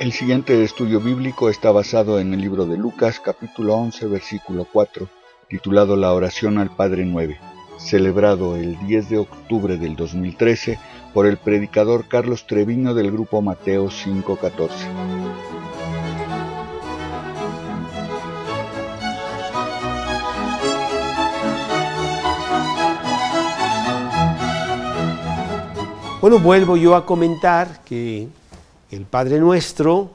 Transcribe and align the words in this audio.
El 0.00 0.12
siguiente 0.12 0.64
estudio 0.64 1.00
bíblico 1.00 1.48
está 1.48 1.70
basado 1.70 2.18
en 2.18 2.34
el 2.34 2.40
libro 2.40 2.66
de 2.66 2.76
Lucas 2.76 3.20
capítulo 3.20 3.76
11 3.76 4.06
versículo 4.08 4.66
4, 4.70 5.08
titulado 5.48 5.94
La 5.94 6.12
oración 6.12 6.58
al 6.58 6.74
Padre 6.74 7.04
9, 7.04 7.38
celebrado 7.78 8.56
el 8.56 8.76
10 8.86 9.08
de 9.08 9.18
octubre 9.18 9.76
del 9.76 9.94
2013 9.94 10.80
por 11.14 11.26
el 11.26 11.36
predicador 11.36 12.08
Carlos 12.08 12.44
Treviño 12.48 12.92
del 12.92 13.12
grupo 13.12 13.40
Mateo 13.40 13.88
514. 13.88 14.74
Bueno, 26.20 26.40
vuelvo 26.40 26.76
yo 26.76 26.96
a 26.96 27.06
comentar 27.06 27.84
que 27.84 28.28
el 28.90 29.06
Padre 29.06 29.40
Nuestro 29.40 30.10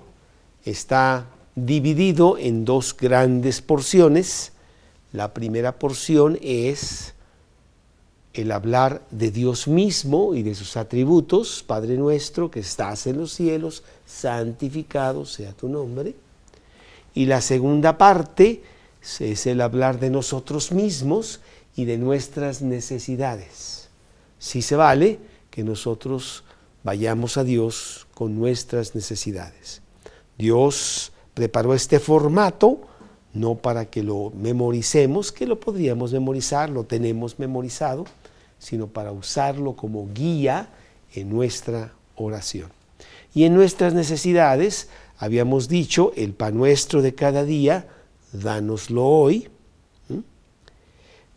está 0.64 1.26
dividido 1.55 2.38
en 2.38 2.66
dos 2.66 2.95
grandes 2.95 3.62
porciones. 3.62 4.52
La 5.12 5.34
primera 5.34 5.78
porción 5.78 6.38
es 6.42 7.14
el 8.34 8.52
hablar 8.52 9.02
de 9.12 9.32
Dios 9.32 9.68
mismo 9.68 10.36
y 10.36 10.44
de 10.44 10.55
sus 10.55 10.78
atributos, 10.78 11.64
Padre 11.66 11.98
nuestro 11.98 12.52
que 12.52 12.59
estás 12.59 13.08
en 13.08 13.18
los 13.18 13.34
cielos, 13.34 13.84
santificado 14.05 15.26
sea 15.26 15.52
tu 15.54 15.67
nombre. 15.67 16.16
Y 17.14 17.26
la 17.26 17.42
segunda 17.42 17.98
parte 17.98 18.62
es 19.20 19.45
el 19.48 19.62
hablar 19.62 20.00
de 20.00 20.09
nosotros 20.09 20.72
mismos 20.72 21.40
y 21.76 21.86
de 21.86 21.98
nuestras 21.98 22.62
necesidades. 22.62 23.90
Si 24.38 24.62
se 24.62 24.76
vale 24.76 25.20
que 25.50 25.64
nosotros 25.64 26.44
vayamos 26.84 27.38
a 27.38 27.44
Dios 27.44 28.08
con 28.20 28.38
nuestras 28.38 28.95
necesidades. 28.95 29.81
Dios 30.38 31.14
preparó 31.34 31.73
este 31.73 32.02
formato 32.02 32.81
no 33.34 33.56
para 33.56 33.86
que 33.86 34.03
lo 34.03 34.34
memoricemos, 34.36 35.31
que 35.31 35.48
lo 35.48 35.58
podríamos 35.61 36.11
memorizar, 36.11 36.70
lo 36.70 36.84
tenemos 36.84 37.39
memorizado, 37.39 38.03
sino 38.58 38.88
para 38.88 39.14
usarlo 39.14 39.78
como 39.78 40.09
guía 40.14 40.67
en 41.14 41.30
nuestra 41.30 41.94
oración. 42.17 42.70
Y 43.34 43.45
en 43.45 43.53
nuestras 43.53 43.94
necesidades, 43.94 44.89
habíamos 45.17 45.70
dicho, 45.70 46.11
el 46.17 46.33
pan 46.33 46.58
nuestro 46.58 47.02
de 47.02 47.16
cada 47.16 47.45
día, 47.45 47.88
dánoslo 48.33 49.06
hoy, 49.06 49.48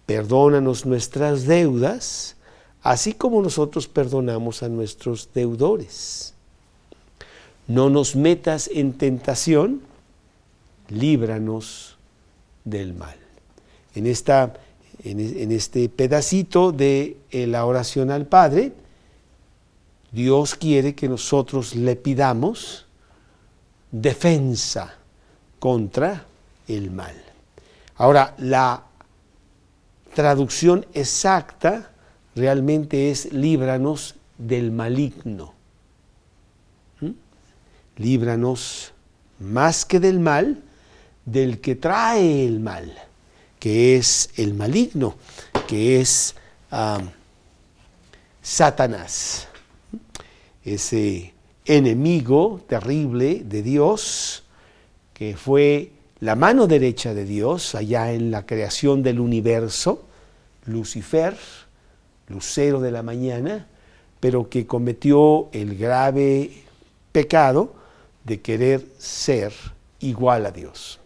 perdónanos 0.04 0.84
nuestras 0.84 1.46
deudas, 1.46 2.34
así 2.82 3.12
como 3.12 3.40
nosotros 3.40 3.86
perdonamos 3.86 4.64
a 4.64 4.68
nuestros 4.68 5.32
deudores. 5.32 6.32
No 7.66 7.90
nos 7.90 8.16
metas 8.16 8.68
en 8.72 8.94
tentación, 8.94 9.82
líbranos 10.88 11.96
del 12.64 12.94
mal. 12.94 13.16
En, 13.94 14.06
esta, 14.06 14.54
en, 15.04 15.52
este 15.52 15.88
pedacito 15.88 16.72
de 16.72 17.16
eh, 17.30 17.46
la 17.46 17.64
oración 17.64 18.10
al 18.10 18.26
Padre, 18.26 18.72
Dios 20.10 20.54
quiere 20.54 20.94
que 20.94 21.08
nosotros 21.08 21.74
le 21.74 21.96
pidamos 21.96 22.86
defensa 23.90 24.94
contra 25.58 26.26
el 26.68 26.90
mal. 26.90 27.14
Ahora, 27.96 28.34
la 28.38 28.84
traducción 30.14 30.86
exacta 30.92 31.90
realmente 32.34 33.10
es 33.10 33.32
líbranos 33.32 34.16
del 34.38 34.70
maligno. 34.72 35.54
Líbranos 37.96 38.92
más 39.38 39.84
que 39.84 40.00
del 40.00 40.20
mal, 40.20 40.62
del 41.24 41.60
que 41.60 41.76
trae 41.76 42.46
el 42.46 42.60
mal, 42.60 42.92
que 43.58 43.96
es 43.96 44.30
el 44.36 44.54
maligno, 44.54 45.16
que 45.66 46.00
es 46.00 46.34
Satanás, 48.40 49.48
ese 50.64 51.34
enemigo 51.64 52.64
terrible 52.68 53.42
de 53.44 53.62
Dios, 53.62 54.44
que 55.12 55.36
fue 55.36 55.92
la 56.20 56.34
mano 56.34 56.66
derecha 56.66 57.14
de 57.14 57.24
Dios 57.24 57.74
allá 57.74 58.12
en 58.12 58.30
la 58.30 58.46
creación 58.46 59.02
del 59.02 59.20
universo, 59.20 60.06
Lucifer, 60.64 61.36
lucero 62.28 62.80
de 62.80 62.92
la 62.92 63.02
mañana, 63.02 63.66
pero 64.20 64.48
que 64.48 64.66
cometió 64.66 65.48
el 65.52 65.76
grave 65.76 66.62
pecado 67.10 67.81
de 68.24 68.40
querer 68.40 68.86
ser 68.98 69.52
igual 70.00 70.46
a 70.46 70.50
Dios. 70.50 71.00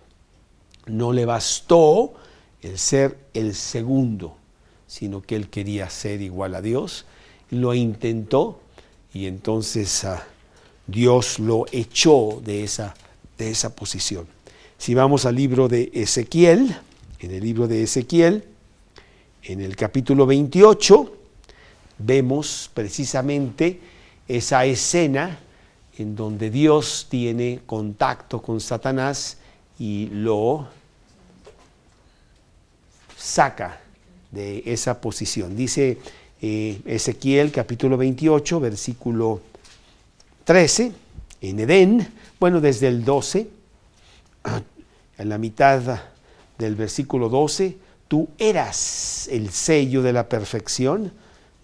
No 0.87 1.12
le 1.12 1.25
bastó 1.25 2.15
el 2.62 2.78
ser 2.78 3.19
el 3.34 3.54
segundo, 3.54 4.37
sino 4.87 5.22
que 5.22 5.37
él 5.37 5.49
quería 5.49 5.91
ser 5.91 6.21
igual 6.22 6.55
a 6.55 6.62
Dios. 6.62 7.06
Lo 7.50 7.75
intentó 7.75 8.60
y 9.12 9.26
entonces 9.26 10.05
ah, 10.05 10.25
Dios 10.87 11.38
lo 11.38 11.65
echó 11.72 12.41
de 12.44 12.65
esa, 12.65 12.94
de 13.38 13.50
esa 13.50 13.75
posición. 13.75 14.26
Si 14.78 14.94
vamos 14.94 15.25
al 15.25 15.37
libro 15.37 15.69
de 15.69 15.91
Ezequiel, 15.94 16.76
en 17.21 17.31
el 17.31 17.43
libro 17.43 17.66
de 17.66 17.82
Ezequiel, 17.82 18.44
en 19.43 19.60
el 19.60 19.75
capítulo 19.75 20.26
28, 20.26 21.16
vemos 21.99 22.71
precisamente 22.75 23.81
esa 24.28 24.65
escena 24.66 25.38
en 25.99 26.15
donde 26.15 26.51
Dios 26.51 27.07
tiene 27.09 27.61
contacto 27.67 28.43
con 28.43 28.61
Satanás 28.61 29.39
y 29.79 30.09
lo 30.12 30.69
saca 33.17 33.81
de 34.31 34.62
esa 34.67 35.01
posición. 35.01 35.56
Dice 35.56 35.99
eh, 36.43 36.81
Ezequiel 36.85 37.51
capítulo 37.51 37.97
28, 37.97 38.61
versículo 38.61 39.41
13, 40.45 40.93
en 41.41 41.61
Edén, 41.61 42.12
bueno, 42.39 42.61
desde 42.61 42.89
el 42.89 43.05
12, 43.05 43.49
en 45.19 45.29
la 45.29 45.39
mitad 45.39 46.01
del 46.59 46.75
versículo 46.75 47.29
12, 47.29 47.77
tú 48.09 48.29
eras 48.39 49.29
el 49.29 49.51
sello 49.51 50.03
de 50.03 50.12
la 50.12 50.29
perfección, 50.29 51.12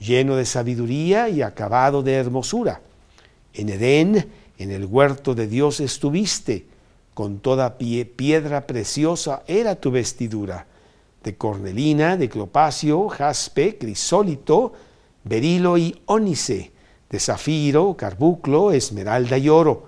lleno 0.00 0.36
de 0.36 0.46
sabiduría 0.46 1.28
y 1.28 1.42
acabado 1.42 2.02
de 2.02 2.14
hermosura. 2.14 2.80
En 3.54 3.68
Edén, 3.68 4.28
en 4.58 4.70
el 4.70 4.86
huerto 4.86 5.34
de 5.34 5.46
Dios 5.46 5.80
estuviste, 5.80 6.66
con 7.14 7.40
toda 7.40 7.76
pie, 7.76 8.06
piedra 8.06 8.66
preciosa 8.66 9.42
era 9.46 9.76
tu 9.76 9.90
vestidura, 9.90 10.66
de 11.22 11.36
cornelina, 11.36 12.16
de 12.16 12.28
clopacio, 12.28 13.08
jaspe, 13.08 13.76
crisólito, 13.78 14.72
berilo 15.24 15.76
y 15.76 16.00
ónice, 16.06 16.72
de 17.10 17.20
zafiro, 17.20 17.94
carbuclo, 17.96 18.72
esmeralda 18.72 19.36
y 19.36 19.48
oro. 19.48 19.86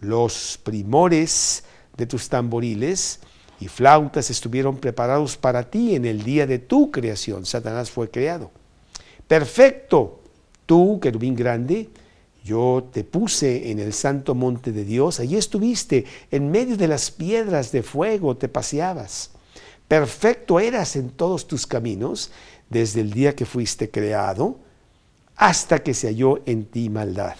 Los 0.00 0.58
primores 0.62 1.64
de 1.96 2.06
tus 2.06 2.28
tamboriles 2.28 3.20
y 3.60 3.68
flautas 3.68 4.28
estuvieron 4.30 4.76
preparados 4.76 5.36
para 5.36 5.70
ti 5.70 5.94
en 5.94 6.04
el 6.04 6.22
día 6.24 6.46
de 6.46 6.58
tu 6.58 6.90
creación. 6.90 7.46
Satanás 7.46 7.90
fue 7.90 8.10
creado. 8.10 8.50
Perfecto, 9.26 10.20
tú, 10.66 11.00
querubín 11.00 11.34
grande, 11.34 11.88
yo 12.46 12.88
te 12.92 13.02
puse 13.02 13.72
en 13.72 13.80
el 13.80 13.92
santo 13.92 14.36
monte 14.36 14.70
de 14.70 14.84
Dios, 14.84 15.18
allí 15.18 15.36
estuviste, 15.36 16.04
en 16.30 16.50
medio 16.50 16.76
de 16.76 16.86
las 16.86 17.10
piedras 17.10 17.72
de 17.72 17.82
fuego 17.82 18.36
te 18.36 18.48
paseabas. 18.48 19.32
Perfecto 19.88 20.60
eras 20.60 20.94
en 20.94 21.10
todos 21.10 21.48
tus 21.48 21.66
caminos, 21.66 22.30
desde 22.70 23.00
el 23.00 23.12
día 23.12 23.34
que 23.34 23.46
fuiste 23.46 23.90
creado, 23.90 24.58
hasta 25.34 25.80
que 25.80 25.92
se 25.92 26.06
halló 26.06 26.40
en 26.46 26.66
ti 26.66 26.88
maldad. 26.88 27.36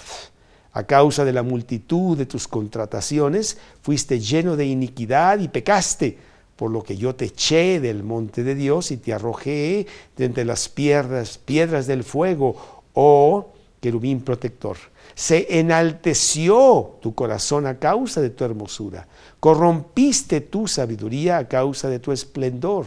A 0.72 0.82
causa 0.82 1.24
de 1.24 1.32
la 1.32 1.42
multitud 1.42 2.18
de 2.18 2.26
tus 2.26 2.48
contrataciones, 2.48 3.58
fuiste 3.82 4.18
lleno 4.18 4.56
de 4.56 4.66
iniquidad 4.66 5.38
y 5.38 5.48
pecaste 5.48 6.18
por 6.56 6.70
lo 6.70 6.82
que 6.82 6.96
yo 6.96 7.14
te 7.14 7.26
eché 7.26 7.80
del 7.80 8.02
monte 8.02 8.42
de 8.42 8.54
Dios 8.54 8.90
y 8.90 8.96
te 8.96 9.12
arrojé 9.12 9.86
de 10.16 10.24
entre 10.24 10.44
las 10.44 10.68
piedras, 10.68 11.38
piedras 11.38 11.86
del 11.86 12.02
fuego, 12.02 12.56
oh 12.94 13.52
querubín 13.80 14.20
protector. 14.20 14.76
Se 15.16 15.58
enalteció 15.58 16.98
tu 17.00 17.14
corazón 17.14 17.66
a 17.66 17.78
causa 17.78 18.20
de 18.20 18.28
tu 18.28 18.44
hermosura, 18.44 19.08
corrompiste 19.40 20.42
tu 20.42 20.68
sabiduría 20.68 21.38
a 21.38 21.48
causa 21.48 21.88
de 21.88 21.98
tu 21.98 22.12
esplendor. 22.12 22.84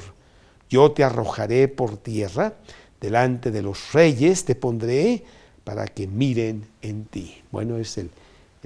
Yo 0.69 0.91
te 0.91 1.03
arrojaré 1.03 1.67
por 1.67 1.97
tierra, 1.97 2.53
delante 3.01 3.49
de 3.49 3.63
los 3.63 3.93
reyes 3.93 4.45
te 4.45 4.53
pondré 4.53 5.23
para 5.63 5.87
que 5.87 6.05
miren 6.05 6.67
en 6.83 7.05
ti. 7.05 7.41
Bueno, 7.51 7.77
es 7.77 7.97
el, 7.97 8.11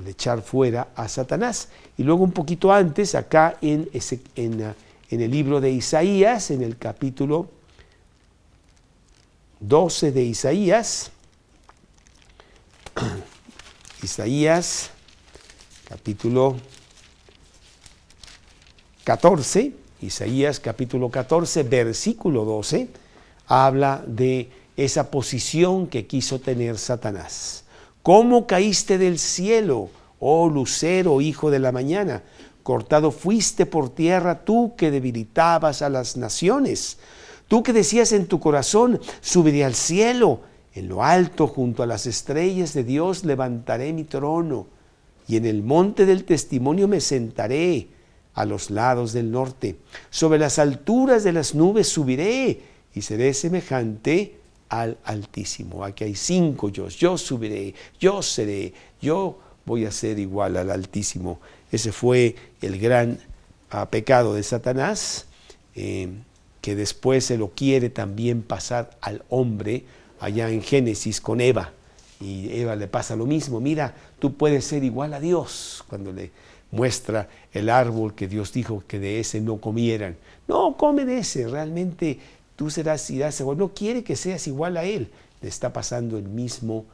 echar 0.05 0.41
fuera 0.41 0.89
a 0.93 1.07
Satanás. 1.07 1.69
Y 1.97 2.03
luego 2.03 2.25
un 2.25 2.33
poquito 2.33 2.73
antes, 2.73 3.15
acá 3.15 3.57
en, 3.61 3.89
el 5.09 5.31
libro 5.31 5.61
de 5.61 5.71
Isaías, 5.71 6.51
en 6.51 6.63
el 6.63 6.77
capítulo 6.77 7.47
12 9.61 10.11
de 10.11 10.23
Isaías, 10.23 11.11
Isaías, 14.03 14.89
capítulo 15.87 16.57
14, 19.05 19.71
Isaías 20.01 20.59
capítulo 20.59 21.09
14, 21.09 21.63
versículo 21.63 22.43
12, 22.43 22.89
habla 23.47 24.03
de 24.05 24.51
esa 24.75 25.09
posición 25.09 25.87
que 25.87 26.05
quiso 26.05 26.39
tener 26.39 26.77
Satanás. 26.77 27.63
¿Cómo 28.01 28.45
caíste 28.45 28.97
del 28.97 29.17
cielo, 29.19 29.89
oh 30.19 30.49
lucero, 30.49 31.21
hijo 31.21 31.49
de 31.49 31.59
la 31.59 31.71
mañana? 31.71 32.23
Cortado 32.61 33.09
fuiste 33.11 33.65
por 33.65 33.89
tierra 33.89 34.43
tú 34.43 34.73
que 34.75 34.91
debilitabas 34.91 35.81
a 35.81 35.89
las 35.89 36.17
naciones. 36.17 36.97
Tú 37.47 37.63
que 37.63 37.71
decías 37.71 38.11
en 38.11 38.27
tu 38.27 38.41
corazón, 38.41 38.99
subiré 39.21 39.63
al 39.63 39.75
cielo, 39.75 40.41
en 40.75 40.89
lo 40.89 41.03
alto 41.03 41.47
junto 41.47 41.83
a 41.83 41.87
las 41.87 42.05
estrellas 42.05 42.73
de 42.73 42.83
Dios 42.83 43.25
levantaré 43.25 43.93
mi 43.93 44.03
trono, 44.03 44.67
y 45.27 45.37
en 45.37 45.45
el 45.45 45.63
monte 45.63 46.05
del 46.05 46.25
testimonio 46.25 46.87
me 46.87 46.99
sentaré 46.99 47.87
a 48.33 48.45
los 48.45 48.71
lados 48.71 49.13
del 49.13 49.31
norte. 49.31 49.77
Sobre 50.09 50.39
las 50.39 50.59
alturas 50.59 51.23
de 51.23 51.31
las 51.31 51.55
nubes 51.55 51.87
subiré 51.87 52.61
y 52.93 53.01
seré 53.01 53.33
semejante 53.33 54.37
al 54.69 54.97
Altísimo. 55.03 55.83
Aquí 55.83 56.03
hay 56.03 56.15
cinco 56.15 56.69
yo. 56.69 56.87
Yo 56.89 57.17
subiré, 57.17 57.75
yo 57.99 58.21
seré, 58.21 58.73
yo 59.01 59.39
voy 59.65 59.85
a 59.85 59.91
ser 59.91 60.19
igual 60.19 60.57
al 60.57 60.71
Altísimo. 60.71 61.39
Ese 61.71 61.91
fue 61.91 62.35
el 62.61 62.79
gran 62.79 63.19
ah, 63.69 63.89
pecado 63.89 64.33
de 64.33 64.43
Satanás, 64.43 65.27
eh, 65.75 66.09
que 66.61 66.75
después 66.75 67.25
se 67.25 67.37
lo 67.37 67.49
quiere 67.49 67.89
también 67.89 68.41
pasar 68.41 68.97
al 69.01 69.23
hombre 69.29 69.85
allá 70.23 70.49
en 70.49 70.61
Génesis 70.61 71.19
con 71.19 71.41
Eva. 71.41 71.71
Y 72.21 72.49
Eva 72.57 72.77
le 72.77 72.87
pasa 72.87 73.15
lo 73.17 73.25
mismo. 73.25 73.59
Mira, 73.59 73.93
tú 74.19 74.35
puedes 74.35 74.63
ser 74.63 74.83
igual 74.85 75.13
a 75.13 75.19
Dios 75.19 75.83
cuando 75.89 76.13
le 76.13 76.31
muestra 76.71 77.27
el 77.51 77.69
árbol 77.69 78.15
que 78.15 78.29
Dios 78.29 78.53
dijo 78.53 78.83
que 78.87 78.99
de 78.99 79.19
ese 79.19 79.41
no 79.41 79.57
comieran. 79.57 80.15
No, 80.47 80.77
come 80.77 81.03
de 81.03 81.17
ese, 81.17 81.47
realmente 81.49 82.19
tú 82.55 82.69
serás, 82.69 83.09
igual. 83.09 83.57
No 83.57 83.73
quiere 83.73 84.03
que 84.05 84.15
seas 84.15 84.47
igual 84.47 84.77
a 84.77 84.85
Él. 84.85 85.11
Le 85.41 85.49
está 85.49 85.73
pasando 85.73 86.17
el 86.17 86.23
mismo 86.23 86.85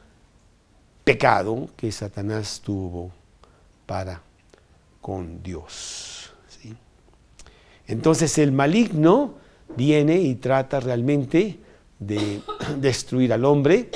pecado 1.04 1.70
que 1.78 1.92
Satanás 1.92 2.62
tuvo 2.66 3.12
para 3.86 4.24
con 5.02 5.44
Dios. 5.44 6.32
Entonces 7.86 8.40
el 8.40 8.52
maligno 8.52 9.36
viene 9.78 10.20
y 10.20 10.34
trata 10.36 10.80
realmente 10.80 11.60
de 12.00 12.42
destruir 12.78 13.34
al 13.34 13.46
hombre 13.46 13.90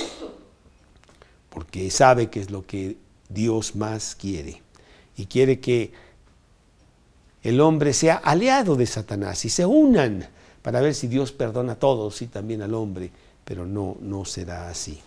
porque 1.49 1.91
sabe 1.91 2.29
que 2.29 2.39
es 2.39 2.49
lo 2.49 2.65
que 2.65 2.97
Dios 3.29 3.75
más 3.75 4.15
quiere 4.15 4.61
y 5.15 5.25
quiere 5.27 5.59
que 5.59 5.91
el 7.43 7.61
hombre 7.61 7.93
sea 7.93 8.15
aliado 8.15 8.75
de 8.75 8.85
Satanás 8.85 9.45
y 9.45 9.49
se 9.49 9.65
unan 9.65 10.27
para 10.61 10.81
ver 10.81 10.95
si 10.95 11.07
Dios 11.07 11.31
perdona 11.31 11.73
a 11.73 11.79
todos 11.79 12.21
y 12.21 12.27
también 12.27 12.61
al 12.61 12.73
hombre, 12.73 13.11
pero 13.43 13.65
no, 13.65 13.97
no 13.99 14.25
será 14.25 14.69
así. 14.69 14.99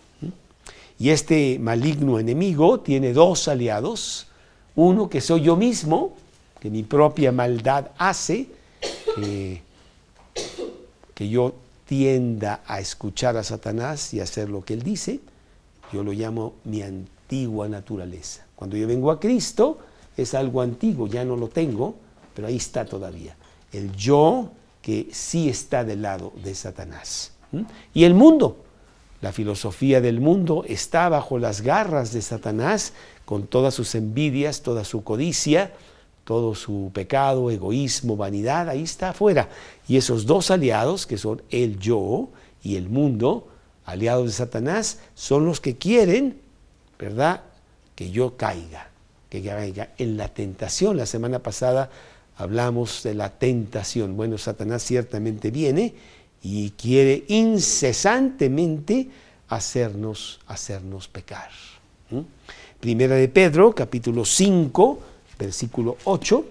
Y 0.99 1.09
este 1.09 1.59
maligno 1.59 2.19
enemigo 2.19 2.79
tiene 2.79 3.11
dos 3.11 3.47
aliados, 3.47 4.27
uno 4.75 5.09
que 5.09 5.19
soy 5.19 5.41
yo 5.41 5.55
mismo, 5.55 6.15
que 6.59 6.69
mi 6.69 6.83
propia 6.83 7.31
maldad 7.31 7.89
hace, 7.97 8.47
que 11.13 11.29
yo 11.29 11.53
tienda 11.87 12.61
a 12.67 12.79
escuchar 12.79 13.37
a 13.37 13.43
Satanás 13.43 14.13
y 14.13 14.19
hacer 14.19 14.49
lo 14.49 14.63
que 14.63 14.73
él 14.73 14.83
dice, 14.83 15.19
yo 15.91 16.03
lo 16.03 16.11
llamo 16.11 16.55
mi 16.65 16.81
antigua 16.81 17.67
naturaleza. 17.67 18.45
Cuando 18.55 18.77
yo 18.77 18.87
vengo 18.87 19.09
a 19.09 19.19
Cristo, 19.19 19.79
es 20.15 20.33
algo 20.33 20.61
antiguo, 20.61 21.07
ya 21.07 21.23
no 21.23 21.35
lo 21.35 21.47
tengo, 21.47 21.95
pero 22.35 22.47
ahí 22.47 22.57
está 22.57 22.85
todavía. 22.85 23.35
El 23.71 23.95
yo 23.95 24.51
que 24.81 25.07
sí 25.11 25.49
está 25.49 25.83
del 25.83 26.01
lado 26.01 26.33
de 26.43 26.53
Satanás. 26.55 27.31
Y 27.93 28.03
el 28.03 28.13
mundo, 28.13 28.57
la 29.21 29.31
filosofía 29.31 30.01
del 30.01 30.19
mundo 30.19 30.63
está 30.67 31.09
bajo 31.09 31.39
las 31.39 31.61
garras 31.61 32.11
de 32.11 32.21
Satanás 32.21 32.93
con 33.25 33.47
todas 33.47 33.73
sus 33.73 33.95
envidias, 33.95 34.61
toda 34.61 34.83
su 34.83 35.03
codicia, 35.03 35.73
todo 36.27 36.53
su 36.55 36.91
pecado, 36.93 37.49
egoísmo, 37.49 38.17
vanidad, 38.17 38.67
ahí 38.67 38.83
está 38.83 39.09
afuera. 39.09 39.47
Y 39.87 39.95
esos 39.95 40.25
dos 40.25 40.51
aliados, 40.51 41.07
que 41.07 41.17
son 41.17 41.41
el 41.49 41.79
yo 41.79 42.27
y 42.61 42.75
el 42.75 42.89
mundo, 42.89 43.47
aliados 43.85 44.25
de 44.25 44.33
Satanás, 44.33 44.99
son 45.15 45.45
los 45.45 45.61
que 45.61 45.77
quieren, 45.77 46.37
¿verdad?, 46.99 47.43
que 47.95 48.11
yo 48.11 48.35
caiga 48.35 48.89
que 49.29 49.43
caiga 49.43 49.89
en 49.97 50.17
la 50.17 50.29
tentación. 50.29 50.97
La 50.97 51.05
semana 51.05 51.39
pasada 51.39 51.89
hablamos 52.37 53.03
de 53.03 53.13
la 53.13 53.29
tentación. 53.29 54.15
Bueno, 54.15 54.37
Satanás 54.37 54.83
ciertamente 54.83 55.51
viene 55.51 55.93
y 56.41 56.71
quiere 56.71 57.25
incesantemente 57.27 59.09
hacernos, 59.49 60.39
hacernos 60.47 61.07
pecar. 61.07 61.49
Primera 62.79 63.15
de 63.15 63.27
Pedro, 63.27 63.73
capítulo 63.73 64.23
5, 64.23 64.99
versículo 65.37 65.97
8, 66.03 66.45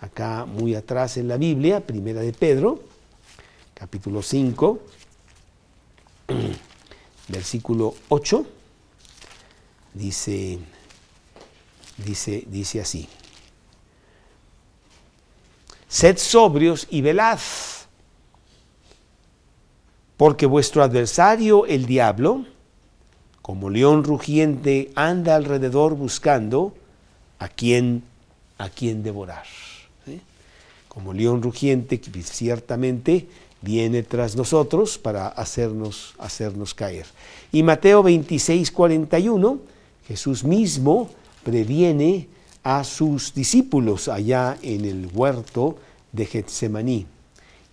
acá 0.00 0.44
muy 0.44 0.74
atrás 0.74 1.16
en 1.16 1.28
la 1.28 1.36
Biblia, 1.36 1.80
Primera 1.80 2.20
de 2.20 2.32
Pedro, 2.32 2.82
capítulo 3.74 4.22
5, 4.22 4.78
versículo 7.28 7.94
8, 8.08 8.46
dice, 9.94 10.58
dice, 11.98 12.44
dice 12.46 12.80
así. 12.80 13.08
Sed 15.88 16.18
sobrios 16.18 16.88
y 16.90 17.02
velad, 17.02 17.38
porque 20.16 20.46
vuestro 20.46 20.82
adversario, 20.82 21.66
el 21.66 21.86
diablo, 21.86 22.46
como 23.42 23.70
león 23.70 24.04
rugiente, 24.04 24.90
anda 24.96 25.36
alrededor 25.36 25.94
buscando 25.94 26.74
a 27.38 27.48
quien, 27.48 28.02
a 28.64 28.70
quien 28.70 29.02
devorar. 29.02 29.44
Como 30.88 31.12
león 31.12 31.42
rugiente, 31.42 32.00
que 32.00 32.22
ciertamente 32.22 33.26
viene 33.60 34.02
tras 34.02 34.36
nosotros 34.36 34.96
para 34.96 35.28
hacernos, 35.28 36.14
hacernos 36.18 36.72
caer. 36.72 37.06
Y 37.52 37.62
Mateo 37.62 38.02
26, 38.02 38.70
41, 38.70 39.58
Jesús 40.06 40.44
mismo 40.44 41.10
previene 41.42 42.28
a 42.62 42.84
sus 42.84 43.34
discípulos 43.34 44.08
allá 44.08 44.56
en 44.62 44.84
el 44.84 45.08
huerto 45.12 45.76
de 46.12 46.26
Getsemaní 46.26 47.06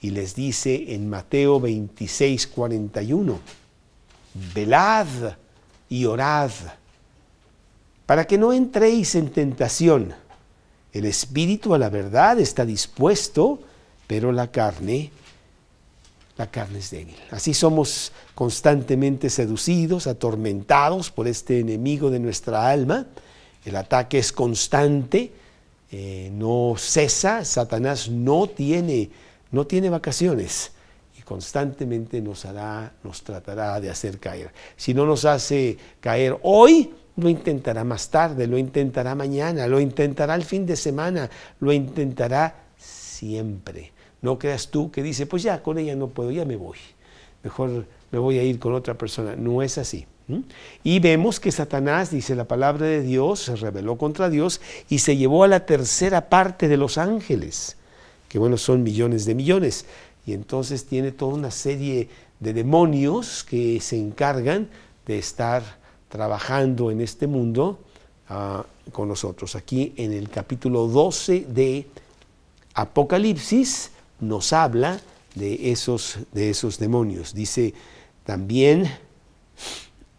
y 0.02 0.10
les 0.10 0.36
dice 0.36 0.94
en 0.94 1.10
Mateo 1.10 1.60
26, 1.60 2.48
41, 2.48 3.40
velad 4.54 5.08
y 5.90 6.06
orad 6.06 6.52
para 8.06 8.26
que 8.26 8.38
no 8.38 8.52
entréis 8.52 9.16
en 9.16 9.30
tentación. 9.30 10.14
El 10.94 11.06
espíritu 11.06 11.74
a 11.74 11.78
la 11.78 11.90
verdad 11.90 12.40
está 12.40 12.66
dispuesto, 12.66 13.60
pero 14.08 14.32
la 14.32 14.52
carne, 14.52 15.12
la 16.38 16.50
carne 16.52 16.80
es 16.80 16.92
débil. 16.92 17.16
Así 17.32 17.54
somos 17.54 18.12
constantemente 18.36 19.30
seducidos, 19.30 20.08
atormentados 20.08 21.12
por 21.12 21.28
este 21.28 21.60
enemigo 21.60 22.10
de 22.10 22.20
nuestra 22.20 22.70
alma 22.70 23.08
el 23.66 23.76
ataque 23.76 24.18
es 24.18 24.32
constante, 24.32 25.32
eh, 25.92 26.32
no 26.34 26.76
cesa, 26.78 27.46
Satanás 27.46 28.10
no 28.10 28.48
tiene, 28.48 29.10
no 29.52 29.68
tiene 29.68 29.90
vacaciones 29.90 30.72
y 31.18 31.22
constantemente 31.22 32.22
nos 32.22 32.46
hará, 32.46 32.94
nos 33.04 33.22
tratará 33.22 33.80
de 33.80 33.90
hacer 33.90 34.20
caer. 34.20 34.52
Si 34.76 34.94
no 34.94 35.06
nos 35.06 35.26
hace 35.26 35.78
caer 36.00 36.38
hoy, 36.42 36.92
lo 37.18 37.30
intentará 37.30 37.84
más 37.84 38.10
tarde, 38.10 38.48
lo 38.48 38.58
intentará 38.58 39.16
mañana, 39.16 39.68
lo 39.68 39.80
intentará 39.80 40.36
el 40.36 40.44
fin 40.44 40.66
de 40.66 40.76
semana, 40.76 41.30
lo 41.60 41.72
intentará 41.74 42.56
siempre. 42.78 43.92
No 44.22 44.38
creas 44.38 44.70
tú 44.70 44.92
que 44.92 45.04
dice, 45.04 45.26
pues 45.26 45.44
ya 45.44 45.62
con 45.62 45.78
ella 45.78 45.96
no 45.96 46.08
puedo, 46.08 46.32
ya 46.32 46.46
me 46.46 46.56
voy. 46.56 46.78
Mejor 47.44 47.86
me 48.12 48.20
voy 48.20 48.38
a 48.38 48.44
ir 48.44 48.60
con 48.60 48.74
otra 48.74 48.94
persona. 48.94 49.36
No 49.36 49.62
es 49.62 49.78
así. 49.78 50.06
Y 50.84 51.00
vemos 51.00 51.40
que 51.40 51.52
Satanás, 51.52 52.12
dice 52.12 52.36
la 52.36 52.46
palabra 52.46 52.86
de 52.86 53.02
Dios, 53.02 53.42
se 53.42 53.56
rebeló 53.56 53.98
contra 53.98 54.30
Dios 54.30 54.62
y 54.90 55.00
se 55.00 55.18
llevó 55.18 55.44
a 55.44 55.48
la 55.48 55.66
tercera 55.66 56.30
parte 56.30 56.68
de 56.68 56.78
los 56.78 56.98
ángeles, 56.98 57.76
que 58.30 58.40
bueno, 58.40 58.58
son 58.58 58.84
millones 58.84 59.26
de 59.26 59.36
millones. 59.36 59.86
Y 60.26 60.34
entonces 60.34 60.86
tiene 60.86 61.12
toda 61.12 61.34
una 61.34 61.52
serie 61.52 62.10
de 62.40 62.54
demonios 62.54 63.44
que 63.44 63.82
se 63.82 63.98
encargan 63.98 64.70
de 65.06 65.18
estar 65.18 65.81
trabajando 66.12 66.92
en 66.92 67.02
este 67.02 67.26
mundo 67.26 67.80
ah, 68.30 68.64
con 68.92 69.08
nosotros. 69.08 69.56
Aquí 69.56 69.94
en 69.96 70.14
el 70.14 70.30
capítulo 70.30 70.88
12 70.88 71.46
de 71.50 71.88
Apocalipsis 72.76 73.92
nos 74.20 74.54
habla 74.54 75.00
de 75.34 75.72
esos, 75.72 76.20
de 76.32 76.52
esos 76.52 76.78
demonios. 76.78 77.34
Dice 77.34 77.74
también 78.26 78.92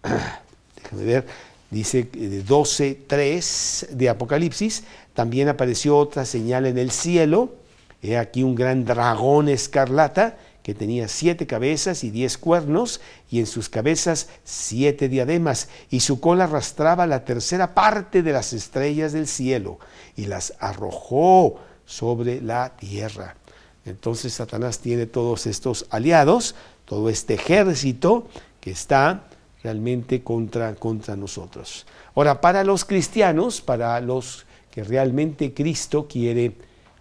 déjame 0.83 1.05
ver, 1.05 1.27
Dice 1.73 2.07
12.3 2.13 3.89
de 3.89 4.11
Apocalipsis, 4.11 4.85
también 5.15 5.49
apareció 5.49 5.97
otra 5.97 6.27
señal 6.27 6.67
en 6.67 6.77
el 6.77 6.91
cielo, 6.91 7.55
he 8.03 8.19
aquí 8.19 8.43
un 8.43 8.55
gran 8.55 8.85
dragón 8.85 9.49
escarlata 9.49 10.37
que 10.63 10.75
tenía 10.75 11.09
siete 11.09 11.47
cabezas 11.47 12.05
y 12.05 12.11
diez 12.11 12.39
cuernos, 12.39 13.01
y 13.31 13.41
en 13.41 13.47
sus 13.47 13.69
cabezas 13.69 14.29
siete 14.45 15.09
diademas, 15.09 15.69
y 15.91 16.01
su 16.01 16.21
cola 16.21 16.45
arrastraba 16.45 17.07
la 17.07 17.25
tercera 17.25 17.75
parte 17.75 18.23
de 18.23 18.33
las 18.33 18.53
estrellas 18.53 19.13
del 19.13 19.27
cielo, 19.27 19.79
y 20.17 20.27
las 20.27 20.55
arrojó 20.61 21.59
sobre 21.85 22.41
la 22.41 22.77
tierra. 22.77 23.37
Entonces 23.85 24.35
Satanás 24.35 24.79
tiene 24.79 25.07
todos 25.07 25.47
estos 25.47 25.87
aliados, 25.91 26.55
todo 26.85 27.09
este 27.09 27.35
ejército 27.35 28.29
que 28.61 28.71
está 28.71 29.25
realmente 29.63 30.23
contra, 30.23 30.75
contra 30.75 31.17
nosotros. 31.17 31.87
Ahora, 32.15 32.41
para 32.41 32.65
los 32.65 32.85
cristianos, 32.85 33.61
para 33.61 34.01
los 34.01 34.47
que 34.71 34.85
realmente 34.85 35.53
Cristo 35.53 36.07
quiere 36.09 36.57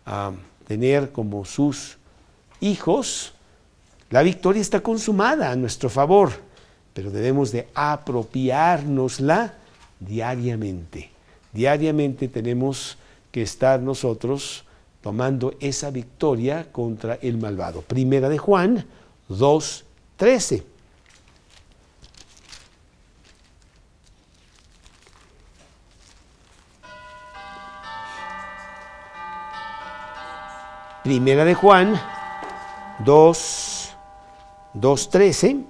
ah, 0.06 0.32
tener 0.68 1.12
como 1.12 1.46
sus 1.46 1.98
hijos, 2.60 3.34
la 4.12 4.24
victoria 4.24 4.62
está 4.62 4.82
consumada 4.82 5.52
a 5.52 5.56
nuestro 5.56 5.90
favor, 5.90 6.32
pero 6.94 7.10
debemos 7.12 7.52
de 7.52 7.68
apropiárnosla 7.74 9.54
diariamente. 10.00 11.10
Diariamente 11.54 12.28
tenemos 12.28 12.98
que 13.32 13.42
estar 13.42 13.80
nosotros 13.80 14.66
tomando 15.02 15.56
esa 15.60 15.90
victoria 15.92 16.68
contra 16.72 17.16
el 17.22 17.38
malvado. 17.38 17.82
Primera 17.82 18.28
de 18.28 18.38
Juan 18.38 18.86
2.13. 19.30 20.64
Primera 31.04 31.46
de 31.46 31.56
Juan 31.56 32.00
2, 33.00 33.71
2.13. 34.76 35.64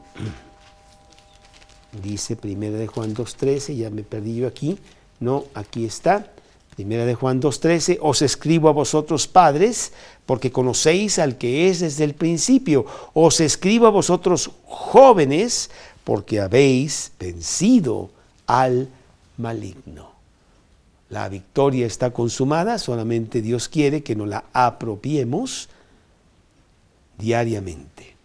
Dice 2.04 2.36
Primera 2.36 2.78
de 2.78 2.88
Juan 2.88 3.14
2.13, 3.14 3.76
ya 3.76 3.90
me 3.90 4.04
perdí 4.04 4.36
yo 4.38 4.48
aquí. 4.48 4.78
No, 5.20 5.46
aquí 5.54 5.86
está. 5.86 6.32
Primera 6.76 7.06
de 7.06 7.16
Juan 7.16 7.42
2.13, 7.42 8.00
os 8.02 8.22
escribo 8.22 8.70
a 8.70 8.72
vosotros 8.72 9.28
padres, 9.28 9.92
porque 10.26 10.52
conocéis 10.52 11.20
al 11.20 11.38
que 11.38 11.70
es 11.70 11.82
desde 11.82 12.06
el 12.06 12.14
principio. 12.14 12.86
Os 13.14 13.42
escribo 13.42 13.88
a 13.88 13.92
vosotros 13.92 14.52
jóvenes, 14.66 15.70
porque 16.04 16.40
habéis 16.40 17.12
vencido 17.20 18.10
al 18.48 18.88
maligno. 19.38 20.12
La 21.10 21.28
victoria 21.28 21.86
está 21.86 22.12
consumada, 22.12 22.80
solamente 22.80 23.42
Dios 23.42 23.68
quiere 23.68 24.02
que 24.02 24.16
nos 24.16 24.30
la 24.30 24.46
apropiemos 24.54 25.68
diariamente. 27.18 28.16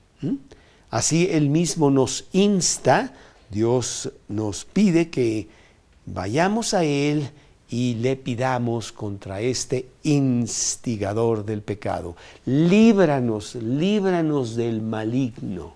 Así 0.91 1.29
Él 1.31 1.51
mismo 1.51 1.91
nos 1.91 2.27
insta, 2.33 3.13
Dios 3.51 4.13
nos 4.29 4.65
pide 4.65 5.11
que 5.11 5.49
vayamos 6.07 6.75
a 6.75 6.85
Él 6.85 7.31
y 7.69 7.95
le 7.95 8.17
pidamos 8.17 8.93
contra 8.93 9.41
este 9.41 9.89
instigador 10.05 11.45
del 11.45 11.63
pecado. 11.63 12.17
Líbranos, 12.45 13.57
líbranos 13.57 14.55
del 14.55 14.83
maligno. 14.83 15.75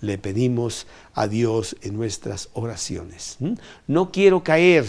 Le 0.00 0.18
pedimos 0.18 0.86
a 1.14 1.28
Dios 1.28 1.76
en 1.82 1.96
nuestras 1.96 2.48
oraciones. 2.54 3.38
No 3.86 4.10
quiero 4.10 4.42
caer 4.42 4.84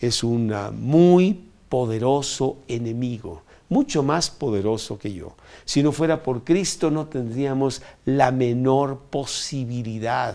es 0.00 0.22
un 0.22 0.52
muy 0.74 1.44
poderoso 1.68 2.58
enemigo, 2.68 3.42
mucho 3.68 4.02
más 4.02 4.30
poderoso 4.30 4.98
que 4.98 5.12
yo. 5.12 5.34
Si 5.64 5.82
no 5.82 5.92
fuera 5.92 6.22
por 6.22 6.44
Cristo 6.44 6.90
no 6.90 7.06
tendríamos 7.06 7.82
la 8.04 8.30
menor 8.30 9.00
posibilidad 9.10 10.34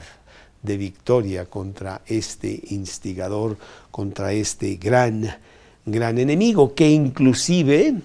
de 0.62 0.78
victoria 0.78 1.46
contra 1.46 2.02
este 2.06 2.62
instigador, 2.70 3.58
contra 3.90 4.34
este 4.34 4.76
gran, 4.76 5.38
gran 5.86 6.18
enemigo, 6.18 6.76
que 6.76 6.90
inclusive 6.90 7.96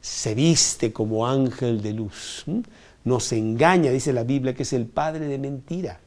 se 0.00 0.34
viste 0.34 0.92
como 0.92 1.26
ángel 1.26 1.80
de 1.82 1.92
luz. 1.92 2.44
Nos 3.04 3.32
engaña, 3.32 3.90
dice 3.90 4.12
la 4.12 4.24
Biblia, 4.24 4.54
que 4.54 4.64
es 4.64 4.72
el 4.72 4.86
padre 4.86 5.26
de 5.26 5.38
mentira. 5.38 6.00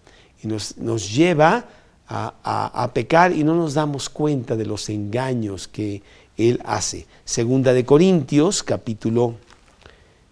Y 0.44 0.48
nos, 0.48 0.78
nos 0.78 1.14
lleva 1.14 1.66
a, 2.14 2.92
pecar 2.94 3.32
y 3.32 3.44
no 3.44 3.56
nos 3.56 3.74
damos 3.74 4.10
cuenta 4.10 4.56
de 4.56 4.66
los 4.66 4.90
engaños 4.90 5.68
que 5.68 6.04
Él 6.50 6.62
hace. 6.66 7.06
Segunda 7.26 7.74
de 7.74 7.86
Corintios, 7.86 8.64
capítulo, 8.64 9.36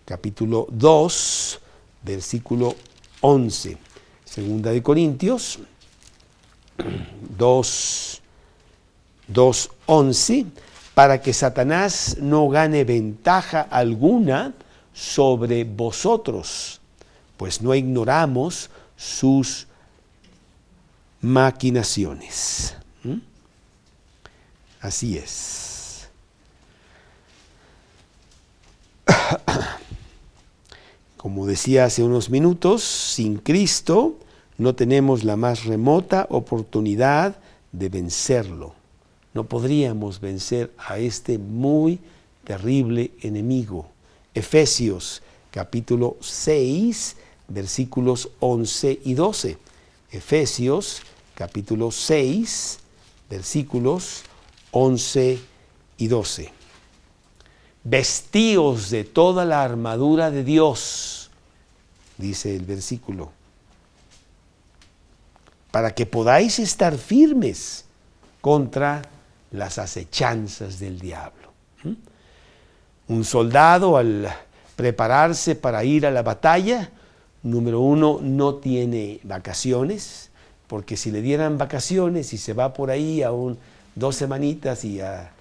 capítulo 0.06 0.68
2, 0.72 1.60
versículo 2.04 2.75
11. 3.22 3.78
Segunda 4.25 4.72
de 4.72 4.82
Corintios 4.82 5.60
2, 7.38 8.22
2, 9.28 9.72
11, 9.86 10.46
para 10.94 11.22
que 11.22 11.34
Satanás 11.34 12.18
no 12.20 12.50
gane 12.50 12.84
ventaja 12.84 13.62
alguna 13.62 14.54
sobre 14.94 15.63
vosotros, 15.63 16.82
pues 17.38 17.62
no 17.62 17.74
ignoramos 17.74 18.70
sus 18.98 19.68
maquinaciones. 21.22 22.75
¿Mm? 23.04 23.20
Así 24.82 25.18
es. 25.18 25.69
Como 31.18 31.46
decía 31.46 31.86
hace 31.86 32.04
unos 32.04 32.30
minutos, 32.30 32.84
sin 32.84 33.38
Cristo 33.38 34.16
no 34.58 34.76
tenemos 34.76 35.24
la 35.24 35.36
más 35.36 35.66
remota 35.66 36.28
oportunidad 36.30 37.38
de 37.72 37.90
vencerlo. 37.90 38.74
No 39.34 39.46
podríamos 39.46 40.20
vencer 40.20 40.74
a 40.78 40.98
este 40.98 41.38
muy 41.38 42.00
terrible 42.44 43.12
enemigo. 43.22 43.88
Efesios 44.34 45.22
capítulo 45.52 46.18
6, 46.22 47.16
versículos 47.48 48.30
11 48.40 49.00
y 49.04 49.14
12. 49.14 49.58
Efesios 50.12 51.02
capítulo 51.36 51.92
6, 51.92 52.80
versículos 53.30 54.24
11 54.72 55.40
y 55.98 56.08
12. 56.08 56.59
Vestíos 57.84 58.90
de 58.90 59.04
toda 59.04 59.46
la 59.46 59.64
armadura 59.64 60.32
de 60.32 60.44
Dios, 60.44 61.30
dice 62.18 62.56
el 62.56 62.66
versículo, 62.66 63.32
para 65.72 65.92
que 65.92 66.06
podáis 66.06 66.60
estar 66.60 66.98
firmes 66.98 67.86
contra 68.42 69.04
las 69.52 69.78
acechanzas 69.78 70.80
del 70.80 71.00
diablo. 71.00 71.52
¿Mm? 71.84 73.14
Un 73.14 73.24
soldado 73.24 73.98
al 73.98 74.30
prepararse 74.76 75.56
para 75.56 75.84
ir 75.84 76.06
a 76.06 76.12
la 76.12 76.22
batalla, 76.22 76.90
número 77.44 77.80
uno, 77.80 78.20
no 78.22 78.56
tiene 78.56 79.20
vacaciones, 79.24 80.30
porque 80.68 80.98
si 80.98 81.12
le 81.12 81.22
dieran 81.22 81.58
vacaciones 81.58 82.34
y 82.34 82.38
se 82.38 82.54
va 82.54 82.74
por 82.74 82.92
ahí 82.92 83.24
a 83.24 83.32
un, 83.32 83.58
dos 83.96 84.16
semanitas 84.16 84.86
y 84.86 85.02
a, 85.02 85.32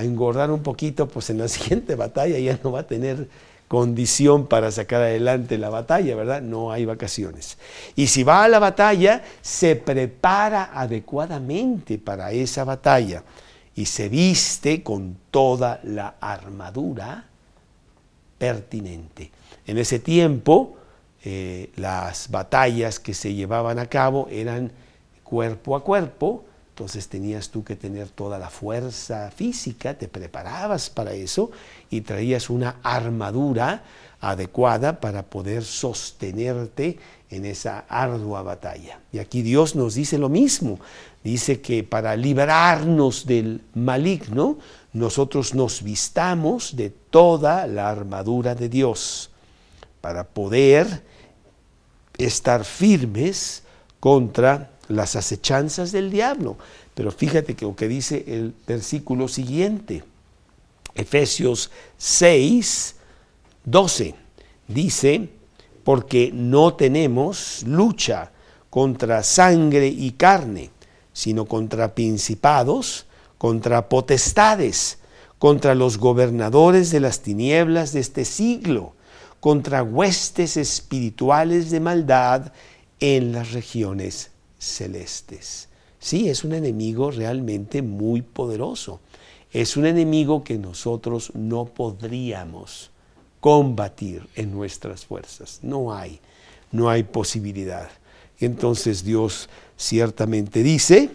engordar 0.00 0.50
un 0.50 0.62
poquito, 0.62 1.08
pues 1.08 1.30
en 1.30 1.38
la 1.38 1.48
siguiente 1.48 1.94
batalla 1.94 2.38
ya 2.38 2.58
no 2.62 2.72
va 2.72 2.80
a 2.80 2.86
tener 2.86 3.28
condición 3.68 4.48
para 4.48 4.70
sacar 4.70 5.00
adelante 5.00 5.56
la 5.56 5.70
batalla, 5.70 6.14
¿verdad? 6.14 6.42
No 6.42 6.72
hay 6.72 6.84
vacaciones. 6.84 7.56
Y 7.96 8.08
si 8.08 8.22
va 8.22 8.44
a 8.44 8.48
la 8.48 8.58
batalla, 8.58 9.22
se 9.40 9.76
prepara 9.76 10.70
adecuadamente 10.74 11.96
para 11.96 12.32
esa 12.32 12.64
batalla 12.64 13.24
y 13.74 13.86
se 13.86 14.10
viste 14.10 14.82
con 14.82 15.16
toda 15.30 15.80
la 15.84 16.16
armadura 16.20 17.24
pertinente. 18.36 19.30
En 19.66 19.78
ese 19.78 19.98
tiempo, 19.98 20.76
eh, 21.24 21.70
las 21.76 22.30
batallas 22.30 22.98
que 23.00 23.14
se 23.14 23.32
llevaban 23.32 23.78
a 23.78 23.86
cabo 23.86 24.28
eran 24.30 24.70
cuerpo 25.22 25.76
a 25.76 25.82
cuerpo, 25.82 26.44
entonces 26.82 27.06
tenías 27.06 27.48
tú 27.50 27.62
que 27.62 27.76
tener 27.76 28.08
toda 28.08 28.40
la 28.40 28.50
fuerza 28.50 29.30
física, 29.30 29.94
te 29.94 30.08
preparabas 30.08 30.90
para 30.90 31.12
eso 31.12 31.52
y 31.90 32.00
traías 32.00 32.50
una 32.50 32.80
armadura 32.82 33.84
adecuada 34.20 34.98
para 34.98 35.22
poder 35.22 35.62
sostenerte 35.62 36.98
en 37.30 37.44
esa 37.44 37.84
ardua 37.88 38.42
batalla. 38.42 38.98
Y 39.12 39.20
aquí 39.20 39.42
Dios 39.42 39.76
nos 39.76 39.94
dice 39.94 40.18
lo 40.18 40.28
mismo, 40.28 40.80
dice 41.22 41.60
que 41.60 41.84
para 41.84 42.16
librarnos 42.16 43.26
del 43.26 43.62
maligno, 43.74 44.58
nosotros 44.92 45.54
nos 45.54 45.84
vistamos 45.84 46.74
de 46.74 46.90
toda 46.90 47.68
la 47.68 47.90
armadura 47.90 48.56
de 48.56 48.68
Dios 48.68 49.30
para 50.00 50.24
poder 50.24 51.04
estar 52.18 52.64
firmes 52.64 53.62
contra 54.00 54.72
las 54.92 55.16
acechanzas 55.16 55.92
del 55.92 56.10
diablo. 56.10 56.56
Pero 56.94 57.10
fíjate 57.10 57.54
que 57.54 57.64
lo 57.64 57.74
que 57.74 57.88
dice 57.88 58.24
el 58.26 58.54
versículo 58.66 59.28
siguiente, 59.28 60.04
Efesios 60.94 61.70
6, 61.96 62.96
12, 63.64 64.14
dice, 64.68 65.28
porque 65.84 66.30
no 66.32 66.74
tenemos 66.74 67.62
lucha 67.66 68.30
contra 68.70 69.22
sangre 69.22 69.86
y 69.86 70.12
carne, 70.12 70.70
sino 71.12 71.46
contra 71.46 71.94
principados, 71.94 73.06
contra 73.38 73.88
potestades, 73.88 74.98
contra 75.38 75.74
los 75.74 75.98
gobernadores 75.98 76.90
de 76.90 77.00
las 77.00 77.20
tinieblas 77.20 77.92
de 77.92 78.00
este 78.00 78.24
siglo, 78.24 78.94
contra 79.40 79.82
huestes 79.82 80.56
espirituales 80.56 81.70
de 81.70 81.80
maldad 81.80 82.52
en 83.00 83.32
las 83.32 83.52
regiones 83.52 84.31
celestes. 84.62 85.68
Sí, 85.98 86.28
es 86.28 86.44
un 86.44 86.52
enemigo 86.52 87.10
realmente 87.10 87.82
muy 87.82 88.22
poderoso. 88.22 89.00
Es 89.52 89.76
un 89.76 89.86
enemigo 89.86 90.44
que 90.44 90.56
nosotros 90.56 91.32
no 91.34 91.66
podríamos 91.66 92.90
combatir 93.40 94.26
en 94.34 94.52
nuestras 94.52 95.04
fuerzas. 95.04 95.58
No 95.62 95.94
hay, 95.94 96.20
no 96.70 96.88
hay 96.88 97.02
posibilidad. 97.02 97.90
Entonces 98.38 99.04
Dios 99.04 99.48
ciertamente 99.76 100.62
dice 100.62 101.10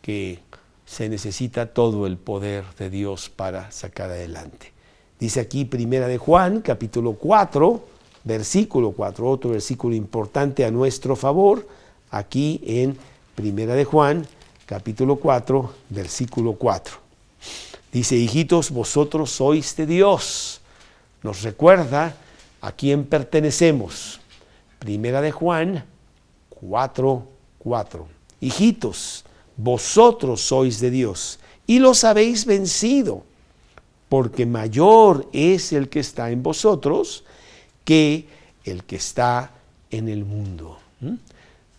que 0.00 0.40
se 0.86 1.08
necesita 1.08 1.72
todo 1.72 2.06
el 2.06 2.16
poder 2.16 2.64
de 2.78 2.90
Dios 2.90 3.30
para 3.30 3.70
sacar 3.70 4.10
adelante. 4.10 4.72
Dice 5.20 5.40
aquí 5.40 5.64
Primera 5.64 6.08
de 6.08 6.18
Juan, 6.18 6.60
capítulo 6.60 7.12
4, 7.12 7.84
versículo 8.24 8.92
4, 8.92 9.30
otro 9.30 9.50
versículo 9.50 9.94
importante 9.94 10.64
a 10.64 10.70
nuestro 10.70 11.14
favor, 11.14 11.66
aquí 12.12 12.60
en 12.64 12.96
Primera 13.34 13.74
de 13.74 13.84
Juan, 13.84 14.24
capítulo 14.66 15.16
4, 15.16 15.74
versículo 15.88 16.52
4. 16.52 16.94
Dice, 17.90 18.14
hijitos, 18.16 18.70
vosotros 18.70 19.32
sois 19.32 19.74
de 19.74 19.86
Dios 19.86 20.60
nos 21.22 21.42
recuerda 21.42 22.16
a 22.60 22.72
quién 22.72 23.04
pertenecemos. 23.04 24.20
Primera 24.78 25.20
de 25.20 25.30
Juan 25.30 25.84
4, 26.50 27.26
4. 27.58 28.08
Hijitos, 28.40 29.24
vosotros 29.56 30.40
sois 30.40 30.80
de 30.80 30.90
Dios 30.90 31.38
y 31.66 31.78
los 31.78 32.02
habéis 32.02 32.44
vencido, 32.44 33.22
porque 34.08 34.46
mayor 34.46 35.28
es 35.32 35.72
el 35.72 35.88
que 35.88 36.00
está 36.00 36.30
en 36.30 36.42
vosotros 36.42 37.24
que 37.84 38.26
el 38.64 38.84
que 38.84 38.96
está 38.96 39.52
en 39.90 40.08
el 40.08 40.24
mundo. 40.24 40.78
¿Mm? 41.00 41.14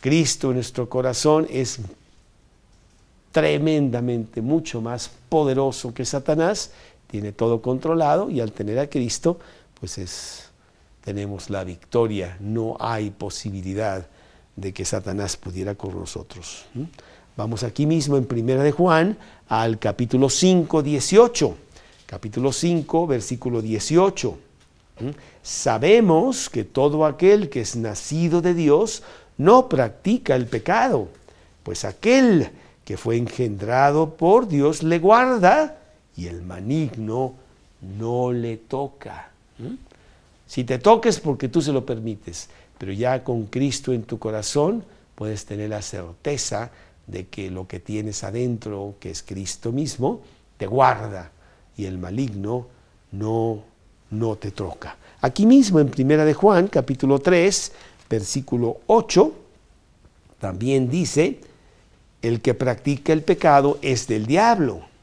Cristo 0.03 0.50
en 0.50 0.55
nuestro 0.55 0.89
corazón 0.89 1.48
es 1.50 1.79
tremendamente 3.31 4.41
mucho 4.41 4.81
más 4.81 5.10
poderoso 5.29 5.93
que 5.93 6.03
Satanás 6.03 6.72
tiene 7.10 7.31
todo 7.31 7.62
controlado 7.62 8.29
y 8.29 8.41
al 8.41 8.51
tener 8.51 8.79
a 8.79 8.89
Cristo, 8.89 9.39
pues 9.79 9.98
es, 9.98 10.50
tenemos 11.05 11.50
la 11.50 11.63
victoria. 11.63 12.36
No 12.41 12.75
hay 12.81 13.12
posibilidad 13.12 14.05
de 14.57 14.74
que 14.74 14.83
Satanás 14.83 15.38
pudiera 15.38 15.75
con 15.75 15.98
nosotros. 15.98 16.65
Vamos 17.38 17.63
aquí 17.63 17.86
mismo 17.86 18.17
en 18.17 18.25
Primera 18.25 18.62
de 18.62 18.74
Juan 18.74 19.17
al 19.48 19.79
capítulo 19.79 20.29
5, 20.29 20.83
18. 20.83 21.57
Capítulo 22.07 22.51
5, 22.51 23.07
versículo 23.07 23.62
18. 23.62 24.38
Sabemos 25.41 26.50
que 26.50 26.65
todo 26.65 27.05
aquel 27.05 27.50
que 27.50 27.62
es 27.62 27.77
nacido 27.77 28.41
de 28.41 28.53
Dios 28.53 29.01
no 29.37 29.69
practica 29.69 30.35
el 30.35 30.47
pecado, 30.47 31.07
pues 31.63 31.85
aquel 31.85 32.49
que 32.85 32.97
fue 32.97 33.17
engendrado 33.17 34.15
por 34.15 34.47
Dios 34.47 34.84
le 34.84 34.99
guarda 34.99 35.77
y 36.15 36.27
el 36.27 36.41
maligno 36.41 37.34
no 37.97 38.31
le 38.31 38.58
toca. 38.58 39.31
Si 40.45 40.63
te 40.63 40.79
toques 40.79 41.19
porque 41.19 41.49
tú 41.49 41.62
se 41.62 41.71
lo 41.71 41.86
permites, 41.86 42.49
pero 42.77 42.91
ya 42.91 43.23
con 43.23 43.45
Cristo 43.45 43.93
en 43.93 44.03
tu 44.03 44.19
corazón 44.19 44.84
puedes 45.15 45.45
tener 45.45 45.69
la 45.69 45.81
certeza 45.81 46.71
de 47.08 47.27
que 47.27 47.49
lo 47.49 47.67
que 47.67 47.79
tienes 47.79 48.23
adentro, 48.23 48.95
que 48.99 49.10
es 49.10 49.23
Cristo 49.23 49.71
mismo, 49.71 50.21
te 50.58 50.67
guarda 50.67 51.31
y 51.77 51.86
el 51.86 51.97
maligno 51.97 52.67
no, 53.12 53.63
no 54.12 54.36
te 54.36 54.51
toca. 54.51 54.97
Aquí 55.21 55.45
mismo 55.45 55.79
en 55.79 55.89
Primera 55.89 56.25
de 56.25 56.34
Juan, 56.34 56.67
capítulo 56.67 57.19
3, 57.19 57.71
versículo 58.13 58.78
8, 58.88 59.34
también 60.39 60.89
dice, 60.89 61.39
el 62.21 62.41
que 62.41 62.54
practica 62.54 63.13
el 63.13 63.23
pecado 63.23 63.78
es 63.82 64.08
del 64.08 64.26
diablo 64.26 64.93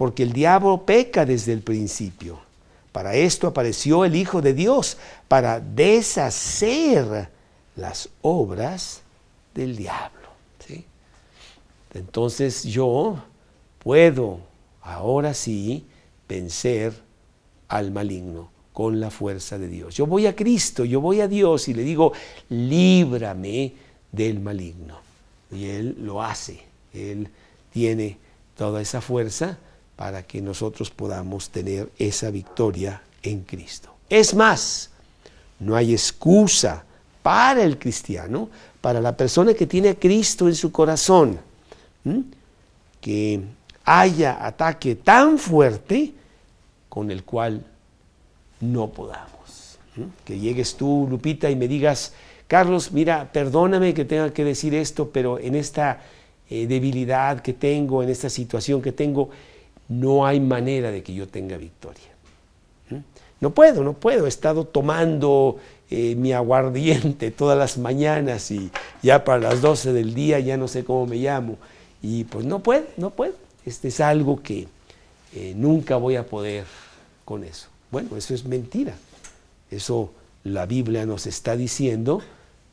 porque 0.00 0.22
el 0.22 0.32
diablo 0.32 0.86
peca 0.86 1.26
desde 1.26 1.52
el 1.52 1.60
principio. 1.60 2.40
Para 2.90 3.16
esto 3.16 3.46
apareció 3.46 4.06
el 4.06 4.16
Hijo 4.16 4.40
de 4.40 4.54
Dios, 4.54 4.96
para 5.28 5.60
deshacer 5.60 7.28
las 7.76 8.08
obras 8.22 9.02
del 9.54 9.76
diablo. 9.76 10.30
Entonces 11.92 12.64
yo 12.64 13.22
puedo 13.78 14.40
ahora 14.80 15.34
sí 15.34 15.84
vencer 16.26 16.94
al 17.68 17.90
maligno 17.90 18.48
con 18.72 19.00
la 19.00 19.10
fuerza 19.10 19.58
de 19.58 19.68
Dios. 19.68 19.96
Yo 19.96 20.06
voy 20.06 20.26
a 20.26 20.36
Cristo, 20.36 20.84
yo 20.84 21.00
voy 21.00 21.20
a 21.20 21.28
Dios 21.28 21.68
y 21.68 21.74
le 21.74 21.82
digo, 21.82 22.12
líbrame 22.48 23.74
del 24.12 24.40
maligno. 24.40 24.98
Y 25.50 25.66
Él 25.66 25.96
lo 26.00 26.22
hace, 26.22 26.62
Él 26.92 27.28
tiene 27.72 28.18
toda 28.56 28.80
esa 28.80 29.00
fuerza 29.00 29.58
para 29.96 30.22
que 30.22 30.40
nosotros 30.40 30.90
podamos 30.90 31.50
tener 31.50 31.90
esa 31.98 32.30
victoria 32.30 33.02
en 33.22 33.42
Cristo. 33.42 33.94
Es 34.08 34.34
más, 34.34 34.90
no 35.58 35.76
hay 35.76 35.92
excusa 35.92 36.84
para 37.22 37.62
el 37.62 37.78
cristiano, 37.78 38.48
para 38.80 39.00
la 39.00 39.16
persona 39.16 39.54
que 39.54 39.66
tiene 39.66 39.90
a 39.90 39.94
Cristo 39.94 40.48
en 40.48 40.54
su 40.54 40.72
corazón, 40.72 41.38
que 43.00 43.40
haya 43.84 44.44
ataque 44.44 44.94
tan 44.94 45.38
fuerte 45.38 46.12
con 46.88 47.10
el 47.10 47.24
cual 47.24 47.64
no 48.60 48.90
podamos. 48.90 49.78
Que 50.24 50.38
llegues 50.38 50.76
tú, 50.76 51.06
Lupita, 51.10 51.50
y 51.50 51.56
me 51.56 51.68
digas, 51.68 52.12
Carlos, 52.46 52.92
mira, 52.92 53.30
perdóname 53.32 53.92
que 53.94 54.04
tenga 54.04 54.32
que 54.32 54.44
decir 54.44 54.74
esto, 54.74 55.10
pero 55.10 55.38
en 55.38 55.54
esta 55.54 56.00
eh, 56.48 56.66
debilidad 56.66 57.40
que 57.40 57.52
tengo, 57.52 58.02
en 58.02 58.08
esta 58.08 58.28
situación 58.28 58.82
que 58.82 58.92
tengo, 58.92 59.30
no 59.88 60.26
hay 60.26 60.40
manera 60.40 60.90
de 60.90 61.02
que 61.02 61.14
yo 61.14 61.26
tenga 61.28 61.56
victoria. 61.56 62.10
No 63.40 63.50
puedo, 63.50 63.82
no 63.82 63.94
puedo. 63.94 64.26
He 64.26 64.28
estado 64.28 64.64
tomando 64.64 65.56
eh, 65.90 66.14
mi 66.14 66.32
aguardiente 66.32 67.30
todas 67.36 67.58
las 67.58 67.78
mañanas 67.78 68.50
y 68.50 68.70
ya 69.02 69.24
para 69.24 69.38
las 69.38 69.62
12 69.62 69.92
del 69.92 70.14
día 70.14 70.38
ya 70.40 70.56
no 70.56 70.68
sé 70.68 70.84
cómo 70.84 71.06
me 71.06 71.16
llamo. 71.16 71.56
Y 72.02 72.24
pues 72.24 72.44
no 72.44 72.60
puedo, 72.60 72.84
no 72.96 73.10
puedo. 73.10 73.34
Este 73.64 73.88
es 73.88 74.00
algo 74.00 74.42
que 74.42 74.68
eh, 75.34 75.54
nunca 75.56 75.96
voy 75.96 76.16
a 76.16 76.26
poder 76.26 76.64
con 77.24 77.44
eso. 77.44 77.69
Bueno, 77.90 78.16
eso 78.16 78.34
es 78.34 78.44
mentira. 78.44 78.94
Eso 79.70 80.12
la 80.44 80.66
Biblia 80.66 81.06
nos 81.06 81.26
está 81.26 81.56
diciendo 81.56 82.22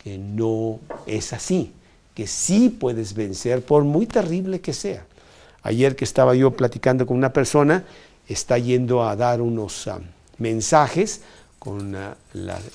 que 0.02 0.18
no 0.18 0.78
es 1.06 1.32
así, 1.32 1.72
que 2.14 2.26
sí 2.26 2.70
puedes 2.70 3.14
vencer 3.14 3.62
por 3.62 3.84
muy 3.84 4.06
terrible 4.06 4.60
que 4.60 4.72
sea. 4.72 5.04
Ayer 5.62 5.96
que 5.96 6.04
estaba 6.04 6.34
yo 6.34 6.52
platicando 6.52 7.04
con 7.06 7.16
una 7.16 7.32
persona, 7.32 7.84
está 8.28 8.58
yendo 8.58 9.02
a 9.02 9.16
dar 9.16 9.40
unos 9.40 9.88
ah, 9.88 10.00
mensajes 10.38 11.22
con, 11.58 11.94
ah, 11.96 12.16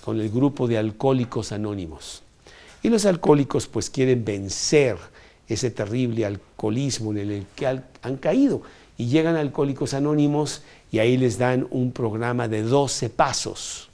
con 0.04 0.20
el 0.20 0.30
grupo 0.30 0.68
de 0.68 0.78
alcohólicos 0.78 1.52
anónimos. 1.52 2.24
Y 2.82 2.90
los 2.90 3.06
alcohólicos 3.06 3.68
pues 3.68 3.90
quieren 3.90 4.26
vencer 4.26 4.98
ese 5.48 5.72
terrible 5.72 6.26
alcoholismo 6.26 7.12
en 7.12 7.18
el 7.18 7.46
que 7.56 7.68
han 7.68 8.18
caído. 8.18 8.62
Y 8.98 9.08
llegan 9.08 9.38
alcohólicos 9.38 9.94
anónimos 9.94 10.62
y 10.94 11.00
ahí 11.00 11.18
les 11.18 11.40
dan 11.40 11.66
un 11.72 11.92
programa 11.92 12.48
de 12.48 12.62
12 12.62 13.10
pasos. 13.10 13.90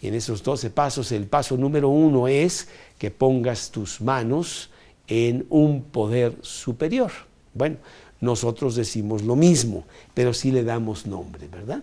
Y 0.00 0.06
en 0.06 0.14
esos 0.14 0.44
12 0.44 0.70
pasos 0.70 1.10
el 1.10 1.26
paso 1.26 1.56
número 1.56 1.88
uno 1.88 2.28
es 2.28 2.68
que 2.98 3.10
pongas 3.10 3.72
tus 3.72 4.00
manos 4.00 4.70
en 5.08 5.44
un 5.50 5.82
poder 5.82 6.36
superior. 6.40 7.10
Bueno, 7.52 7.78
nosotros 8.20 8.76
decimos 8.76 9.22
lo 9.22 9.34
mismo, 9.34 9.84
pero 10.14 10.32
sí 10.32 10.52
le 10.52 10.62
damos 10.62 11.04
nombre, 11.04 11.48
¿verdad? 11.48 11.82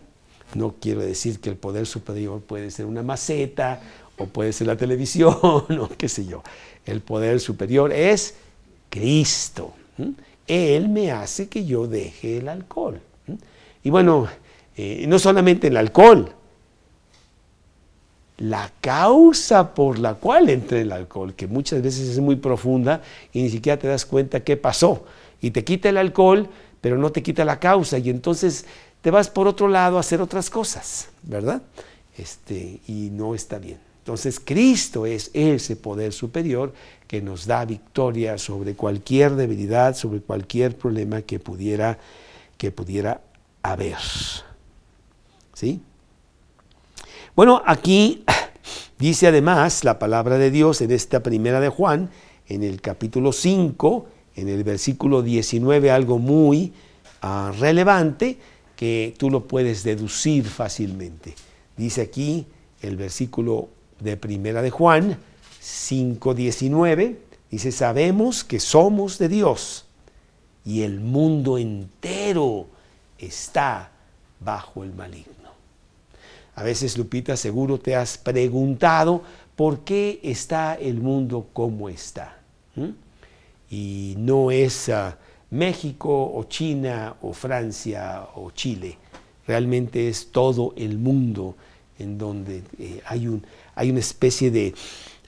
No 0.55 0.75
quiero 0.79 1.01
decir 1.01 1.41
que 1.41 1.49
el 1.49 1.57
poder 1.57 1.85
superior 1.85 2.39
puede 2.39 2.71
ser 2.71 2.85
una 2.85 3.03
maceta 3.03 3.81
o 4.17 4.27
puede 4.27 4.53
ser 4.53 4.67
la 4.67 4.77
televisión 4.77 5.35
o 5.41 5.89
qué 5.97 6.07
sé 6.07 6.25
yo. 6.25 6.41
El 6.85 7.01
poder 7.01 7.41
superior 7.41 7.91
es 7.91 8.35
Cristo. 8.89 9.73
Él 10.47 10.87
me 10.87 11.11
hace 11.11 11.49
que 11.49 11.65
yo 11.65 11.85
deje 11.85 12.37
el 12.37 12.47
alcohol. 12.47 13.01
Y 13.87 13.89
bueno, 13.89 14.27
eh, 14.75 15.05
no 15.07 15.17
solamente 15.17 15.67
el 15.67 15.77
alcohol, 15.77 16.29
la 18.35 18.69
causa 18.81 19.73
por 19.73 19.97
la 19.97 20.15
cual 20.15 20.49
entra 20.49 20.77
el 20.77 20.91
alcohol, 20.91 21.33
que 21.35 21.47
muchas 21.47 21.81
veces 21.81 22.09
es 22.09 22.19
muy 22.19 22.35
profunda 22.35 23.01
y 23.31 23.43
ni 23.43 23.49
siquiera 23.49 23.79
te 23.79 23.87
das 23.87 24.05
cuenta 24.05 24.41
qué 24.41 24.57
pasó. 24.57 25.05
Y 25.39 25.51
te 25.51 25.63
quita 25.63 25.87
el 25.87 25.95
alcohol, 25.95 26.49
pero 26.81 26.97
no 26.97 27.13
te 27.13 27.23
quita 27.23 27.45
la 27.45 27.61
causa. 27.61 27.97
Y 27.97 28.09
entonces 28.09 28.65
te 29.01 29.09
vas 29.09 29.29
por 29.29 29.47
otro 29.47 29.69
lado 29.69 29.95
a 29.95 30.01
hacer 30.01 30.19
otras 30.19 30.49
cosas, 30.49 31.07
¿verdad? 31.23 31.61
Este, 32.17 32.81
y 32.89 33.09
no 33.13 33.35
está 33.35 33.57
bien. 33.57 33.79
Entonces 33.99 34.37
Cristo 34.37 35.05
es 35.05 35.31
ese 35.33 35.77
poder 35.77 36.11
superior 36.11 36.73
que 37.07 37.21
nos 37.21 37.45
da 37.45 37.63
victoria 37.63 38.37
sobre 38.37 38.73
cualquier 38.73 39.35
debilidad, 39.35 39.95
sobre 39.95 40.19
cualquier 40.19 40.75
problema 40.75 41.21
que 41.21 41.39
pudiera, 41.39 41.97
que 42.57 42.69
pudiera 42.69 43.21
haber. 43.63 43.97
¿Sí? 45.53 45.81
Bueno, 47.35 47.61
aquí 47.65 48.23
dice 48.99 49.27
además 49.27 49.83
la 49.83 49.99
palabra 49.99 50.37
de 50.37 50.51
Dios 50.51 50.81
en 50.81 50.91
esta 50.91 51.21
primera 51.21 51.59
de 51.59 51.69
Juan, 51.69 52.09
en 52.47 52.63
el 52.63 52.81
capítulo 52.81 53.31
5, 53.31 54.07
en 54.35 54.49
el 54.49 54.63
versículo 54.63 55.21
19, 55.21 55.91
algo 55.91 56.19
muy 56.19 56.73
ah, 57.21 57.51
relevante 57.59 58.37
que 58.75 59.13
tú 59.17 59.29
lo 59.29 59.47
puedes 59.47 59.83
deducir 59.83 60.45
fácilmente. 60.45 61.33
Dice 61.75 62.01
aquí 62.01 62.45
el 62.81 62.95
versículo 62.95 63.69
de 63.99 64.17
primera 64.17 64.61
de 64.61 64.69
Juan 64.69 65.17
5:19, 65.61 67.17
dice, 67.51 67.71
sabemos 67.71 68.43
que 68.43 68.59
somos 68.59 69.17
de 69.17 69.27
Dios 69.27 69.85
y 70.63 70.83
el 70.83 70.99
mundo 70.99 71.57
entero 71.57 72.67
está 73.19 73.91
bajo 74.39 74.83
el 74.83 74.93
maligno. 74.93 75.35
A 76.55 76.63
veces, 76.63 76.97
Lupita, 76.97 77.37
seguro 77.37 77.79
te 77.79 77.95
has 77.95 78.17
preguntado 78.17 79.21
por 79.55 79.81
qué 79.81 80.19
está 80.23 80.75
el 80.75 80.99
mundo 80.99 81.47
como 81.53 81.89
está. 81.89 82.39
Y 83.69 84.15
no 84.17 84.51
es 84.51 84.89
ah, 84.89 85.17
México 85.49 86.31
o 86.33 86.43
China 86.45 87.15
o 87.21 87.33
Francia 87.33 88.27
o 88.35 88.51
Chile. 88.51 88.97
Realmente 89.47 90.09
es 90.09 90.31
todo 90.31 90.73
el 90.77 90.97
mundo 90.97 91.55
en 91.99 92.17
donde 92.17 92.63
eh, 92.79 93.01
hay, 93.05 93.27
un, 93.27 93.45
hay 93.75 93.89
una 93.89 93.99
especie 93.99 94.51
de 94.51 94.73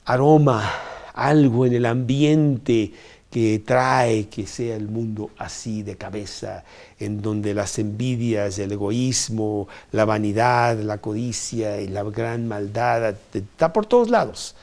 aroma, 0.05 0.71
algo 1.13 1.65
en 1.65 1.73
el 1.73 1.85
ambiente 1.85 2.91
que 3.29 3.61
trae 3.63 4.27
que 4.27 4.47
sea 4.47 4.75
el 4.75 4.87
mundo 4.87 5.29
así 5.37 5.83
de 5.83 5.95
cabeza, 5.97 6.63
en 6.99 7.21
donde 7.21 7.53
las 7.53 7.77
envidias, 7.77 8.57
el 8.57 8.71
egoísmo, 8.71 9.67
la 9.91 10.05
vanidad, 10.05 10.79
la 10.79 10.97
codicia 10.97 11.79
y 11.79 11.87
la 11.87 12.03
gran 12.03 12.47
maldad 12.47 13.15
está 13.33 13.71
por 13.71 13.85
todos 13.85 14.09
lados. 14.09 14.55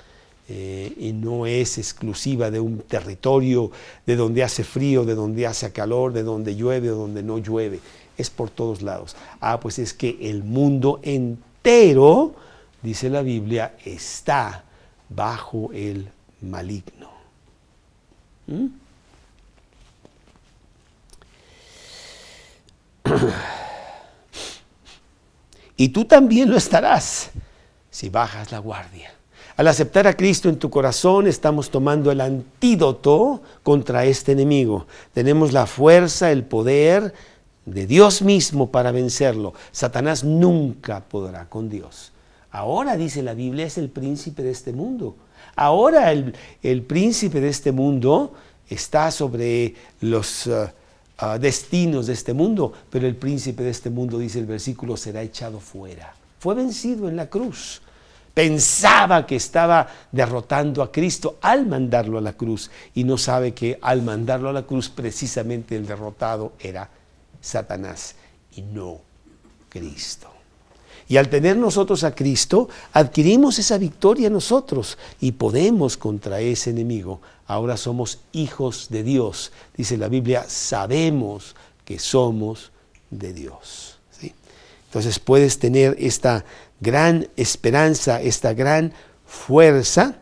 Eh, 0.48 0.92
y 0.98 1.12
no 1.12 1.44
es 1.46 1.76
exclusiva 1.78 2.52
de 2.52 2.60
un 2.60 2.78
territorio 2.78 3.70
de 4.04 4.14
donde 4.14 4.44
hace 4.44 4.62
frío, 4.62 5.04
de 5.04 5.16
donde 5.16 5.46
hace 5.46 5.72
calor, 5.72 6.12
de 6.12 6.22
donde 6.22 6.54
llueve 6.54 6.90
o 6.90 6.96
donde 6.96 7.22
no 7.22 7.38
llueve. 7.38 7.80
Es 8.16 8.30
por 8.30 8.50
todos 8.50 8.82
lados. 8.82 9.16
Ah, 9.40 9.60
pues 9.60 9.78
es 9.78 9.92
que 9.92 10.16
el 10.22 10.44
mundo 10.44 11.00
entero, 11.02 12.34
dice 12.82 13.10
la 13.10 13.22
Biblia, 13.22 13.74
está 13.84 14.64
bajo 15.08 15.70
el 15.72 16.08
maligno. 16.40 17.15
¿Mm? 18.46 18.66
y 25.76 25.88
tú 25.90 26.04
también 26.04 26.50
lo 26.50 26.56
estarás 26.56 27.30
si 27.90 28.08
bajas 28.08 28.52
la 28.52 28.58
guardia. 28.58 29.12
Al 29.56 29.68
aceptar 29.68 30.06
a 30.06 30.14
Cristo 30.14 30.50
en 30.50 30.58
tu 30.58 30.68
corazón 30.68 31.26
estamos 31.26 31.70
tomando 31.70 32.10
el 32.10 32.20
antídoto 32.20 33.40
contra 33.62 34.04
este 34.04 34.32
enemigo. 34.32 34.86
Tenemos 35.14 35.54
la 35.54 35.64
fuerza, 35.64 36.30
el 36.30 36.44
poder 36.44 37.14
de 37.64 37.86
Dios 37.86 38.20
mismo 38.20 38.70
para 38.70 38.92
vencerlo. 38.92 39.54
Satanás 39.72 40.24
nunca 40.24 41.00
podrá 41.00 41.48
con 41.48 41.70
Dios. 41.70 42.12
Ahora, 42.50 42.96
dice 42.96 43.22
la 43.22 43.32
Biblia, 43.32 43.66
es 43.66 43.78
el 43.78 43.88
príncipe 43.88 44.42
de 44.42 44.50
este 44.50 44.72
mundo. 44.72 45.16
Ahora 45.56 46.12
el, 46.12 46.82
príncipe 46.82 47.40
de 47.40 47.48
este 47.48 47.72
mundo 47.72 48.34
está 48.68 49.10
sobre 49.10 49.74
los 50.02 50.46
uh, 50.46 50.68
uh, 51.22 51.38
destinos 51.38 52.06
de 52.06 52.12
este 52.12 52.34
mundo, 52.34 52.72
pero 52.90 53.06
el 53.06 53.16
príncipe 53.16 53.62
de 53.62 53.70
este 53.70 53.88
mundo, 53.88 54.18
dice 54.18 54.38
el 54.38 54.46
versículo, 54.46 54.98
será 54.98 55.22
echado 55.22 55.58
fuera. 55.58 56.14
Fue 56.38 56.54
vencido 56.54 57.08
en 57.08 57.16
la 57.16 57.30
cruz. 57.30 57.80
Pensaba 58.34 59.26
que 59.26 59.36
estaba 59.36 59.88
derrotando 60.12 60.82
a 60.82 60.92
Cristo 60.92 61.38
al 61.40 61.64
mandarlo 61.64 62.18
a 62.18 62.20
la 62.20 62.34
cruz 62.34 62.70
y 62.94 63.04
no 63.04 63.16
sabe 63.16 63.54
que 63.54 63.78
al 63.80 64.02
mandarlo 64.02 64.50
a 64.50 64.52
la 64.52 64.64
cruz 64.64 64.90
precisamente 64.90 65.74
el 65.74 65.86
derrotado 65.86 66.52
era 66.60 66.90
Satanás 67.40 68.14
y 68.54 68.60
no 68.60 69.00
Cristo. 69.70 70.35
Y 71.08 71.18
al 71.18 71.28
tener 71.28 71.56
nosotros 71.56 72.02
a 72.04 72.14
Cristo, 72.14 72.68
adquirimos 72.92 73.58
esa 73.58 73.78
victoria 73.78 74.28
nosotros 74.28 74.98
y 75.20 75.32
podemos 75.32 75.96
contra 75.96 76.40
ese 76.40 76.70
enemigo. 76.70 77.20
Ahora 77.46 77.76
somos 77.76 78.20
hijos 78.32 78.88
de 78.90 79.04
Dios. 79.04 79.52
Dice 79.76 79.96
la 79.96 80.08
Biblia, 80.08 80.44
sabemos 80.48 81.54
que 81.84 81.98
somos 81.98 82.72
de 83.10 83.32
Dios. 83.32 83.98
Entonces 84.86 85.18
puedes 85.18 85.58
tener 85.58 85.96
esta 85.98 86.44
gran 86.80 87.28
esperanza, 87.36 88.20
esta 88.20 88.54
gran 88.54 88.92
fuerza 89.26 90.16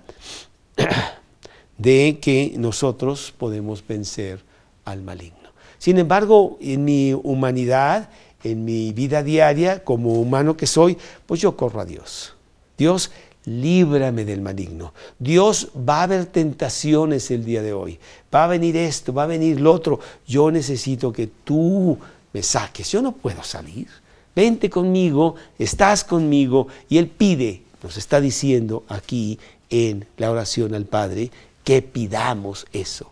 de 1.78 2.18
que 2.20 2.54
nosotros 2.56 3.32
podemos 3.36 3.86
vencer 3.86 4.40
al 4.84 5.02
maligno. 5.02 5.38
Sin 5.78 5.98
embargo, 5.98 6.58
en 6.60 6.84
mi 6.84 7.12
humanidad, 7.12 8.08
en 8.44 8.64
mi 8.64 8.92
vida 8.92 9.22
diaria, 9.22 9.82
como 9.82 10.20
humano 10.20 10.56
que 10.56 10.66
soy, 10.66 10.96
pues 11.26 11.40
yo 11.40 11.56
corro 11.56 11.80
a 11.80 11.84
Dios. 11.84 12.34
Dios, 12.76 13.10
líbrame 13.46 14.24
del 14.24 14.40
maligno. 14.40 14.92
Dios, 15.18 15.68
va 15.76 16.00
a 16.00 16.02
haber 16.04 16.26
tentaciones 16.26 17.30
el 17.30 17.44
día 17.44 17.62
de 17.62 17.72
hoy. 17.72 17.98
Va 18.32 18.44
a 18.44 18.48
venir 18.48 18.76
esto, 18.76 19.12
va 19.12 19.24
a 19.24 19.26
venir 19.26 19.60
lo 19.60 19.72
otro. 19.72 19.98
Yo 20.26 20.50
necesito 20.50 21.12
que 21.12 21.26
tú 21.26 21.98
me 22.32 22.42
saques. 22.42 22.90
Yo 22.92 23.02
no 23.02 23.12
puedo 23.12 23.42
salir. 23.42 23.88
Vente 24.36 24.68
conmigo, 24.68 25.36
estás 25.58 26.04
conmigo. 26.04 26.68
Y 26.88 26.98
Él 26.98 27.08
pide, 27.08 27.62
nos 27.82 27.96
está 27.96 28.20
diciendo 28.20 28.84
aquí 28.88 29.38
en 29.70 30.06
la 30.18 30.30
oración 30.30 30.74
al 30.74 30.84
Padre, 30.84 31.30
que 31.64 31.80
pidamos 31.80 32.66
eso. 32.72 33.10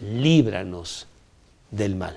Líbranos 0.00 1.06
del 1.70 1.96
mal. 1.96 2.16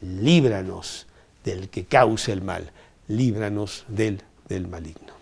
Líbranos 0.00 1.06
del 1.44 1.68
que 1.68 1.84
cause 1.84 2.32
el 2.32 2.42
mal, 2.42 2.70
líbranos 3.08 3.84
del, 3.88 4.22
del 4.48 4.66
maligno. 4.66 5.12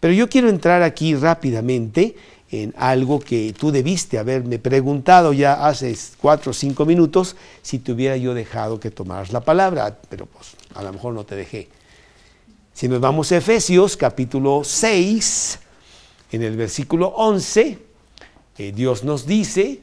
Pero 0.00 0.14
yo 0.14 0.28
quiero 0.28 0.48
entrar 0.48 0.82
aquí 0.82 1.14
rápidamente 1.14 2.16
en 2.50 2.74
algo 2.76 3.20
que 3.20 3.54
tú 3.56 3.70
debiste 3.70 4.18
haberme 4.18 4.58
preguntado 4.58 5.32
ya 5.32 5.66
hace 5.66 5.96
cuatro 6.20 6.50
o 6.50 6.54
cinco 6.54 6.84
minutos 6.84 7.36
si 7.62 7.78
te 7.78 7.92
hubiera 7.92 8.16
yo 8.16 8.34
dejado 8.34 8.80
que 8.80 8.90
tomaras 8.90 9.32
la 9.32 9.40
palabra, 9.40 9.98
pero 10.08 10.26
pues 10.26 10.56
a 10.74 10.82
lo 10.82 10.92
mejor 10.92 11.14
no 11.14 11.24
te 11.24 11.36
dejé. 11.36 11.68
Si 12.72 12.88
nos 12.88 13.00
vamos 13.00 13.30
a 13.30 13.36
Efesios 13.36 13.96
capítulo 13.96 14.62
6, 14.64 15.58
en 16.32 16.42
el 16.42 16.56
versículo 16.56 17.08
11, 17.08 17.78
eh, 18.58 18.72
Dios 18.72 19.04
nos 19.04 19.26
dice, 19.26 19.80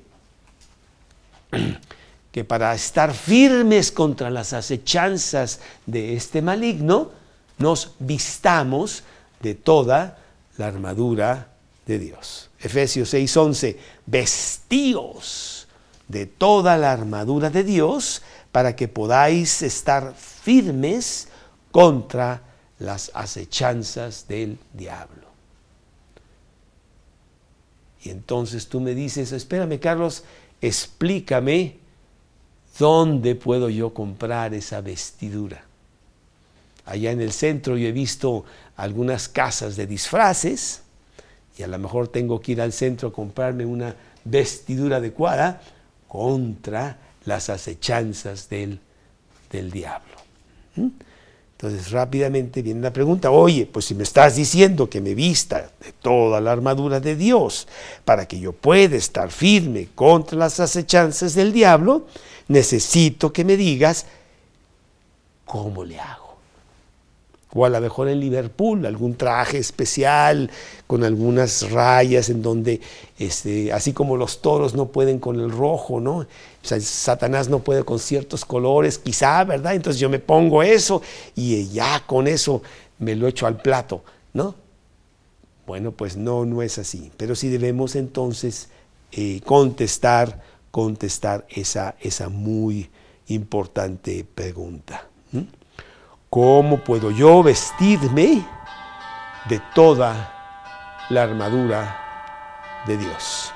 que 2.38 2.46
para 2.46 2.72
estar 2.76 3.16
firmes 3.16 3.92
contra 3.92 4.30
las 4.30 4.54
acechanzas 4.54 5.60
de 5.88 6.16
este 6.16 6.44
maligno, 6.44 7.10
nos 7.58 7.96
vistamos 7.98 9.02
de 9.42 9.56
toda 9.56 10.20
la 10.58 10.68
armadura 10.68 11.48
de 11.88 11.98
Dios. 11.98 12.52
Efesios 12.60 13.12
6:11, 13.12 13.80
vestíos 14.06 15.68
de 16.08 16.28
toda 16.28 16.78
la 16.78 16.92
armadura 16.92 17.50
de 17.50 17.64
Dios 17.64 18.22
para 18.52 18.76
que 18.76 18.88
podáis 18.88 19.64
estar 19.64 20.14
firmes 20.14 21.30
contra 21.72 22.44
las 22.78 23.10
acechanzas 23.16 24.28
del 24.28 24.60
diablo. 24.74 25.26
Y 28.04 28.12
entonces 28.12 28.68
tú 28.68 28.80
me 28.80 28.94
dices, 28.94 29.32
espérame 29.32 29.80
Carlos, 29.80 30.24
explícame 30.62 31.87
¿Dónde 32.78 33.36
puedo 33.36 33.70
yo 33.70 33.94
comprar 33.94 34.54
esa 34.54 34.82
vestidura? 34.82 35.64
Allá 36.86 37.12
en 37.12 37.22
el 37.22 37.32
centro 37.32 37.78
yo 37.78 37.88
he 37.88 37.92
visto 37.92 38.46
algunas 38.76 39.28
casas 39.28 39.76
de 39.76 39.88
disfraces 39.88 40.82
y 41.58 41.64
a 41.64 41.68
lo 41.68 41.80
mejor 41.80 42.08
tengo 42.08 42.40
que 42.40 42.54
ir 42.54 42.62
al 42.62 42.72
centro 42.72 43.10
a 43.10 43.14
comprarme 43.14 43.66
una 43.66 43.96
vestidura 44.24 44.98
adecuada 44.98 45.62
contra 46.08 46.98
las 47.26 47.50
acechanzas 47.50 48.48
del, 48.50 48.80
del 49.52 49.72
diablo. 49.72 50.16
¿Mm? 50.76 50.88
Entonces 51.60 51.90
rápidamente 51.90 52.62
viene 52.62 52.82
la 52.82 52.94
pregunta, 52.94 53.32
oye, 53.32 53.66
pues 53.66 53.86
si 53.86 53.96
me 53.96 54.04
estás 54.04 54.36
diciendo 54.36 54.88
que 54.88 55.02
me 55.02 55.16
vista 55.16 55.72
de 55.84 55.92
toda 55.92 56.40
la 56.40 56.52
armadura 56.52 57.00
de 57.00 57.16
Dios 57.16 57.68
para 58.06 58.28
que 58.28 58.40
yo 58.40 58.54
pueda 58.54 58.96
estar 58.96 59.32
firme 59.32 59.88
contra 59.96 60.38
las 60.38 60.60
acechanzas 60.60 61.34
del 61.34 61.52
diablo, 61.52 62.06
necesito 62.48 63.34
que 63.34 63.44
me 63.44 63.58
digas 63.58 64.06
cómo 65.46 65.84
le 65.84 66.00
hago 66.00 66.27
o 67.58 67.66
a 67.66 67.70
lo 67.70 67.82
mejor 67.82 68.08
en 68.08 68.20
Liverpool, 68.20 68.86
algún 68.86 69.16
traje 69.16 69.58
especial 69.58 70.52
con 70.86 71.04
algunas 71.04 71.72
rayas 71.72 72.30
en 72.30 72.44
donde, 72.44 72.80
este, 73.18 73.74
así 73.74 73.94
como 73.94 74.16
los 74.16 74.44
toros 74.44 74.76
no 74.76 74.90
pueden 74.90 75.18
con 75.18 75.40
el 75.40 75.50
rojo, 75.50 76.00
¿no? 76.00 76.18
O 76.18 76.26
sea, 76.62 76.80
Satanás 76.80 77.50
no 77.50 77.60
puede 77.60 77.84
con 77.84 77.98
ciertos 77.98 78.46
colores, 78.46 79.00
quizá, 79.00 79.44
¿verdad? 79.44 79.74
Entonces 79.74 80.00
yo 80.00 80.08
me 80.08 80.20
pongo 80.20 80.62
eso 80.62 81.02
y 81.36 81.68
ya 81.70 82.04
con 82.06 82.28
eso 82.28 82.62
me 83.00 83.16
lo 83.16 83.28
echo 83.28 83.48
al 83.48 83.60
plato, 83.60 84.04
¿no? 84.34 84.54
Bueno, 85.66 85.92
pues 85.92 86.16
no, 86.16 86.46
no 86.46 86.62
es 86.62 86.78
así. 86.78 87.12
Pero 87.18 87.36
sí 87.36 87.50
debemos 87.50 87.96
entonces 87.96 88.70
eh, 89.12 89.42
contestar, 89.44 90.44
contestar 90.70 91.48
esa, 91.50 91.96
esa 92.02 92.30
muy 92.30 92.90
importante 93.28 94.24
pregunta. 94.36 95.08
¿Cómo 96.30 96.84
puedo 96.84 97.10
yo 97.10 97.42
vestirme 97.42 98.46
de 99.48 99.62
toda 99.74 101.06
la 101.10 101.24
armadura 101.24 102.84
de 102.86 102.98
Dios? 102.98 103.54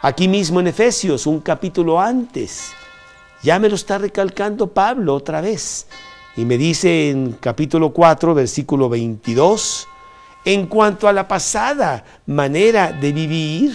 Aquí 0.00 0.26
mismo 0.26 0.58
en 0.60 0.68
Efesios, 0.68 1.26
un 1.26 1.40
capítulo 1.40 2.00
antes, 2.00 2.72
ya 3.42 3.58
me 3.58 3.68
lo 3.68 3.74
está 3.74 3.98
recalcando 3.98 4.68
Pablo 4.68 5.14
otra 5.14 5.42
vez. 5.42 5.86
Y 6.34 6.46
me 6.46 6.56
dice 6.56 7.10
en 7.10 7.32
capítulo 7.32 7.92
4, 7.92 8.34
versículo 8.34 8.88
22, 8.88 9.86
en 10.46 10.66
cuanto 10.66 11.08
a 11.08 11.12
la 11.12 11.28
pasada 11.28 12.04
manera 12.24 12.90
de 12.90 13.12
vivir, 13.12 13.74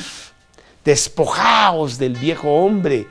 despojaos 0.84 2.00
del 2.00 2.15
viejo 2.15 2.50
hombre 2.50 3.08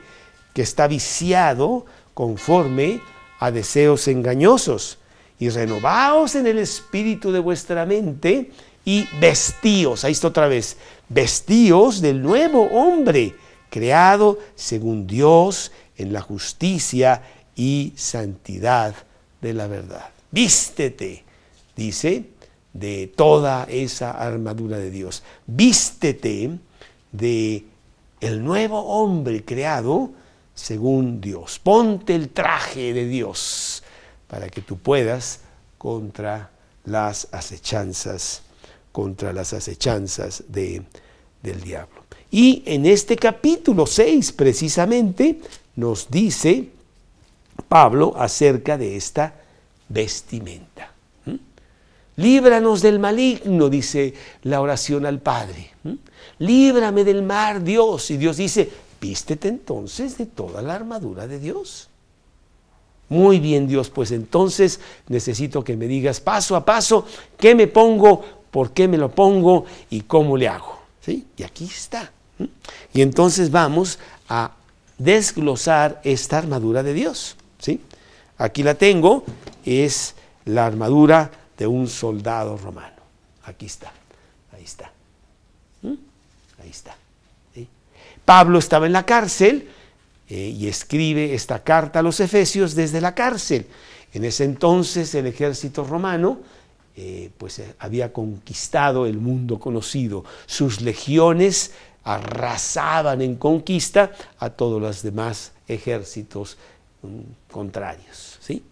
que 0.53 0.63
está 0.63 0.85
viciado 0.87 1.85
conforme 2.13 2.99
a 3.39 3.51
deseos 3.51 4.09
engañosos 4.09 4.99
y 5.43 5.49
renovaos 5.49 6.35
en 6.35 6.47
el 6.47 6.57
espíritu 6.57 7.29
de 7.33 7.39
vuestra 7.39 7.85
mente 7.85 8.49
y 8.85 9.05
vestíos, 9.19 10.05
ahí 10.05 10.13
está 10.13 10.29
otra 10.29 10.47
vez, 10.47 10.77
vestíos 11.09 11.99
del 11.99 12.21
nuevo 12.21 12.63
hombre, 12.67 13.35
creado 13.69 14.39
según 14.55 15.05
Dios 15.05 15.73
en 15.97 16.13
la 16.13 16.21
justicia 16.21 17.21
y 17.57 17.91
santidad 17.97 18.95
de 19.41 19.53
la 19.53 19.67
verdad. 19.67 20.11
Vístete, 20.31 21.25
dice, 21.75 22.23
de 22.71 23.11
toda 23.13 23.65
esa 23.65 24.11
armadura 24.11 24.77
de 24.77 24.91
Dios. 24.91 25.23
Vístete 25.45 26.51
de 27.11 27.65
el 28.21 28.41
nuevo 28.41 28.79
hombre 28.79 29.43
creado 29.43 30.11
según 30.55 31.19
Dios. 31.19 31.59
Ponte 31.59 32.15
el 32.15 32.29
traje 32.29 32.93
de 32.93 33.07
Dios 33.09 33.82
para 34.33 34.49
que 34.49 34.61
tú 34.61 34.79
puedas 34.79 35.41
contra 35.77 36.49
las 36.85 37.27
acechanzas, 37.31 38.41
contra 38.91 39.31
las 39.31 39.53
acechanzas 39.53 40.45
de, 40.47 40.81
del 41.43 41.61
diablo. 41.61 42.01
Y 42.31 42.63
en 42.65 42.87
este 42.87 43.15
capítulo 43.15 43.85
6 43.85 44.31
precisamente 44.31 45.39
nos 45.75 46.09
dice 46.09 46.67
Pablo 47.67 48.15
acerca 48.17 48.75
de 48.75 48.95
esta 48.95 49.35
vestimenta. 49.87 50.91
¿Mm? 51.25 51.35
Líbranos 52.15 52.81
del 52.81 52.97
maligno, 52.97 53.69
dice 53.69 54.15
la 54.41 54.61
oración 54.61 55.05
al 55.05 55.19
Padre. 55.19 55.69
¿Mm? 55.83 55.93
Líbrame 56.39 57.03
del 57.03 57.21
mar, 57.21 57.63
Dios. 57.63 58.09
Y 58.09 58.17
Dios 58.17 58.37
dice, 58.37 58.67
vístete 58.99 59.47
entonces 59.47 60.17
de 60.17 60.25
toda 60.25 60.63
la 60.63 60.73
armadura 60.73 61.27
de 61.27 61.37
Dios. 61.37 61.89
Muy 63.13 63.39
bien 63.39 63.67
Dios, 63.67 63.91
pues 63.91 64.11
entonces 64.11 64.79
necesito 65.07 65.63
que 65.63 65.77
me 65.77 65.85
digas 65.85 66.19
paso 66.19 66.55
a 66.55 66.65
paso 66.65 67.05
qué 67.37 67.53
me 67.53 67.67
pongo, 67.67 68.25
por 68.49 68.71
qué 68.71 68.87
me 68.87 68.97
lo 68.97 69.11
pongo 69.11 69.65
y 69.91 70.01
cómo 70.01 70.35
le 70.35 70.47
hago. 70.47 70.79
¿Sí? 70.99 71.27
Y 71.37 71.43
aquí 71.43 71.65
está. 71.65 72.11
Y 72.91 73.03
entonces 73.03 73.51
vamos 73.51 73.99
a 74.29 74.53
desglosar 74.97 76.01
esta 76.03 76.39
armadura 76.39 76.81
de 76.81 76.95
Dios. 76.95 77.37
¿Sí? 77.59 77.81
Aquí 78.39 78.63
la 78.63 78.73
tengo, 78.73 79.23
es 79.63 80.15
la 80.45 80.65
armadura 80.65 81.29
de 81.55 81.67
un 81.67 81.87
soldado 81.87 82.57
romano. 82.57 83.03
Aquí 83.43 83.67
está, 83.67 83.93
ahí 84.51 84.63
está. 84.63 84.91
Ahí 85.83 86.69
está. 86.71 86.97
Pablo 88.25 88.57
estaba 88.57 88.87
en 88.87 88.93
la 88.93 89.05
cárcel 89.05 89.69
eh, 90.35 90.49
y 90.49 90.67
escribe 90.67 91.35
esta 91.35 91.63
carta 91.63 91.99
a 91.99 92.01
los 92.01 92.19
Efesios 92.19 92.73
desde 92.73 92.99
la 92.99 93.13
cárcel. 93.13 93.67
En 94.15 94.25
ese 94.25 94.45
entonces 94.45 95.13
el 95.13 95.27
ejército 95.27 95.83
romano 95.83 96.39
eh, 96.95 97.29
pues, 97.37 97.59
eh, 97.59 97.75
había 97.77 98.11
conquistado 98.11 99.05
el 99.05 99.19
mundo 99.19 99.59
conocido. 99.59 100.25
Sus 100.47 100.81
legiones 100.81 101.73
arrasaban 102.03 103.21
en 103.21 103.35
conquista 103.35 104.11
a 104.39 104.49
todos 104.49 104.81
los 104.81 105.03
demás 105.03 105.51
ejércitos 105.67 106.57
mm, 107.03 107.51
contrarios. 107.51 108.39
¿sí? 108.41 108.63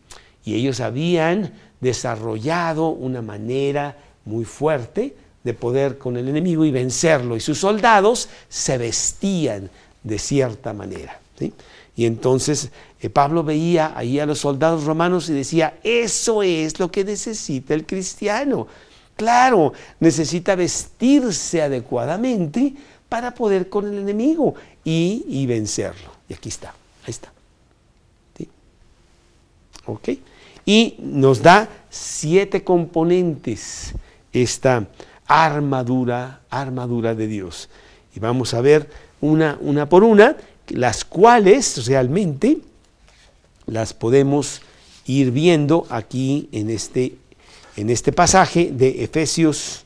Y 0.43 0.55
ellos 0.55 0.79
habían 0.79 1.53
desarrollado 1.79 2.87
una 2.87 3.21
manera 3.21 3.97
muy 4.25 4.45
fuerte 4.45 5.15
de 5.43 5.53
poder 5.53 5.99
con 5.99 6.17
el 6.17 6.27
enemigo 6.27 6.65
y 6.65 6.71
vencerlo. 6.71 7.35
Y 7.35 7.39
sus 7.39 7.59
soldados 7.59 8.29
se 8.49 8.79
vestían 8.79 9.69
de 10.01 10.17
cierta 10.17 10.73
manera. 10.73 11.20
Y 11.95 12.05
entonces 12.05 12.71
eh, 13.01 13.09
Pablo 13.09 13.43
veía 13.43 13.93
ahí 13.95 14.19
a 14.19 14.25
los 14.25 14.39
soldados 14.39 14.85
romanos 14.85 15.29
y 15.29 15.33
decía, 15.33 15.79
eso 15.83 16.43
es 16.43 16.79
lo 16.79 16.91
que 16.91 17.03
necesita 17.03 17.73
el 17.73 17.85
cristiano. 17.85 18.67
Claro, 19.15 19.73
necesita 19.99 20.55
vestirse 20.55 21.61
adecuadamente 21.61 22.73
para 23.09 23.33
poder 23.33 23.69
con 23.69 23.87
el 23.87 23.99
enemigo 23.99 24.55
y, 24.83 25.45
vencerlo. 25.45 26.11
Y 26.29 26.33
aquí 26.33 26.49
está, 26.49 26.69
ahí 27.03 27.11
está. 27.11 27.31
¿Ok? 29.85 30.09
Y 30.65 30.95
nos 30.99 31.41
da 31.41 31.67
siete 31.89 32.63
componentes 32.63 33.93
esta 34.31 34.87
armadura, 35.25 36.41
armadura 36.49 37.13
de 37.15 37.27
Dios. 37.27 37.69
Y 38.15 38.19
vamos 38.19 38.53
a 38.53 38.61
ver 38.61 38.89
una, 39.19 39.57
una 39.61 39.89
por 39.89 40.03
una 40.03 40.37
las 40.71 41.05
cuales 41.05 41.85
realmente 41.87 42.59
las 43.65 43.93
podemos 43.93 44.61
ir 45.05 45.31
viendo 45.31 45.85
aquí 45.89 46.49
en 46.51 46.69
este, 46.69 47.15
en 47.75 47.89
este 47.89 48.11
pasaje 48.11 48.71
de 48.71 49.03
Efesios, 49.03 49.83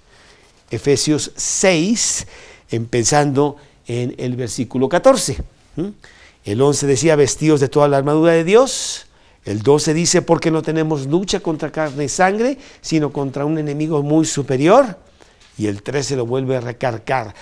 Efesios 0.70 1.32
6, 1.36 2.28
empezando 2.72 3.58
en 3.88 4.16
el 4.18 4.36
versículo 4.36 4.90
14. 4.90 5.38
El 6.44 6.62
11 6.62 6.88
decía, 6.88 7.16
vestidos 7.16 7.60
de 7.60 7.70
toda 7.70 7.88
la 7.88 7.98
armadura 7.98 8.34
de 8.34 8.44
Dios. 8.44 9.08
El 9.46 9.62
12 9.62 9.94
dice, 9.94 10.22
porque 10.22 10.52
no 10.52 10.62
tenemos 10.62 11.08
lucha 11.08 11.40
contra 11.40 11.72
carne 11.72 12.06
y 12.06 12.10
sangre, 12.10 12.58
sino 12.82 13.12
contra 13.12 13.46
un 13.46 13.58
enemigo 13.58 14.02
muy 14.02 14.26
superior. 14.26 14.98
Y 15.58 15.68
el 15.68 15.84
13 15.84 16.18
lo 16.18 16.26
vuelve 16.26 16.58
a 16.58 16.62
recargar, 16.62 17.34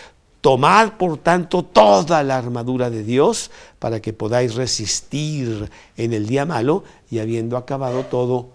Tomad, 0.44 0.98
por 0.98 1.20
tanto, 1.20 1.64
toda 1.64 2.22
la 2.22 2.38
armadura 2.38 2.90
de 2.90 3.06
Dios 3.06 3.50
para 3.80 4.02
que 4.02 4.12
podáis 4.12 4.56
resistir 4.56 5.70
en 5.96 6.12
el 6.12 6.28
día 6.28 6.46
malo 6.46 6.84
y 7.10 7.20
habiendo 7.20 7.56
acabado 7.56 8.04
todo, 8.04 8.50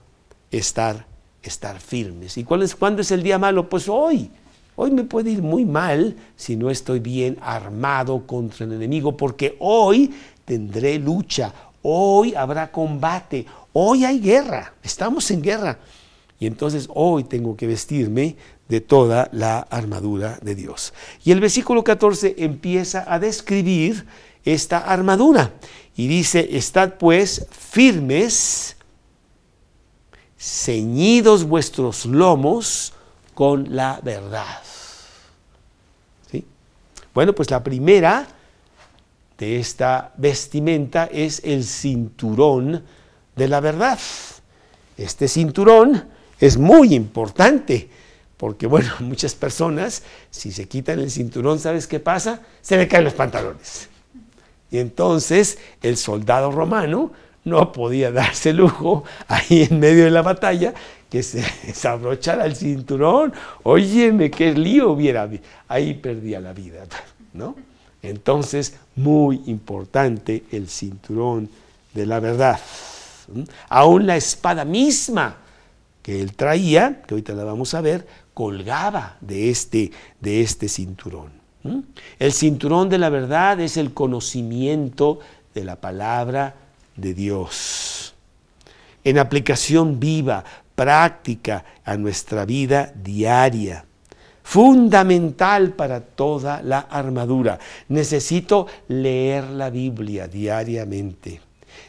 estar, 0.51 1.07
estar 1.43 1.81
firmes. 1.81 2.37
¿Y 2.37 2.45
cuál 2.45 2.63
es, 2.63 2.75
cuándo 2.77 3.01
es 3.01 3.11
el 3.11 3.23
día 3.23 3.39
malo? 3.39 3.71
Pues 3.71 3.89
hoy. 3.89 4.31
Hoy 4.77 4.91
me 4.91 5.05
puede 5.05 5.31
ir 5.31 5.41
muy 5.41 5.65
mal 5.65 6.15
si 6.37 6.57
no 6.57 6.69
estoy 6.69 7.01
bien 7.01 7.39
armado 7.41 8.27
contra 8.27 8.67
el 8.67 8.75
enemigo, 8.75 9.17
porque 9.17 9.57
hoy 9.59 10.15
tendré 10.45 10.99
lucha, 10.99 11.55
hoy 11.81 12.35
habrá 12.35 12.71
combate, 12.71 13.47
hoy 13.73 14.05
hay 14.05 14.21
guerra, 14.21 14.75
estamos 14.83 15.31
en 15.31 15.41
guerra. 15.41 15.79
Y 16.39 16.47
entonces 16.47 16.87
hoy 16.93 17.25
tengo 17.25 17.57
que 17.57 17.67
vestirme 17.67 18.37
de 18.69 18.81
toda 18.81 19.29
la 19.33 19.61
armadura 19.61 20.39
de 20.43 20.55
Dios. 20.55 20.93
Y 21.25 21.33
el 21.33 21.41
versículo 21.41 21.83
14 21.83 22.37
empieza 22.39 23.05
a 23.07 23.19
describir 23.19 24.07
esta 24.45 24.79
armadura 24.79 25.53
y 25.97 26.07
dice, 26.07 26.57
estad 26.57 26.95
pues 26.95 27.47
firmes, 27.51 28.77
ceñidos 30.39 31.45
vuestros 31.45 32.07
lomos 32.07 32.93
con 33.35 33.75
la 33.75 34.01
verdad. 34.03 34.63
¿Sí? 36.31 36.45
Bueno, 37.15 37.35
pues 37.35 37.51
la 37.51 37.65
primera 37.65 38.29
de 39.39 39.61
esta 39.61 40.13
vestimenta 40.17 41.09
es 41.11 41.41
el 41.45 41.65
cinturón 41.65 42.85
de 43.37 43.49
la 43.49 43.61
verdad. 43.61 43.99
este 44.97 45.29
cinturón 45.29 46.05
es 46.41 46.59
muy 46.59 46.95
importante, 46.95 47.89
porque 48.39 48.67
bueno, 48.67 48.91
muchas 49.01 49.35
personas, 49.35 50.03
si 50.31 50.51
se 50.51 50.67
quitan 50.67 50.99
el 51.01 51.11
cinturón, 51.11 51.59
¿sabes 51.59 51.87
qué 51.87 52.01
pasa? 52.01 52.41
Se 52.63 52.79
le 52.79 52.89
caen 52.89 53.05
los 53.05 53.15
pantalones. 53.15 53.91
Y 54.71 54.79
entonces 54.79 55.59
el 55.83 55.97
soldado 55.97 56.51
romano 56.51 57.13
no 57.45 57.73
podía 57.73 58.11
darse 58.13 58.55
lujo 58.55 59.05
ahí 59.27 59.67
en 59.69 59.79
medio 59.79 60.05
de 60.05 60.11
la 60.11 60.23
batalla 60.23 60.73
que 61.11 61.23
se 61.23 61.45
desabrochara 61.67 62.47
el 62.47 62.57
cinturón. 62.57 63.35
Óyeme, 63.65 64.31
qué 64.31 64.53
lío 64.53 64.93
hubiera. 64.93 65.29
Ahí 65.67 65.95
perdía 65.95 66.41
la 66.41 66.53
vida, 66.53 66.85
¿no? 67.33 67.55
Entonces, 68.01 68.77
muy 68.95 69.43
importante 69.47 70.45
el 70.53 70.69
cinturón 70.69 71.49
de 71.93 72.07
la 72.07 72.21
verdad. 72.21 72.61
Aún 73.69 74.07
la 74.07 74.17
espada 74.17 74.65
misma 74.65 75.37
que 76.03 76.21
él 76.21 76.35
traía, 76.35 77.03
que 77.07 77.15
ahorita 77.15 77.35
la 77.35 77.45
vamos 77.45 77.75
a 77.75 77.81
ver, 77.81 78.07
colgaba 78.39 79.17
de 79.21 79.51
este, 79.51 79.91
de 80.21 80.43
este 80.43 80.69
cinturón. 80.69 81.33
El 82.21 82.33
cinturón 82.33 82.89
de 82.89 82.97
la 82.97 83.09
verdad 83.09 83.59
es 83.59 83.77
el 83.77 83.93
conocimiento 83.93 85.19
de 85.53 85.65
la 85.65 85.75
palabra 85.75 86.55
de 86.95 87.15
Dios. 87.15 88.15
En 89.03 89.19
aplicación 89.19 89.99
viva, 89.99 90.45
práctica 90.77 91.65
a 91.85 91.97
nuestra 91.97 92.45
vida 92.45 92.93
diaria. 92.95 93.85
Fundamental 94.45 95.73
para 95.73 95.99
toda 96.01 96.63
la 96.63 96.79
armadura. 96.79 97.59
Necesito 97.89 98.69
leer 98.87 99.51
la 99.51 99.69
Biblia 99.69 100.29
diariamente. 100.29 101.41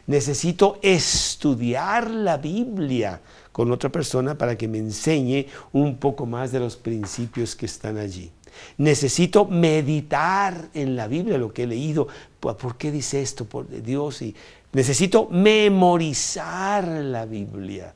Necesito 0.07 0.79
estudiar 0.81 2.09
la 2.09 2.37
Biblia 2.37 3.21
con 3.51 3.71
otra 3.71 3.89
persona 3.89 4.37
para 4.37 4.57
que 4.57 4.67
me 4.67 4.77
enseñe 4.77 5.47
un 5.73 5.97
poco 5.97 6.25
más 6.25 6.51
de 6.51 6.59
los 6.59 6.75
principios 6.75 7.55
que 7.55 7.65
están 7.65 7.97
allí. 7.97 8.31
Necesito 8.77 9.45
meditar 9.45 10.69
en 10.73 10.95
la 10.95 11.07
Biblia 11.07 11.37
lo 11.37 11.53
que 11.53 11.63
he 11.63 11.67
leído. 11.67 12.07
¿Por 12.39 12.77
qué 12.77 12.91
dice 12.91 13.21
esto? 13.21 13.45
Por 13.45 13.67
Dios. 13.69 14.21
Y 14.21 14.35
necesito 14.73 15.27
memorizar 15.29 16.87
la 16.87 17.25
Biblia 17.25 17.93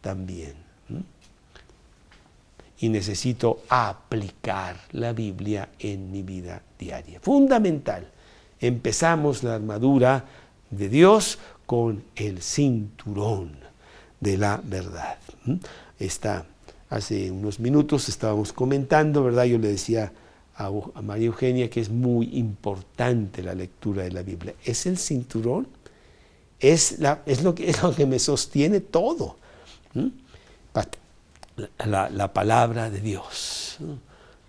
también. 0.00 0.54
Y 2.78 2.88
necesito 2.88 3.62
aplicar 3.68 4.76
la 4.92 5.12
Biblia 5.12 5.70
en 5.78 6.10
mi 6.10 6.22
vida 6.22 6.62
diaria. 6.78 7.20
Fundamental. 7.20 8.10
Empezamos 8.60 9.42
la 9.42 9.54
armadura 9.54 10.24
de 10.70 10.88
Dios 10.88 11.38
con 11.66 12.04
el 12.16 12.42
cinturón 12.42 13.63
de 14.24 14.38
la 14.38 14.60
verdad. 14.64 15.18
Hace 16.90 17.30
unos 17.30 17.60
minutos 17.60 18.08
estábamos 18.08 18.52
comentando, 18.52 19.22
¿verdad? 19.22 19.44
Yo 19.44 19.58
le 19.58 19.68
decía 19.68 20.12
a, 20.56 20.70
María 21.02 21.26
Eugenia 21.26 21.68
que 21.68 21.80
es 21.80 21.90
muy 21.90 22.36
importante 22.38 23.42
la 23.42 23.54
lectura 23.54 24.04
de 24.04 24.12
la 24.12 24.22
Biblia. 24.22 24.54
Es 24.64 24.86
el 24.86 24.96
cinturón, 24.96 25.68
es, 26.58 26.98
la, 26.98 27.22
es, 27.26 27.42
lo, 27.42 27.54
que, 27.54 27.68
es 27.68 27.82
lo 27.82 27.94
que 27.94 28.06
me 28.06 28.18
sostiene 28.18 28.80
todo. 28.80 29.36
La, 31.84 32.32
palabra 32.32 32.90
de 32.90 33.00
Dios. 33.00 33.78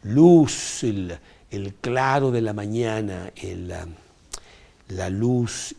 Luz, 0.04 0.84
el, 0.84 1.20
claro 1.82 2.32
de 2.32 2.42
la 2.42 2.54
mañana, 2.54 3.32
la 4.88 5.10
luz 5.10 5.76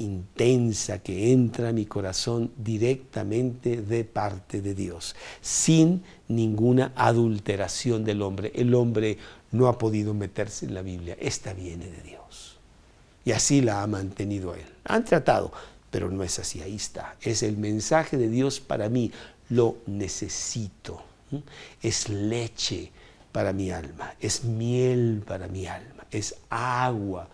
intensa 0.00 1.00
que 1.00 1.32
entra 1.32 1.68
a 1.68 1.72
mi 1.72 1.86
corazón 1.86 2.52
directamente 2.56 3.82
de 3.82 4.04
parte 4.04 4.60
de 4.60 4.74
Dios, 4.74 5.14
sin 5.40 6.02
ninguna 6.28 6.92
adulteración 6.96 8.04
del 8.04 8.22
hombre. 8.22 8.52
El 8.54 8.74
hombre 8.74 9.18
no 9.52 9.68
ha 9.68 9.78
podido 9.78 10.14
meterse 10.14 10.66
en 10.66 10.74
la 10.74 10.82
Biblia, 10.82 11.16
esta 11.20 11.52
viene 11.52 11.86
de 11.86 12.02
Dios. 12.02 12.58
Y 13.24 13.32
así 13.32 13.60
la 13.60 13.82
ha 13.82 13.86
mantenido 13.86 14.54
él. 14.54 14.66
Han 14.84 15.04
tratado, 15.04 15.52
pero 15.90 16.10
no 16.10 16.22
es 16.22 16.38
así, 16.38 16.62
ahí 16.62 16.76
está. 16.76 17.16
Es 17.20 17.42
el 17.42 17.56
mensaje 17.56 18.16
de 18.16 18.28
Dios 18.28 18.60
para 18.60 18.88
mí, 18.88 19.12
lo 19.48 19.76
necesito. 19.86 21.02
Es 21.82 22.08
leche 22.08 22.90
para 23.32 23.52
mi 23.52 23.70
alma, 23.70 24.14
es 24.20 24.44
miel 24.44 25.22
para 25.24 25.46
mi 25.46 25.66
alma, 25.66 26.04
es 26.10 26.34
agua 26.48 27.28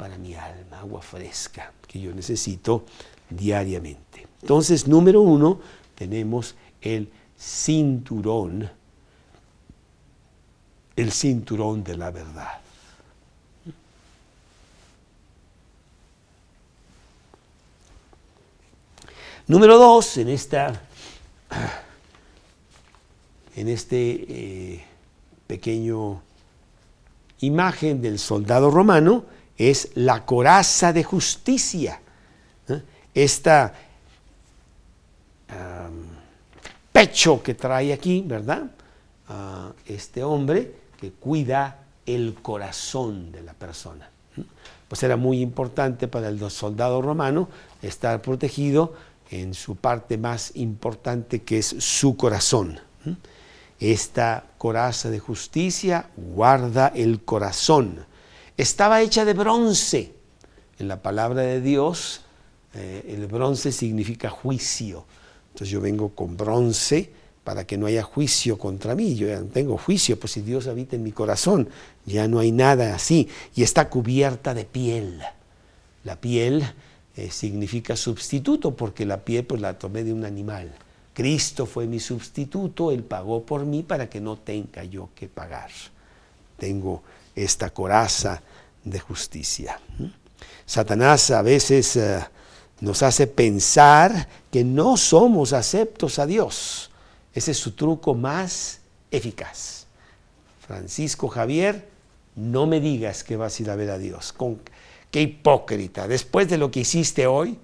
para 0.00 0.16
mi 0.16 0.34
alma, 0.34 0.78
agua 0.80 1.02
fresca 1.02 1.74
que 1.86 2.00
yo 2.00 2.14
necesito 2.14 2.86
diariamente. 3.28 4.26
Entonces, 4.40 4.88
número 4.88 5.20
uno, 5.20 5.60
tenemos 5.94 6.54
el 6.80 7.10
cinturón, 7.38 8.70
el 10.96 11.12
cinturón 11.12 11.84
de 11.84 11.98
la 11.98 12.10
verdad. 12.10 12.60
Número 19.48 19.76
dos, 19.76 20.16
en 20.16 20.30
esta, 20.30 20.80
en 23.54 23.68
este 23.68 24.24
eh, 24.28 24.84
pequeño 25.46 26.22
imagen 27.40 28.00
del 28.00 28.18
soldado 28.18 28.70
romano, 28.70 29.38
es 29.60 29.90
la 29.94 30.24
coraza 30.24 30.90
de 30.90 31.04
justicia. 31.04 32.00
Este 33.12 33.70
pecho 36.90 37.42
que 37.42 37.54
trae 37.54 37.92
aquí, 37.92 38.24
¿verdad? 38.26 38.70
Este 39.84 40.24
hombre 40.24 40.74
que 40.98 41.10
cuida 41.12 41.76
el 42.06 42.36
corazón 42.40 43.30
de 43.32 43.42
la 43.42 43.52
persona. 43.52 44.08
Pues 44.88 45.02
era 45.02 45.16
muy 45.16 45.40
importante 45.42 46.08
para 46.08 46.28
el 46.28 46.50
soldado 46.50 47.02
romano 47.02 47.48
estar 47.82 48.22
protegido 48.22 48.94
en 49.30 49.52
su 49.52 49.76
parte 49.76 50.16
más 50.16 50.52
importante 50.56 51.42
que 51.42 51.58
es 51.58 51.66
su 51.66 52.16
corazón. 52.16 52.80
Esta 53.78 54.44
coraza 54.56 55.10
de 55.10 55.18
justicia 55.18 56.08
guarda 56.16 56.88
el 56.94 57.22
corazón 57.24 58.06
estaba 58.60 59.00
hecha 59.00 59.24
de 59.24 59.34
bronce. 59.34 60.12
En 60.78 60.88
la 60.88 61.02
palabra 61.02 61.42
de 61.42 61.60
Dios, 61.60 62.22
eh, 62.74 63.04
el 63.08 63.26
bronce 63.26 63.72
significa 63.72 64.30
juicio. 64.30 65.04
Entonces 65.48 65.70
yo 65.70 65.80
vengo 65.80 66.10
con 66.10 66.36
bronce 66.36 67.10
para 67.42 67.66
que 67.66 67.76
no 67.78 67.86
haya 67.86 68.02
juicio 68.02 68.58
contra 68.58 68.94
mí. 68.94 69.14
Yo 69.14 69.44
tengo 69.46 69.78
juicio, 69.78 70.18
pues 70.18 70.32
si 70.32 70.42
Dios 70.42 70.66
habita 70.66 70.96
en 70.96 71.02
mi 71.02 71.12
corazón, 71.12 71.68
ya 72.06 72.28
no 72.28 72.38
hay 72.38 72.52
nada 72.52 72.94
así. 72.94 73.28
Y 73.54 73.62
está 73.62 73.88
cubierta 73.88 74.54
de 74.54 74.64
piel. 74.64 75.22
La 76.04 76.16
piel 76.16 76.64
eh, 77.16 77.30
significa 77.30 77.96
sustituto, 77.96 78.76
porque 78.76 79.06
la 79.06 79.24
piel 79.24 79.44
pues 79.44 79.60
la 79.60 79.78
tomé 79.78 80.04
de 80.04 80.12
un 80.12 80.24
animal. 80.24 80.72
Cristo 81.14 81.66
fue 81.66 81.86
mi 81.86 81.98
sustituto, 81.98 82.92
Él 82.92 83.02
pagó 83.02 83.42
por 83.44 83.64
mí 83.64 83.82
para 83.82 84.08
que 84.08 84.20
no 84.20 84.36
tenga 84.36 84.84
yo 84.84 85.08
que 85.14 85.28
pagar. 85.28 85.70
Tengo 86.56 87.02
esta 87.34 87.70
coraza 87.70 88.42
de 88.84 88.98
justicia. 88.98 89.80
Satanás 90.66 91.30
a 91.30 91.42
veces 91.42 91.96
eh, 91.96 92.20
nos 92.80 93.02
hace 93.02 93.26
pensar 93.26 94.28
que 94.50 94.64
no 94.64 94.96
somos 94.96 95.52
aceptos 95.52 96.18
a 96.18 96.26
Dios. 96.26 96.90
Ese 97.34 97.52
es 97.52 97.58
su 97.58 97.72
truco 97.72 98.14
más 98.14 98.80
eficaz. 99.10 99.86
Francisco 100.66 101.28
Javier, 101.28 101.88
no 102.36 102.66
me 102.66 102.80
digas 102.80 103.24
que 103.24 103.36
vas 103.36 103.58
a 103.58 103.62
ir 103.62 103.70
a 103.70 103.76
ver 103.76 103.90
a 103.90 103.98
Dios. 103.98 104.32
Con, 104.32 104.60
qué 105.10 105.22
hipócrita. 105.22 106.08
Después 106.08 106.48
de 106.48 106.58
lo 106.58 106.70
que 106.70 106.80
hiciste 106.80 107.26
hoy, 107.26 107.58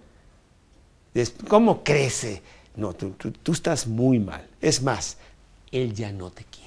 ¿cómo 1.49 1.83
crece? 1.83 2.43
No, 2.75 2.93
tú, 2.93 3.13
tú 3.13 3.53
estás 3.53 3.87
muy 3.87 4.19
mal. 4.19 4.47
Es 4.61 4.83
más, 4.83 5.17
Él 5.71 5.95
ya 5.95 6.13
no 6.13 6.31
te 6.31 6.45
quiere. 6.45 6.66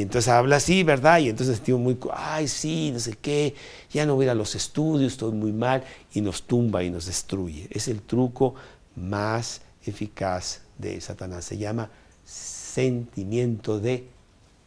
Y 0.00 0.02
entonces 0.02 0.28
habla 0.28 0.56
así, 0.56 0.82
¿verdad? 0.82 1.18
Y 1.18 1.28
entonces 1.28 1.56
sentimos 1.56 1.82
muy, 1.82 1.98
ay, 2.14 2.48
sí, 2.48 2.90
no 2.90 2.98
sé 2.98 3.18
qué, 3.20 3.54
ya 3.92 4.06
no 4.06 4.14
voy 4.14 4.22
a 4.22 4.26
ir 4.28 4.30
a 4.30 4.34
los 4.34 4.54
estudios, 4.54 5.12
estoy 5.12 5.32
muy 5.32 5.52
mal, 5.52 5.84
y 6.14 6.22
nos 6.22 6.44
tumba 6.44 6.82
y 6.82 6.88
nos 6.88 7.04
destruye. 7.04 7.68
Es 7.70 7.86
el 7.86 8.00
truco 8.00 8.54
más 8.96 9.60
eficaz 9.84 10.62
de 10.78 10.98
Satanás. 11.02 11.44
Se 11.44 11.58
llama 11.58 11.90
sentimiento 12.24 13.78
de 13.78 14.06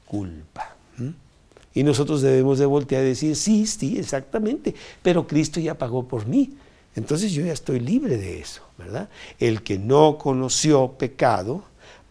culpa. 0.06 0.76
Y 1.74 1.82
nosotros 1.82 2.22
debemos 2.22 2.60
de 2.60 2.68
voltear 2.68 3.02
y 3.02 3.08
decir, 3.08 3.36
sí, 3.36 3.66
sí, 3.66 3.98
exactamente, 3.98 4.76
pero 5.02 5.26
Cristo 5.26 5.60
ya 5.60 5.76
pagó 5.76 6.08
por 6.08 6.28
mí. 6.28 6.54
Entonces 6.96 7.32
yo 7.32 7.44
ya 7.44 7.54
estoy 7.54 7.80
libre 7.80 8.18
de 8.18 8.40
eso, 8.40 8.62
¿verdad? 8.78 9.10
El 9.40 9.64
que 9.64 9.80
no 9.80 10.20
conoció 10.20 10.92
pecado, 10.92 11.64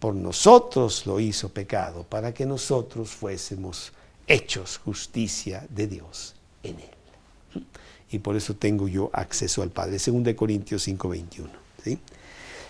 por 0.02 0.16
nosotros 0.16 1.06
lo 1.06 1.20
hizo 1.20 1.50
pecado, 1.50 2.02
para 2.02 2.34
que 2.34 2.44
nosotros 2.44 3.10
fuésemos 3.10 3.92
hechos 4.26 4.80
justicia 4.84 5.64
de 5.70 5.86
Dios 5.86 6.34
en 6.64 6.80
él. 6.80 7.64
Y 8.10 8.18
por 8.18 8.34
eso 8.34 8.56
tengo 8.56 8.88
yo 8.88 9.10
acceso 9.12 9.62
al 9.62 9.70
Padre. 9.70 9.98
2 10.04 10.34
Corintios 10.34 10.88
5:21. 10.88 11.50
¿sí? 11.84 12.00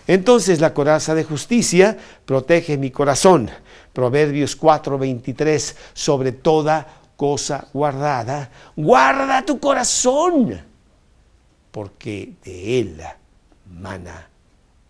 Entonces 0.05 0.61
la 0.61 0.75
coraza 0.75 1.15
de 1.15 1.23
justicia 1.23 1.97
protege 2.23 2.77
mi 2.77 2.91
corazón. 2.91 3.49
Proverbios 3.93 4.55
4:23, 4.55 5.75
sobre 5.95 6.33
toda 6.33 6.85
cosa 7.15 7.67
guardada, 7.73 8.51
guarda 8.75 9.43
tu 9.43 9.59
corazón, 9.59 10.61
porque 11.71 12.33
de 12.45 12.79
él 12.79 13.01
mana 13.71 14.29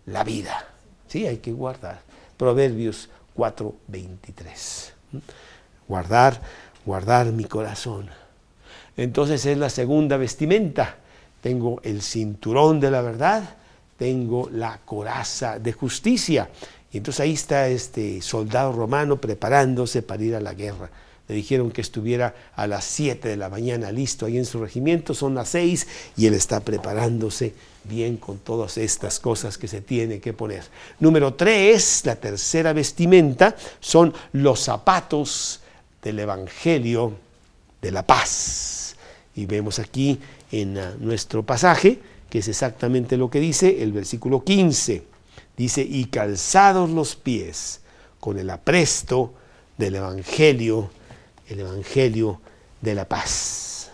la 0.04 0.22
vida. 0.22 0.68
Sí, 1.08 1.26
hay 1.26 1.38
que 1.38 1.50
guardar. 1.50 2.12
Proverbios 2.36 3.08
4:23. 3.36 4.92
Guardar, 5.88 6.40
guardar 6.84 7.26
mi 7.26 7.44
corazón. 7.44 8.08
Entonces 8.96 9.44
es 9.46 9.58
la 9.58 9.70
segunda 9.70 10.16
vestimenta. 10.16 10.96
Tengo 11.40 11.80
el 11.82 12.00
cinturón 12.00 12.80
de 12.80 12.90
la 12.90 13.02
verdad, 13.02 13.56
tengo 13.98 14.48
la 14.50 14.78
coraza 14.84 15.58
de 15.58 15.72
justicia. 15.72 16.48
Y 16.92 16.98
entonces 16.98 17.20
ahí 17.20 17.32
está 17.32 17.68
este 17.68 18.22
soldado 18.22 18.72
romano 18.72 19.20
preparándose 19.20 20.02
para 20.02 20.22
ir 20.22 20.36
a 20.36 20.40
la 20.40 20.54
guerra. 20.54 20.90
Le 21.28 21.34
dijeron 21.34 21.70
que 21.70 21.80
estuviera 21.80 22.34
a 22.54 22.66
las 22.66 22.84
7 22.84 23.28
de 23.28 23.36
la 23.36 23.48
mañana 23.48 23.90
listo 23.90 24.26
ahí 24.26 24.38
en 24.38 24.44
su 24.44 24.60
regimiento, 24.60 25.14
son 25.14 25.34
las 25.34 25.48
6 25.48 25.86
y 26.16 26.26
él 26.26 26.34
está 26.34 26.60
preparándose 26.60 27.54
bien 27.84 28.16
con 28.16 28.38
todas 28.38 28.78
estas 28.78 29.20
cosas 29.20 29.58
que 29.58 29.68
se 29.68 29.80
tiene 29.80 30.20
que 30.20 30.32
poner. 30.32 30.64
Número 31.00 31.34
3, 31.34 32.02
la 32.06 32.16
tercera 32.16 32.72
vestimenta, 32.72 33.54
son 33.80 34.12
los 34.32 34.60
zapatos 34.60 35.60
del 36.02 36.18
Evangelio 36.18 37.12
de 37.80 37.90
la 37.90 38.06
paz. 38.06 38.96
Y 39.36 39.46
vemos 39.46 39.78
aquí 39.78 40.18
en 40.50 40.78
ah, 40.78 40.94
nuestro 40.98 41.42
pasaje, 41.42 42.00
que 42.30 42.38
es 42.38 42.48
exactamente 42.48 43.16
lo 43.16 43.30
que 43.30 43.40
dice 43.40 43.82
el 43.82 43.92
versículo 43.92 44.44
15. 44.44 45.02
Dice, 45.56 45.82
y 45.82 46.06
calzados 46.06 46.90
los 46.90 47.14
pies 47.14 47.80
con 48.20 48.38
el 48.38 48.50
apresto 48.50 49.34
del 49.78 49.96
Evangelio 49.96 50.90
el 51.48 51.60
Evangelio 51.60 52.40
de 52.80 52.94
la 52.94 53.06
paz. 53.06 53.90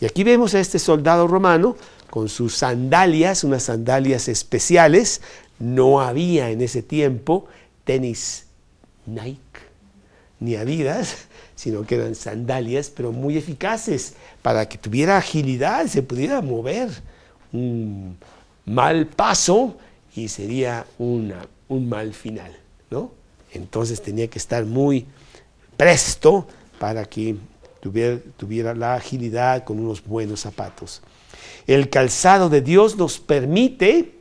Y 0.00 0.06
aquí 0.06 0.24
vemos 0.24 0.54
a 0.54 0.60
este 0.60 0.78
soldado 0.78 1.26
romano 1.26 1.76
con 2.16 2.30
sus 2.30 2.54
sandalias, 2.54 3.44
unas 3.44 3.64
sandalias 3.64 4.28
especiales. 4.28 5.20
No 5.58 6.00
había 6.00 6.48
en 6.48 6.62
ese 6.62 6.82
tiempo 6.82 7.44
tenis 7.84 8.46
Nike 9.04 9.60
ni 10.40 10.54
Adidas, 10.54 11.26
sino 11.56 11.84
que 11.86 11.96
eran 11.96 12.14
sandalias, 12.14 12.88
pero 12.88 13.12
muy 13.12 13.36
eficaces 13.36 14.14
para 14.40 14.66
que 14.66 14.78
tuviera 14.78 15.18
agilidad, 15.18 15.88
se 15.88 16.02
pudiera 16.02 16.40
mover. 16.40 16.88
Un 17.52 18.16
mal 18.64 19.08
paso 19.08 19.76
y 20.14 20.28
sería 20.28 20.86
un 20.96 21.34
mal 21.68 22.14
final, 22.14 22.56
¿no? 22.88 23.10
Entonces 23.52 24.00
tenía 24.00 24.26
que 24.28 24.38
estar 24.38 24.64
muy 24.64 25.04
presto 25.76 26.48
para 26.78 27.04
que 27.04 27.36
tuviera, 27.82 28.74
la 28.74 28.94
agilidad 28.94 29.64
con 29.64 29.78
unos 29.78 30.02
buenos 30.02 30.40
zapatos. 30.40 31.02
El 31.66 31.90
calzado 31.90 32.48
de 32.48 32.60
Dios 32.60 32.96
nos 32.96 33.18
permite 33.18 34.14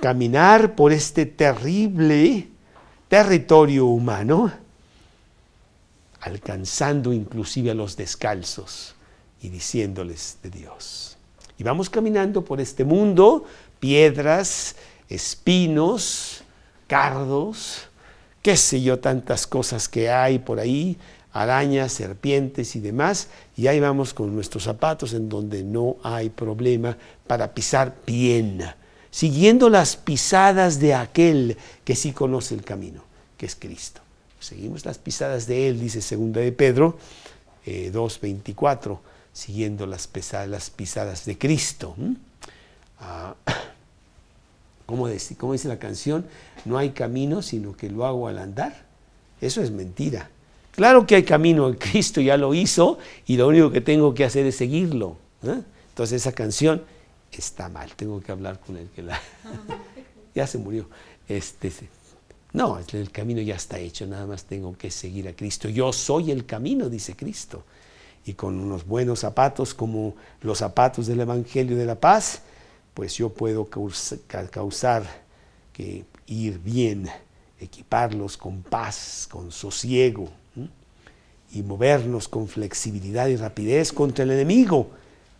caminar 0.00 0.74
por 0.76 0.92
este 0.92 1.26
terrible 1.26 2.48
territorio 3.08 3.86
humano, 3.86 4.52
alcanzando 6.20 7.12
inclusive 7.12 7.70
a 7.70 7.74
los 7.74 7.96
descalzos 7.96 8.94
y 9.40 9.48
diciéndoles 9.48 10.38
de 10.42 10.50
Dios. 10.50 11.16
Y 11.58 11.64
vamos 11.64 11.90
caminando 11.90 12.44
por 12.44 12.60
este 12.60 12.84
mundo, 12.84 13.44
piedras, 13.80 14.76
espinos, 15.08 16.42
cardos, 16.86 17.88
qué 18.42 18.56
sé 18.56 18.82
yo, 18.82 18.98
tantas 18.98 19.46
cosas 19.46 19.88
que 19.88 20.10
hay 20.10 20.38
por 20.38 20.60
ahí, 20.60 20.98
arañas, 21.34 21.92
serpientes 21.92 22.76
y 22.76 22.80
demás, 22.80 23.28
y 23.56 23.66
ahí 23.66 23.80
vamos 23.80 24.14
con 24.14 24.34
nuestros 24.34 24.62
zapatos 24.62 25.12
en 25.12 25.28
donde 25.28 25.64
no 25.64 25.96
hay 26.04 26.30
problema 26.30 26.96
para 27.26 27.52
pisar 27.52 27.96
bien, 28.06 28.62
siguiendo 29.10 29.68
las 29.68 29.96
pisadas 29.96 30.78
de 30.78 30.94
aquel 30.94 31.58
que 31.84 31.96
sí 31.96 32.12
conoce 32.12 32.54
el 32.54 32.62
camino, 32.62 33.02
que 33.36 33.46
es 33.46 33.56
Cristo. 33.56 34.00
Seguimos 34.38 34.84
las 34.84 34.98
pisadas 34.98 35.48
de 35.48 35.68
Él, 35.68 35.80
dice 35.80 36.00
segunda 36.00 36.40
de 36.40 36.52
Pedro 36.52 36.98
2.24, 37.66 38.94
eh, 38.94 38.98
siguiendo 39.32 39.86
las, 39.86 40.06
pisadas 40.06 41.24
de 41.24 41.36
Cristo. 41.36 41.96
Ah, 43.00 43.34
¿cómo, 44.86 45.08
dice, 45.08 45.34
¿Cómo 45.34 45.54
dice 45.54 45.66
la 45.66 45.80
canción? 45.80 46.26
No 46.64 46.78
hay 46.78 46.90
camino 46.90 47.42
sino 47.42 47.76
que 47.76 47.90
lo 47.90 48.06
hago 48.06 48.28
al 48.28 48.38
andar. 48.38 48.84
Eso 49.40 49.62
es 49.62 49.72
mentira. 49.72 50.30
Claro 50.74 51.06
que 51.06 51.14
hay 51.14 51.22
camino, 51.22 51.74
Cristo 51.78 52.20
ya 52.20 52.36
lo 52.36 52.52
hizo 52.52 52.98
y 53.26 53.36
lo 53.36 53.46
único 53.46 53.70
que 53.70 53.80
tengo 53.80 54.12
que 54.12 54.24
hacer 54.24 54.44
es 54.46 54.56
seguirlo. 54.56 55.16
Entonces 55.42 56.22
esa 56.22 56.32
canción 56.32 56.82
está 57.30 57.68
mal, 57.68 57.94
tengo 57.94 58.20
que 58.20 58.32
hablar 58.32 58.60
con 58.60 58.76
el 58.76 58.88
que 58.88 59.02
la... 59.02 59.20
ya 60.34 60.46
se 60.46 60.58
murió. 60.58 60.88
Este, 61.28 61.72
no, 62.52 62.78
el 62.92 63.10
camino 63.10 63.40
ya 63.40 63.54
está 63.54 63.78
hecho, 63.78 64.06
nada 64.06 64.26
más 64.26 64.44
tengo 64.44 64.76
que 64.76 64.90
seguir 64.90 65.28
a 65.28 65.34
Cristo. 65.34 65.68
Yo 65.68 65.92
soy 65.92 66.30
el 66.30 66.46
camino, 66.46 66.88
dice 66.88 67.14
Cristo. 67.16 67.64
Y 68.26 68.34
con 68.34 68.58
unos 68.58 68.86
buenos 68.86 69.20
zapatos 69.20 69.74
como 69.74 70.14
los 70.40 70.58
zapatos 70.58 71.06
del 71.06 71.20
Evangelio 71.20 71.76
de 71.76 71.84
la 71.84 72.00
Paz, 72.00 72.42
pues 72.94 73.16
yo 73.16 73.28
puedo 73.28 73.68
causar 74.50 75.04
que 75.72 76.04
ir 76.26 76.58
bien, 76.58 77.08
equiparlos 77.60 78.36
con 78.36 78.62
paz, 78.62 79.28
con 79.30 79.52
sosiego, 79.52 80.30
y 81.54 81.62
movernos 81.62 82.28
con 82.28 82.48
flexibilidad 82.48 83.28
y 83.28 83.36
rapidez 83.36 83.92
contra 83.92 84.24
el 84.24 84.32
enemigo, 84.32 84.90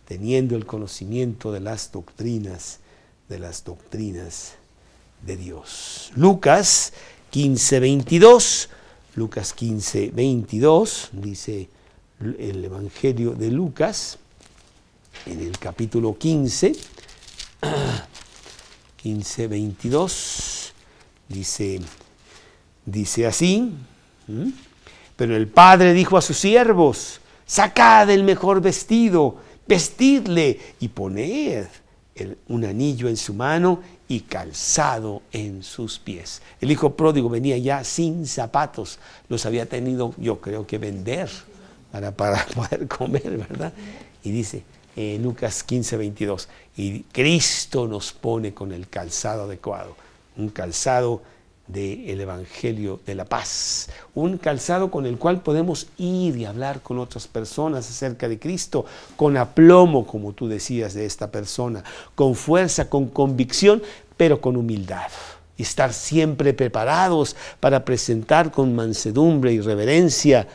teniendo 0.07 0.55
el 0.55 0.65
conocimiento 0.65 1.51
de 1.51 1.59
las 1.59 1.91
doctrinas, 1.91 2.79
de 3.27 3.39
las 3.39 3.63
doctrinas 3.63 4.53
de 5.25 5.35
Dios. 5.35 6.11
Lucas 6.15 6.93
15, 7.31 7.79
22, 7.81 8.69
Lucas 9.15 9.53
15, 9.53 10.11
22, 10.11 11.09
dice 11.11 11.67
el 12.19 12.63
Evangelio 12.63 13.31
de 13.31 13.51
Lucas, 13.51 14.17
en 15.25 15.41
el 15.41 15.57
capítulo 15.57 16.17
15, 16.17 16.75
15, 18.97 19.47
22, 19.47 20.73
dice, 21.27 21.81
dice 22.85 23.25
así, 23.25 23.73
pero 25.15 25.35
el 25.35 25.47
padre 25.47 25.93
dijo 25.93 26.17
a 26.17 26.21
sus 26.21 26.37
siervos, 26.37 27.21
sacad 27.45 28.09
el 28.09 28.23
mejor 28.23 28.61
vestido, 28.61 29.37
vestidle 29.67 30.59
y 30.79 30.87
poned 30.89 31.65
un 32.47 32.63
anillo 32.63 33.09
en 33.09 33.17
su 33.17 33.33
mano 33.33 33.81
y 34.07 34.21
calzado 34.21 35.21
en 35.31 35.63
sus 35.63 35.99
pies. 35.99 36.41
El 36.61 36.71
hijo 36.71 36.95
pródigo 36.95 37.29
venía 37.29 37.57
ya 37.57 37.83
sin 37.83 38.25
zapatos, 38.25 38.99
los 39.27 39.45
había 39.45 39.65
tenido 39.65 40.13
yo 40.17 40.39
creo 40.39 40.65
que 40.65 40.77
vender 40.77 41.29
para, 41.91 42.11
para 42.11 42.45
poder 42.55 42.87
comer, 42.87 43.37
¿verdad? 43.49 43.73
Y 44.23 44.31
dice 44.31 44.63
en 44.95 45.23
Lucas 45.23 45.63
15, 45.63 45.97
22, 45.97 46.47
y 46.77 47.01
Cristo 47.03 47.87
nos 47.87 48.13
pone 48.13 48.53
con 48.53 48.71
el 48.71 48.87
calzado 48.87 49.43
adecuado, 49.43 49.95
un 50.37 50.49
calzado 50.49 51.21
del 51.67 52.21
Evangelio 52.21 52.99
de 53.05 53.15
la 53.15 53.25
Paz, 53.25 53.89
un 54.13 54.37
calzado 54.37 54.91
con 54.91 55.05
el 55.05 55.17
cual 55.17 55.41
podemos 55.41 55.87
ir 55.97 56.37
y 56.37 56.45
hablar 56.45 56.81
con 56.81 56.99
otras 56.99 57.27
personas 57.27 57.89
acerca 57.89 58.29
de 58.29 58.39
Cristo, 58.39 58.85
con 59.15 59.35
aplomo, 59.35 60.05
como 60.05 60.33
tú 60.33 60.47
decías 60.47 60.93
de 60.93 61.05
esta 61.05 61.31
persona, 61.31 61.83
con 62.13 62.35
fuerza, 62.35 62.89
con 62.89 63.07
convicción, 63.07 63.81
pero 64.15 64.39
con 64.41 64.55
humildad. 64.55 65.09
Y 65.57 65.63
estar 65.63 65.93
siempre 65.93 66.53
preparados 66.53 67.35
para 67.59 67.83
presentar 67.83 68.51
con 68.51 68.75
mansedumbre 68.75 69.53
y 69.53 69.61
reverencia 69.61 70.47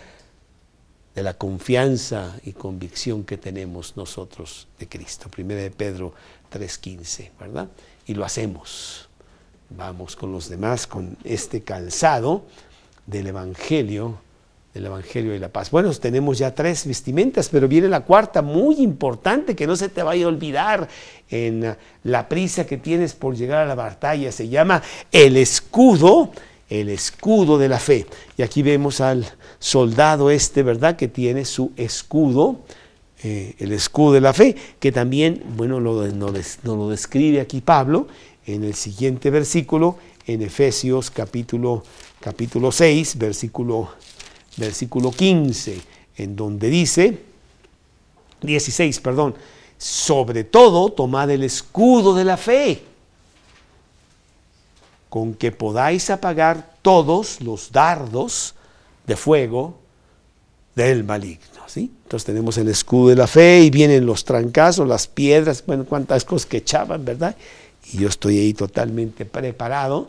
de 1.14 1.22
la 1.22 1.34
confianza 1.34 2.36
y 2.44 2.52
convicción 2.52 3.24
que 3.24 3.36
tenemos 3.36 3.96
nosotros 3.96 4.68
de 4.78 4.88
Cristo. 4.88 5.28
Primera 5.28 5.60
de 5.60 5.70
Pedro 5.70 6.14
3.15, 6.52 7.30
¿verdad? 7.40 7.68
Y 8.06 8.14
lo 8.14 8.24
hacemos 8.24 9.09
vamos 9.76 10.16
con 10.16 10.32
los 10.32 10.48
demás 10.48 10.86
con 10.86 11.16
este 11.24 11.62
calzado 11.62 12.42
del 13.06 13.28
Evangelio, 13.28 14.18
del 14.74 14.86
Evangelio 14.86 15.32
de 15.32 15.38
la 15.38 15.48
paz. 15.48 15.70
Bueno, 15.70 15.92
tenemos 15.94 16.38
ya 16.38 16.54
tres 16.54 16.86
vestimentas, 16.86 17.48
pero 17.48 17.68
viene 17.68 17.88
la 17.88 18.00
cuarta, 18.00 18.42
muy 18.42 18.76
importante, 18.76 19.54
que 19.54 19.66
no 19.66 19.76
se 19.76 19.88
te 19.88 20.02
vaya 20.02 20.26
a 20.26 20.28
olvidar 20.28 20.88
en 21.28 21.76
la 22.04 22.28
prisa 22.28 22.66
que 22.66 22.76
tienes 22.76 23.14
por 23.14 23.36
llegar 23.36 23.62
a 23.62 23.66
la 23.66 23.74
batalla. 23.74 24.32
Se 24.32 24.48
llama 24.48 24.82
el 25.12 25.36
escudo, 25.36 26.30
el 26.68 26.88
escudo 26.88 27.58
de 27.58 27.68
la 27.68 27.78
fe. 27.78 28.06
Y 28.36 28.42
aquí 28.42 28.62
vemos 28.62 29.00
al 29.00 29.26
soldado 29.58 30.30
este, 30.30 30.62
¿verdad?, 30.62 30.96
que 30.96 31.08
tiene 31.08 31.44
su 31.44 31.72
escudo. 31.76 32.60
Eh, 33.22 33.54
el 33.58 33.72
escudo 33.72 34.14
de 34.14 34.22
la 34.22 34.32
fe, 34.32 34.56
que 34.78 34.92
también, 34.92 35.42
bueno, 35.54 35.78
lo, 35.78 36.06
lo 36.06 36.88
describe 36.88 37.42
aquí 37.42 37.60
Pablo 37.60 38.06
en 38.46 38.64
el 38.64 38.74
siguiente 38.74 39.30
versículo, 39.30 39.98
en 40.26 40.42
Efesios 40.42 41.10
capítulo, 41.10 41.82
capítulo 42.20 42.72
6, 42.72 43.18
versículo, 43.18 43.90
versículo 44.56 45.10
15, 45.10 45.80
en 46.16 46.36
donde 46.36 46.68
dice, 46.68 47.18
16, 48.42 49.00
perdón, 49.00 49.34
sobre 49.78 50.44
todo 50.44 50.90
tomad 50.90 51.30
el 51.30 51.42
escudo 51.42 52.14
de 52.14 52.24
la 52.24 52.36
fe, 52.36 52.82
con 55.08 55.34
que 55.34 55.50
podáis 55.50 56.10
apagar 56.10 56.76
todos 56.82 57.40
los 57.40 57.72
dardos 57.72 58.54
de 59.06 59.16
fuego 59.16 59.78
del 60.74 61.04
maligno. 61.04 61.62
¿sí? 61.66 61.90
Entonces 62.04 62.26
tenemos 62.26 62.56
el 62.58 62.68
escudo 62.68 63.08
de 63.08 63.16
la 63.16 63.26
fe 63.26 63.60
y 63.60 63.70
vienen 63.70 64.06
los 64.06 64.24
trancazos, 64.24 64.86
las 64.86 65.06
piedras, 65.06 65.64
bueno, 65.66 65.84
cuántas 65.84 66.24
cosas 66.24 66.46
que 66.46 66.58
echaban, 66.58 67.04
¿verdad? 67.04 67.36
Y 67.92 67.98
yo 67.98 68.08
estoy 68.08 68.38
ahí 68.38 68.54
totalmente 68.54 69.24
preparado 69.24 70.08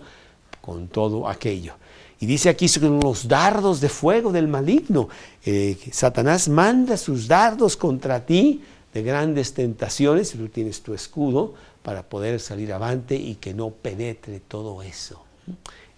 con 0.62 0.88
todo 0.88 1.28
aquello. 1.28 1.74
Y 2.20 2.28
dice 2.28 2.50
aquí 2.50 2.68
son 2.68 3.00
los 3.00 3.28
dardos 3.28 3.82
de 3.82 3.90
fuego 3.90 4.32
del 4.32 4.48
maligno. 4.48 5.10
Eh, 5.44 5.76
Satanás 5.92 6.48
manda 6.48 6.96
sus 6.96 7.28
dardos 7.28 7.76
contra 7.76 8.26
ti 8.26 8.62
de 8.94 9.02
grandes 9.02 9.54
tentaciones, 9.54 10.36
y 10.36 10.38
tú 10.38 10.50
tienes 10.50 10.82
tu 10.82 10.94
escudo 10.94 11.56
para 11.82 12.04
poder 12.04 12.40
salir 12.40 12.74
avante 12.74 13.16
y 13.16 13.36
que 13.36 13.54
no 13.54 13.72
penetre 13.72 14.40
todo 14.40 14.84
eso. 14.84 15.24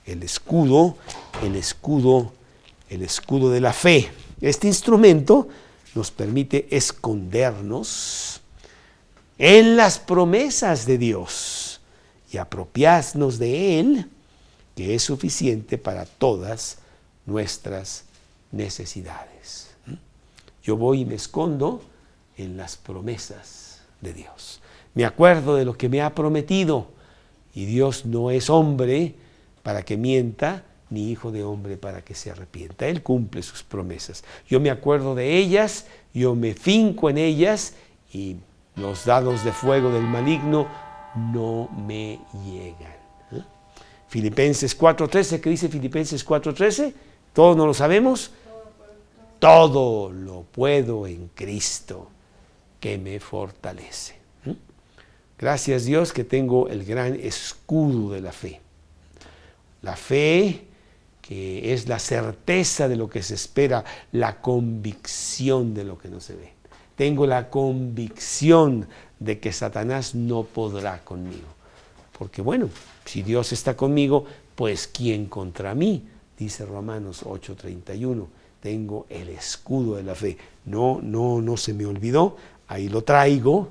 El 0.06 0.24
escudo, 0.24 0.96
el 1.44 1.56
escudo, 1.56 2.32
el 2.90 3.02
escudo 3.02 3.50
de 3.50 3.60
la 3.60 3.74
fe. 3.74 4.10
Este 4.40 4.68
instrumento 4.68 5.50
nos 5.96 6.12
permite 6.12 6.68
escondernos 6.72 8.42
en 9.38 9.76
las 9.76 10.00
promesas 10.00 10.86
de 10.86 10.98
Dios 10.98 11.63
y 12.34 12.38
apropiarnos 12.40 13.38
de 13.38 13.80
Él, 13.80 14.10
que 14.76 14.96
es 14.96 15.04
suficiente 15.04 15.78
para 15.78 16.06
todas 16.06 16.80
nuestras 17.28 18.06
necesidades. 18.52 19.70
Yo 20.64 20.76
voy 20.76 21.02
y 21.02 21.06
me 21.06 21.14
escondo 21.14 21.84
en 22.36 22.58
las 22.58 22.76
promesas 22.76 23.82
de 24.02 24.14
Dios. 24.14 24.62
Me 24.96 25.06
acuerdo 25.06 25.56
de 25.56 25.64
lo 25.64 25.78
que 25.78 25.90
me 25.90 26.02
ha 26.02 26.16
prometido 26.16 26.88
y 27.54 27.66
Dios 27.66 28.06
no 28.06 28.32
es 28.32 28.50
hombre 28.50 29.14
para 29.62 29.84
que 29.84 29.96
mienta, 29.96 30.64
ni 30.90 31.12
hijo 31.12 31.32
de 31.32 31.44
hombre 31.44 31.78
para 31.78 32.04
que 32.04 32.16
se 32.16 32.32
arrepienta. 32.32 32.88
Él 32.88 33.04
cumple 33.04 33.44
sus 33.44 33.62
promesas. 33.62 34.24
Yo 34.48 34.60
me 34.60 34.72
acuerdo 34.72 35.14
de 35.14 35.38
ellas, 35.38 35.86
yo 36.16 36.34
me 36.34 36.56
finco 36.56 37.12
en 37.12 37.20
ellas 37.20 37.76
y 38.12 38.38
los 38.76 39.06
dados 39.06 39.44
de 39.44 39.52
fuego 39.52 39.92
del 39.92 40.04
maligno 40.04 40.68
no 41.16 41.70
me 41.86 42.20
llegan. 42.46 43.04
Filipenses 44.08 44.78
4.13, 44.78 45.42
¿qué 45.42 45.50
dice 45.50 45.70
Filipenses 45.70 46.26
4.13? 46.26 46.94
¿Todos 47.34 47.58
no 47.58 47.66
lo 47.66 47.74
sabemos? 47.74 48.32
Todo 49.40 50.12
lo 50.12 50.44
puedo 50.44 51.08
en 51.08 51.30
Cristo 51.34 52.10
que 52.80 52.98
me 53.00 53.20
fortalece. 53.20 54.16
¿eh? 54.46 54.56
Gracias 55.38 55.86
Dios 55.86 56.14
que 56.14 56.24
tengo 56.24 56.70
el 56.70 56.86
gran 56.86 57.16
escudo 57.16 58.12
de 58.12 58.22
la 58.22 58.32
fe. 58.32 58.62
La 59.82 59.96
fe 59.96 60.68
que 61.24 61.74
es 61.74 61.88
la 61.88 62.00
certeza 62.00 62.88
de 62.88 62.98
lo 62.98 63.10
que 63.10 63.24
se 63.24 63.34
espera, 63.34 63.84
la 64.12 64.42
convicción 64.42 65.74
de 65.74 65.86
lo 65.86 65.98
que 65.98 66.10
no 66.10 66.20
se 66.20 66.36
ve. 66.36 66.52
Tengo 66.96 67.26
la 67.26 67.50
convicción 67.50 68.88
de 69.20 69.40
que 69.40 69.52
Satanás 69.52 70.16
no 70.16 70.44
podrá 70.44 71.04
conmigo. 71.04 71.48
Porque 72.18 72.42
bueno, 72.42 72.70
si 73.06 73.22
Dios 73.22 73.52
está 73.52 73.76
conmigo, 73.76 74.26
pues 74.56 74.88
¿quién 74.88 75.26
contra 75.26 75.76
mí? 75.76 76.04
Dice 76.38 76.66
Romanos 76.66 77.24
8:31. 77.24 78.28
Tengo 78.60 79.06
el 79.10 79.30
escudo 79.30 79.96
de 79.96 80.04
la 80.04 80.16
fe. 80.16 80.38
No, 80.66 81.00
no, 81.02 81.42
no 81.42 81.58
se 81.58 81.74
me 81.74 81.86
olvidó. 81.86 82.38
Ahí 82.68 82.88
lo 82.88 83.04
traigo 83.04 83.70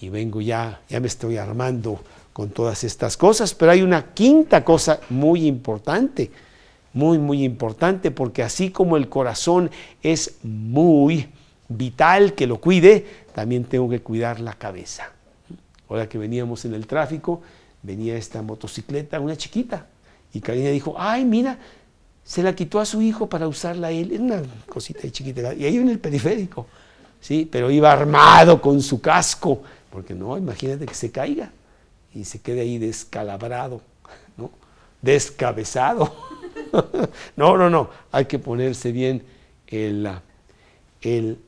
y 0.00 0.08
vengo 0.10 0.40
ya, 0.40 0.80
ya 0.88 1.00
me 1.00 1.08
estoy 1.08 1.38
armando 1.38 2.00
con 2.32 2.50
todas 2.50 2.84
estas 2.84 3.16
cosas. 3.16 3.54
Pero 3.54 3.72
hay 3.72 3.82
una 3.82 4.14
quinta 4.14 4.64
cosa 4.64 5.00
muy 5.10 5.46
importante 5.46 6.30
muy, 6.92 7.18
muy 7.18 7.44
importante, 7.44 8.10
porque 8.10 8.42
así 8.42 8.70
como 8.70 8.96
el 8.96 9.08
corazón 9.08 9.70
es 10.02 10.38
muy 10.42 11.28
vital 11.68 12.34
que 12.34 12.46
lo 12.46 12.60
cuide, 12.60 13.06
también 13.38 13.62
tengo 13.62 13.88
que 13.88 14.00
cuidar 14.00 14.40
la 14.40 14.54
cabeza. 14.54 15.12
Ahora 15.88 16.08
que 16.08 16.18
veníamos 16.18 16.64
en 16.64 16.74
el 16.74 16.88
tráfico, 16.88 17.40
venía 17.84 18.16
esta 18.16 18.42
motocicleta, 18.42 19.20
una 19.20 19.36
chiquita, 19.36 19.86
y 20.32 20.40
Karina 20.40 20.70
dijo, 20.70 20.96
ay, 20.98 21.24
mira, 21.24 21.56
se 22.24 22.42
la 22.42 22.52
quitó 22.56 22.80
a 22.80 22.84
su 22.84 23.00
hijo 23.00 23.28
para 23.28 23.46
usarla 23.46 23.92
él, 23.92 24.10
una 24.20 24.42
cosita 24.68 25.08
chiquita, 25.08 25.54
y 25.54 25.66
ahí 25.66 25.76
en 25.76 25.88
el 25.88 26.00
periférico, 26.00 26.66
¿sí? 27.20 27.48
pero 27.48 27.70
iba 27.70 27.92
armado 27.92 28.60
con 28.60 28.82
su 28.82 29.00
casco, 29.00 29.62
porque 29.92 30.14
no, 30.14 30.36
imagínate 30.36 30.84
que 30.84 30.94
se 30.94 31.12
caiga 31.12 31.52
y 32.12 32.24
se 32.24 32.40
quede 32.40 32.62
ahí 32.62 32.78
descalabrado, 32.78 33.82
¿no? 34.36 34.50
descabezado. 35.00 36.12
no, 37.36 37.56
no, 37.56 37.70
no, 37.70 37.88
hay 38.10 38.24
que 38.24 38.40
ponerse 38.40 38.90
bien 38.90 39.22
el, 39.68 40.10
el 41.02 41.38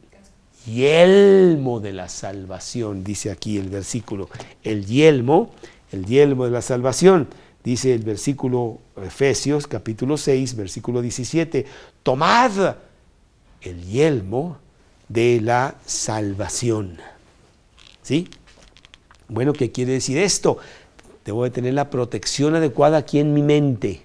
yelmo 0.66 1.80
de 1.80 1.92
la 1.92 2.08
salvación, 2.08 3.04
dice 3.04 3.30
aquí 3.30 3.58
el 3.58 3.68
versículo. 3.68 4.28
El 4.62 4.86
yelmo, 4.86 5.50
el 5.92 6.06
yelmo 6.06 6.44
de 6.44 6.50
la 6.50 6.62
salvación, 6.62 7.28
dice 7.64 7.94
el 7.94 8.02
versículo 8.02 8.78
Efesios 8.96 9.66
capítulo 9.66 10.16
6, 10.16 10.56
versículo 10.56 11.02
17, 11.02 11.66
tomad 12.02 12.76
el 13.60 13.84
yelmo 13.84 14.58
de 15.08 15.40
la 15.40 15.74
salvación. 15.84 16.98
¿Sí? 18.02 18.28
Bueno, 19.28 19.52
¿qué 19.52 19.70
quiere 19.70 19.92
decir 19.92 20.18
esto? 20.18 20.58
Debo 21.24 21.44
de 21.44 21.50
tener 21.50 21.74
la 21.74 21.90
protección 21.90 22.54
adecuada 22.54 22.98
aquí 22.98 23.18
en 23.18 23.34
mi 23.34 23.42
mente. 23.42 24.02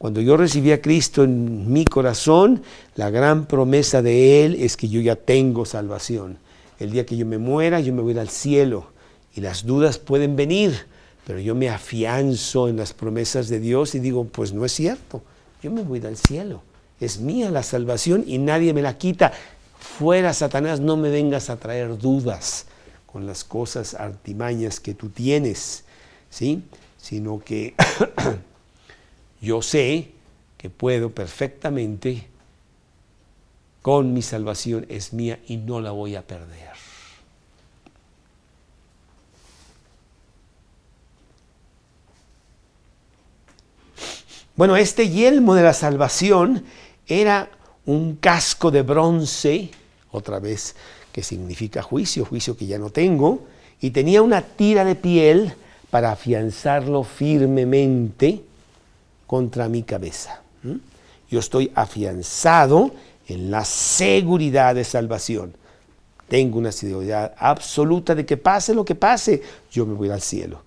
Cuando 0.00 0.22
yo 0.22 0.38
recibí 0.38 0.72
a 0.72 0.80
Cristo 0.80 1.24
en 1.24 1.70
mi 1.70 1.84
corazón, 1.84 2.62
la 2.94 3.10
gran 3.10 3.44
promesa 3.44 4.00
de 4.00 4.46
Él 4.46 4.56
es 4.58 4.78
que 4.78 4.88
yo 4.88 4.98
ya 5.02 5.14
tengo 5.14 5.66
salvación. 5.66 6.38
El 6.78 6.90
día 6.90 7.04
que 7.04 7.18
yo 7.18 7.26
me 7.26 7.36
muera, 7.36 7.80
yo 7.80 7.92
me 7.92 8.00
voy 8.00 8.18
al 8.18 8.30
cielo. 8.30 8.92
Y 9.34 9.42
las 9.42 9.66
dudas 9.66 9.98
pueden 9.98 10.36
venir, 10.36 10.86
pero 11.26 11.38
yo 11.38 11.54
me 11.54 11.68
afianzo 11.68 12.66
en 12.70 12.78
las 12.78 12.94
promesas 12.94 13.50
de 13.50 13.60
Dios 13.60 13.94
y 13.94 14.00
digo, 14.00 14.24
pues 14.24 14.54
no 14.54 14.64
es 14.64 14.72
cierto, 14.72 15.20
yo 15.62 15.70
me 15.70 15.82
voy 15.82 16.00
al 16.06 16.16
cielo. 16.16 16.62
Es 16.98 17.20
mía 17.20 17.50
la 17.50 17.62
salvación 17.62 18.24
y 18.26 18.38
nadie 18.38 18.72
me 18.72 18.80
la 18.80 18.96
quita. 18.96 19.34
Fuera, 19.78 20.32
Satanás, 20.32 20.80
no 20.80 20.96
me 20.96 21.10
vengas 21.10 21.50
a 21.50 21.58
traer 21.58 21.98
dudas 21.98 22.64
con 23.04 23.26
las 23.26 23.44
cosas 23.44 23.92
artimañas 23.92 24.80
que 24.80 24.94
tú 24.94 25.10
tienes, 25.10 25.84
¿sí? 26.30 26.62
Sino 26.96 27.38
que 27.40 27.74
yo 29.40 29.62
sé 29.62 30.10
que 30.58 30.68
puedo 30.68 31.10
perfectamente 31.10 32.26
con 33.82 34.12
mi 34.12 34.20
salvación 34.22 34.84
es 34.88 35.12
mía 35.12 35.38
y 35.46 35.56
no 35.56 35.80
la 35.80 35.90
voy 35.90 36.14
a 36.16 36.22
perder. 36.22 36.70
Bueno, 44.54 44.76
este 44.76 45.08
yelmo 45.08 45.54
de 45.54 45.62
la 45.62 45.72
salvación 45.72 46.66
era 47.06 47.50
un 47.86 48.16
casco 48.16 48.70
de 48.70 48.82
bronce, 48.82 49.70
otra 50.10 50.38
vez 50.38 50.76
que 51.12 51.22
significa 51.22 51.82
juicio, 51.82 52.26
juicio 52.26 52.54
que 52.58 52.66
ya 52.66 52.78
no 52.78 52.90
tengo, 52.90 53.46
y 53.80 53.90
tenía 53.90 54.20
una 54.20 54.42
tira 54.42 54.84
de 54.84 54.96
piel 54.96 55.54
para 55.88 56.12
afianzarlo 56.12 57.04
firmemente 57.04 58.44
contra 59.30 59.68
mi 59.68 59.84
cabeza. 59.84 60.42
Yo 61.30 61.38
estoy 61.38 61.70
afianzado 61.76 62.90
en 63.28 63.52
la 63.52 63.64
seguridad 63.64 64.74
de 64.74 64.82
salvación. 64.82 65.54
Tengo 66.26 66.58
una 66.58 66.72
seguridad 66.72 67.32
absoluta 67.38 68.16
de 68.16 68.26
que 68.26 68.36
pase 68.36 68.74
lo 68.74 68.84
que 68.84 68.96
pase, 68.96 69.40
yo 69.70 69.86
me 69.86 69.94
voy 69.94 70.10
al 70.10 70.20
cielo. 70.20 70.64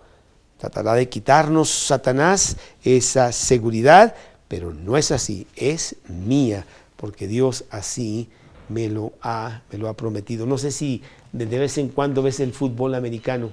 Tratará 0.58 0.94
de 0.94 1.10
quitarnos 1.10 1.70
Satanás 1.70 2.56
esa 2.86 3.34
seguridad, 3.34 4.16
pero 4.48 4.74
no 4.74 4.96
es 4.96 5.12
así, 5.12 5.46
es 5.58 5.98
mía, 6.08 6.66
porque 6.96 7.28
Dios 7.28 7.66
así 7.70 8.30
me 8.70 8.88
lo 8.88 9.12
ha, 9.22 9.64
me 9.74 9.78
lo 9.78 9.90
ha 9.90 9.98
prometido. 9.98 10.46
No 10.46 10.58
sé 10.58 10.72
si 10.72 11.02
de 11.34 11.46
vez 11.48 11.78
en 11.78 11.90
cuando 11.90 12.24
ves 12.24 12.40
el 12.40 12.54
fútbol 12.54 12.96
americano 12.96 13.50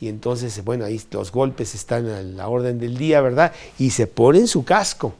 y 0.00 0.08
entonces, 0.08 0.62
bueno, 0.64 0.84
ahí 0.84 1.00
los 1.10 1.32
golpes 1.32 1.74
están 1.74 2.06
a 2.08 2.22
la 2.22 2.48
orden 2.48 2.78
del 2.78 2.96
día, 2.96 3.20
¿verdad? 3.20 3.52
Y 3.78 3.90
se 3.90 4.06
ponen 4.06 4.46
su 4.48 4.64
casco. 4.64 5.14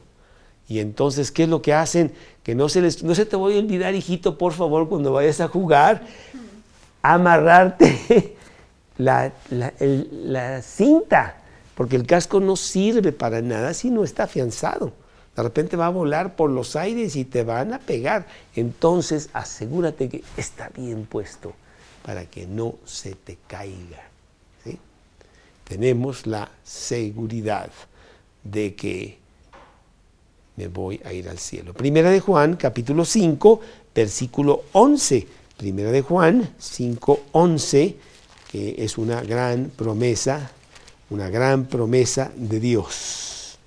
Y 0.67 0.79
entonces, 0.79 1.31
¿qué 1.31 1.43
es 1.43 1.49
lo 1.49 1.61
que 1.61 1.73
hacen? 1.73 2.13
Que 2.43 2.55
no 2.55 2.69
se 2.69 2.81
les, 2.81 3.03
no 3.03 3.15
se 3.15 3.25
te 3.25 3.35
voy 3.35 3.55
a 3.55 3.59
olvidar, 3.59 3.95
hijito, 3.95 4.37
por 4.37 4.53
favor, 4.53 4.89
cuando 4.89 5.13
vayas 5.13 5.41
a 5.41 5.47
jugar, 5.47 6.03
amarrarte 7.01 8.35
la, 8.97 9.31
la, 9.49 10.61
cinta 10.61 11.37
porque 11.75 11.95
el 11.95 12.07
casco 12.07 12.39
no 12.39 12.55
sirve 12.55 13.11
para 13.11 13.41
nada 13.41 13.73
si 13.73 13.89
no 13.89 14.03
está 14.03 14.23
afianzado. 14.23 14.93
De 15.35 15.43
repente 15.43 15.75
va 15.75 15.87
a 15.87 15.89
volar 15.89 16.35
por 16.35 16.49
los 16.49 16.75
aires 16.77 17.15
y 17.17 17.25
te 17.25 17.43
van 17.43 17.73
a 17.73 17.79
pegar. 17.79 18.25
Entonces 18.55 19.29
asegúrate 19.33 20.07
que 20.07 20.23
está 20.37 20.69
bien 20.69 21.05
puesto 21.05 21.53
para 22.05 22.25
que 22.25 22.47
no 22.47 22.75
se 22.85 23.13
te 23.15 23.37
caiga. 23.47 24.14
Tenemos 25.65 26.27
la 26.27 26.49
seguridad 26.63 27.71
de 28.43 28.75
que 28.75 29.17
me 30.57 30.67
voy 30.67 31.01
a 31.03 31.11
ir 31.11 31.27
al 31.27 31.39
cielo. 31.39 31.73
Primera 31.73 32.11
de 32.11 32.19
Juan, 32.19 32.55
capítulo 32.55 33.03
5, 33.03 33.61
versículo 33.93 34.65
11. 34.73 35.27
Primera 35.57 35.91
de 35.91 36.03
Juan 36.03 36.53
5, 36.59 37.19
11, 37.31 37.95
que 38.51 38.75
es 38.77 38.97
una 38.99 39.21
gran 39.21 39.71
promesa, 39.75 40.51
una 41.09 41.29
gran 41.29 41.65
promesa 41.65 42.31
de 42.35 42.59
Dios. 42.59 43.57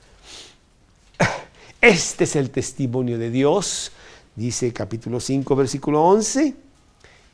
Este 1.80 2.24
es 2.24 2.36
el 2.36 2.50
testimonio 2.50 3.18
de 3.18 3.30
Dios, 3.30 3.90
dice 4.36 4.72
capítulo 4.72 5.18
5, 5.18 5.56
versículo 5.56 6.04
11, 6.04 6.54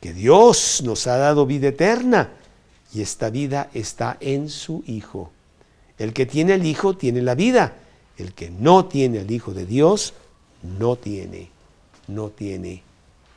que 0.01 0.13
Dios 0.13 0.81
nos 0.83 1.05
ha 1.05 1.17
dado 1.17 1.45
vida 1.45 1.67
eterna 1.67 2.31
y 2.95 3.01
esta 3.01 3.29
vida 3.29 3.69
está 3.73 4.15
en 4.21 4.49
su 4.49 4.83
Hijo. 4.87 5.31
El 5.97 6.13
que 6.13 6.25
tiene 6.25 6.53
el 6.53 6.65
Hijo 6.65 6.95
tiene 6.95 7.21
la 7.21 7.35
vida. 7.35 7.73
El 8.17 8.33
que 8.33 8.49
no 8.49 8.85
tiene 8.85 9.19
el 9.19 9.31
Hijo 9.31 9.53
de 9.53 9.65
Dios 9.65 10.13
no 10.79 10.95
tiene, 10.95 11.49
no 12.07 12.29
tiene 12.29 12.83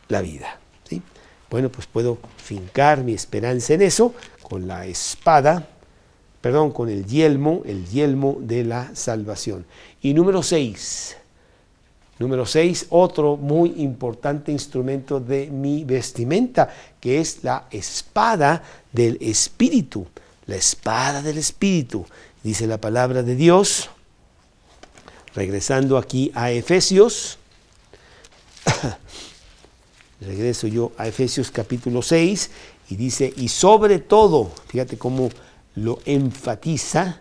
la 0.06 0.20
vida. 0.22 0.60
¿sí? 0.88 1.02
Bueno, 1.50 1.70
pues 1.70 1.86
puedo 1.86 2.18
fincar 2.36 3.02
mi 3.02 3.14
esperanza 3.14 3.74
en 3.74 3.82
eso 3.82 4.14
con 4.42 4.68
la 4.68 4.86
espada, 4.86 5.68
perdón, 6.40 6.70
con 6.70 6.88
el 6.88 7.04
yelmo, 7.04 7.62
el 7.66 7.86
yelmo 7.86 8.38
de 8.40 8.64
la 8.64 8.94
salvación. 8.94 9.66
Y 10.00 10.14
número 10.14 10.42
seis, 10.42 11.16
número 12.18 12.46
seis, 12.46 12.86
otro 12.90 13.36
muy 13.36 13.74
importante 13.78 14.52
instrumento 14.52 15.20
de 15.20 15.50
mi 15.50 15.84
vestimenta, 15.84 16.70
que 17.00 17.20
es 17.20 17.42
la 17.44 17.66
espada 17.70 18.62
del 18.98 19.16
Espíritu. 19.20 20.08
La 20.46 20.56
espada 20.56 21.22
del 21.22 21.38
Espíritu, 21.38 22.04
dice 22.42 22.66
la 22.66 22.80
palabra 22.80 23.22
de 23.22 23.36
Dios. 23.36 23.90
Regresando 25.34 25.98
aquí 25.98 26.32
a 26.34 26.50
Efesios, 26.50 27.38
regreso 30.20 30.66
yo 30.66 30.90
a 30.98 31.06
Efesios 31.06 31.52
capítulo 31.52 32.02
6 32.02 32.50
y 32.88 32.96
dice, 32.96 33.32
y 33.36 33.48
sobre 33.48 34.00
todo, 34.00 34.50
fíjate 34.66 34.98
cómo 34.98 35.28
lo 35.76 36.00
enfatiza, 36.04 37.20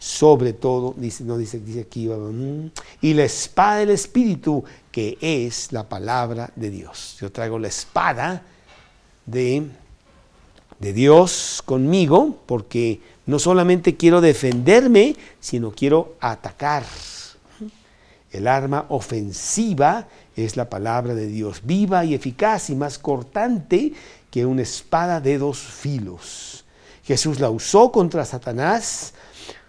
sobre 0.00 0.54
todo, 0.54 0.92
dice, 0.96 1.22
no 1.22 1.38
dice, 1.38 1.60
dice 1.60 1.82
aquí, 1.82 2.08
mm, 2.08 2.70
y 3.00 3.14
la 3.14 3.22
espada 3.24 3.76
del 3.76 3.90
Espíritu, 3.90 4.64
que 4.90 5.18
es 5.20 5.70
la 5.70 5.88
palabra 5.88 6.50
de 6.56 6.70
Dios. 6.70 7.16
Yo 7.20 7.30
traigo 7.30 7.60
la 7.60 7.68
espada 7.68 8.42
de, 9.24 9.68
de 10.82 10.92
Dios 10.92 11.62
conmigo, 11.64 12.40
porque 12.44 13.00
no 13.24 13.38
solamente 13.38 13.96
quiero 13.96 14.20
defenderme, 14.20 15.14
sino 15.38 15.70
quiero 15.70 16.16
atacar. 16.18 16.82
El 18.32 18.48
arma 18.48 18.86
ofensiva 18.88 20.08
es 20.34 20.56
la 20.56 20.68
palabra 20.68 21.14
de 21.14 21.28
Dios, 21.28 21.60
viva 21.62 22.04
y 22.04 22.14
eficaz 22.14 22.68
y 22.68 22.74
más 22.74 22.98
cortante 22.98 23.92
que 24.28 24.44
una 24.44 24.62
espada 24.62 25.20
de 25.20 25.38
dos 25.38 25.58
filos. 25.58 26.64
Jesús 27.04 27.38
la 27.38 27.50
usó 27.50 27.92
contra 27.92 28.24
Satanás 28.24 29.14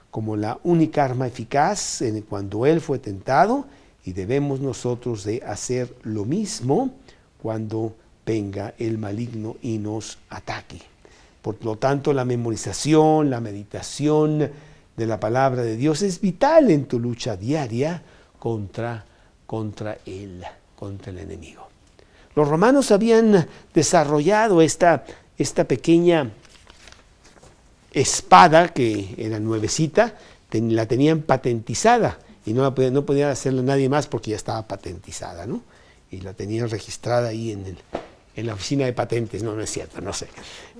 como 0.10 0.36
la 0.36 0.58
única 0.64 1.06
arma 1.06 1.28
eficaz 1.28 2.02
en 2.02 2.22
cuando 2.24 2.66
él 2.66 2.82
fue 2.82 2.98
tentado 2.98 3.68
y 4.04 4.14
debemos 4.14 4.62
nosotros 4.62 5.24
de 5.26 5.44
hacer 5.46 5.96
lo 6.02 6.26
mismo 6.26 6.90
cuando 7.40 7.94
venga 8.26 8.74
el 8.80 8.98
maligno 8.98 9.58
y 9.62 9.78
nos 9.78 10.18
ataque. 10.30 10.93
Por 11.44 11.64
lo 11.66 11.76
tanto, 11.76 12.14
la 12.14 12.24
memorización, 12.24 13.30
la 13.30 13.42
meditación 13.42 14.50
de 14.96 15.06
la 15.06 15.20
palabra 15.20 15.62
de 15.62 15.76
Dios 15.76 16.02
es 16.02 16.22
vital 16.22 16.72
en 16.72 16.86
tu 16.86 17.00
lucha 17.00 17.36
diaria 17.36 18.02
contra, 18.40 19.06
contra 19.46 19.98
contra 20.78 21.12
el 21.12 21.20
enemigo. 21.20 21.68
Los 22.34 22.48
romanos 22.48 22.92
habían 22.92 23.46
desarrollado 23.74 24.62
esta, 24.62 25.04
esta 25.38 25.66
pequeña 25.66 26.32
espada 27.92 28.70
que 28.70 29.14
era 29.18 29.38
nuevecita, 29.40 30.16
la 30.50 30.86
tenían 30.86 31.24
patentizada 31.24 32.20
y 32.46 32.54
no, 32.54 32.64
la, 32.64 32.90
no 32.90 33.06
podía 33.06 33.32
hacerla 33.32 33.64
nadie 33.64 33.90
más 33.90 34.08
porque 34.08 34.32
ya 34.32 34.38
estaba 34.38 34.66
patentizada, 34.66 35.46
¿no? 35.46 35.62
Y 36.10 36.22
la 36.22 36.34
tenían 36.34 36.70
registrada 36.70 37.30
ahí 37.30 37.52
en, 37.52 37.66
el, 37.66 37.78
en 38.36 38.48
la 38.48 38.54
oficina 38.54 38.86
de 38.86 38.94
patentes, 38.94 39.44
no, 39.44 39.54
no 39.56 39.62
es 39.62 39.70
cierto, 39.70 40.02
no 40.02 40.12
sé. 40.12 40.28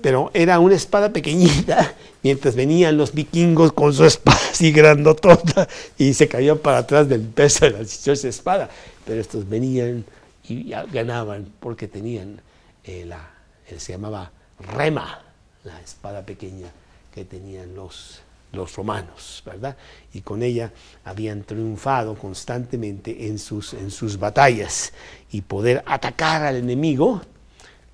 Pero 0.00 0.30
era 0.34 0.58
una 0.58 0.74
espada 0.74 1.12
pequeñita, 1.12 1.94
mientras 2.22 2.56
venían 2.56 2.96
los 2.96 3.12
vikingos 3.12 3.72
con 3.72 3.92
su 3.92 4.04
espada 4.04 4.38
así 4.50 4.72
grandotota 4.72 5.68
y 5.98 6.14
se 6.14 6.28
caían 6.28 6.58
para 6.58 6.78
atrás 6.78 7.08
del 7.08 7.22
peso 7.22 7.66
de 7.66 7.70
la 7.72 7.80
espada. 7.80 8.68
Pero 9.04 9.20
estos 9.20 9.48
venían 9.48 10.04
y 10.48 10.70
ganaban 10.92 11.52
porque 11.60 11.88
tenían 11.88 12.40
eh, 12.84 13.04
la, 13.06 13.30
eh, 13.68 13.78
se 13.78 13.92
llamaba 13.92 14.30
rema, 14.60 15.22
la 15.64 15.80
espada 15.80 16.24
pequeña 16.24 16.68
que 17.12 17.24
tenían 17.24 17.74
los, 17.74 18.20
los 18.52 18.74
romanos, 18.76 19.42
¿verdad? 19.46 19.76
Y 20.12 20.20
con 20.20 20.42
ella 20.42 20.72
habían 21.04 21.44
triunfado 21.44 22.14
constantemente 22.16 23.26
en 23.26 23.38
sus, 23.38 23.74
en 23.74 23.90
sus 23.90 24.18
batallas 24.18 24.92
y 25.30 25.42
poder 25.42 25.82
atacar 25.86 26.42
al 26.42 26.56
enemigo 26.56 27.22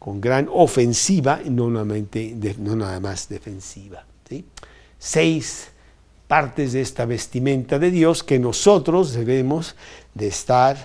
con 0.01 0.21
gran 0.21 0.49
ofensiva 0.51 1.41
no 1.45 1.71
nada 1.71 3.01
más 3.01 3.29
defensiva. 3.29 4.03
¿sí? 4.29 4.45
Seis 4.99 5.69
partes 6.27 6.73
de 6.73 6.81
esta 6.81 7.05
vestimenta 7.05 7.79
de 7.79 7.91
Dios 7.91 8.25
que 8.25 8.39
nosotros 8.39 9.13
debemos 9.13 9.77
de 10.15 10.29
estar 10.29 10.77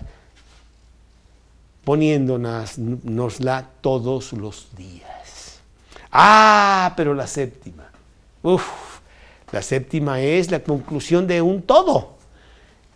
poniéndonosla 1.86 3.70
todos 3.80 4.34
los 4.34 4.68
días. 4.76 5.60
Ah, 6.12 6.94
pero 6.98 7.14
la 7.14 7.26
séptima. 7.26 7.90
Uf, 8.44 8.68
la 9.54 9.62
séptima 9.62 10.20
es 10.20 10.52
la 10.52 10.60
conclusión 10.60 11.26
de 11.26 11.42
un 11.42 11.62
todo. 11.62 12.16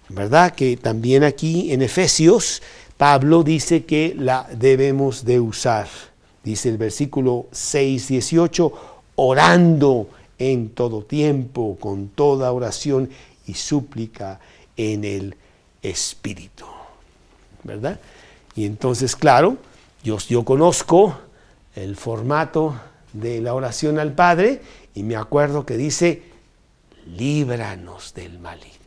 ¿Verdad? 0.10 0.52
Que 0.54 0.76
también 0.76 1.24
aquí 1.24 1.72
en 1.72 1.82
Efesios 1.82 2.62
Pablo 3.00 3.44
dice 3.44 3.86
que 3.86 4.14
la 4.18 4.46
debemos 4.52 5.24
de 5.24 5.40
usar. 5.40 5.88
Dice 6.44 6.70
el 6.70 6.78
versículo 6.78 7.48
6, 7.52 8.08
18, 8.08 8.74
orando 9.16 10.10
en 10.38 10.70
todo 10.70 11.04
tiempo, 11.04 11.78
con 11.80 12.10
toda 12.10 12.52
oración 12.52 13.10
y 13.46 13.54
súplica 13.56 14.40
en 14.78 15.04
el 15.04 15.36
Espíritu. 15.82 16.66
¿Verdad? 17.64 18.00
Y 18.56 18.66
entonces, 18.66 19.16
claro, 19.16 19.58
yo, 20.04 20.18
yo 20.18 20.46
conozco 20.46 21.18
el 21.76 21.96
formato 21.96 22.76
de 23.14 23.42
la 23.42 23.54
oración 23.54 24.00
al 24.00 24.14
Padre 24.14 24.62
y 24.96 25.04
me 25.04 25.16
acuerdo 25.16 25.66
que 25.66 25.78
dice, 25.78 26.24
líbranos 27.06 28.14
del 28.14 28.40
maligno. 28.40 28.80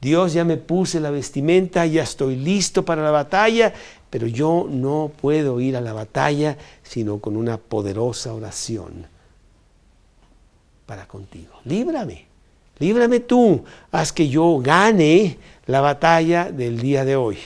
Dios 0.00 0.34
ya 0.34 0.44
me 0.44 0.56
puse 0.56 1.00
la 1.00 1.10
vestimenta, 1.10 1.86
ya 1.86 2.02
estoy 2.02 2.36
listo 2.36 2.84
para 2.84 3.02
la 3.02 3.10
batalla, 3.10 3.72
pero 4.16 4.28
yo 4.28 4.66
no 4.66 5.12
puedo 5.20 5.60
ir 5.60 5.76
a 5.76 5.82
la 5.82 5.92
batalla 5.92 6.56
sino 6.82 7.18
con 7.18 7.36
una 7.36 7.58
poderosa 7.58 8.32
oración 8.32 9.06
para 10.86 11.06
contigo. 11.06 11.52
Líbrame, 11.66 12.24
líbrame 12.78 13.20
tú, 13.20 13.62
haz 13.92 14.14
que 14.14 14.26
yo 14.26 14.58
gane 14.60 15.36
la 15.66 15.82
batalla 15.82 16.50
del 16.50 16.80
día 16.80 17.04
de 17.04 17.14
hoy. 17.14 17.36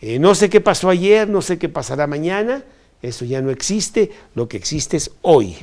Eh, 0.00 0.18
no 0.18 0.34
sé 0.34 0.48
qué 0.48 0.62
pasó 0.62 0.88
ayer, 0.88 1.28
no 1.28 1.42
sé 1.42 1.58
qué 1.58 1.68
pasará 1.68 2.06
mañana, 2.06 2.64
eso 3.02 3.26
ya 3.26 3.42
no 3.42 3.50
existe, 3.50 4.12
lo 4.34 4.48
que 4.48 4.56
existe 4.56 4.96
es 4.96 5.10
hoy. 5.20 5.58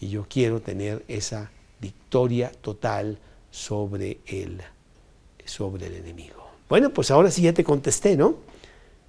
Y 0.00 0.08
yo 0.08 0.24
quiero 0.28 0.60
tener 0.60 1.04
esa 1.08 1.50
victoria 1.80 2.52
total 2.60 3.18
sobre 3.50 4.18
el, 4.28 4.60
sobre 5.44 5.86
el 5.86 5.94
enemigo. 5.96 6.46
Bueno, 6.68 6.90
pues 6.90 7.10
ahora 7.10 7.32
sí 7.32 7.42
ya 7.42 7.52
te 7.52 7.64
contesté, 7.64 8.16
¿no? 8.16 8.36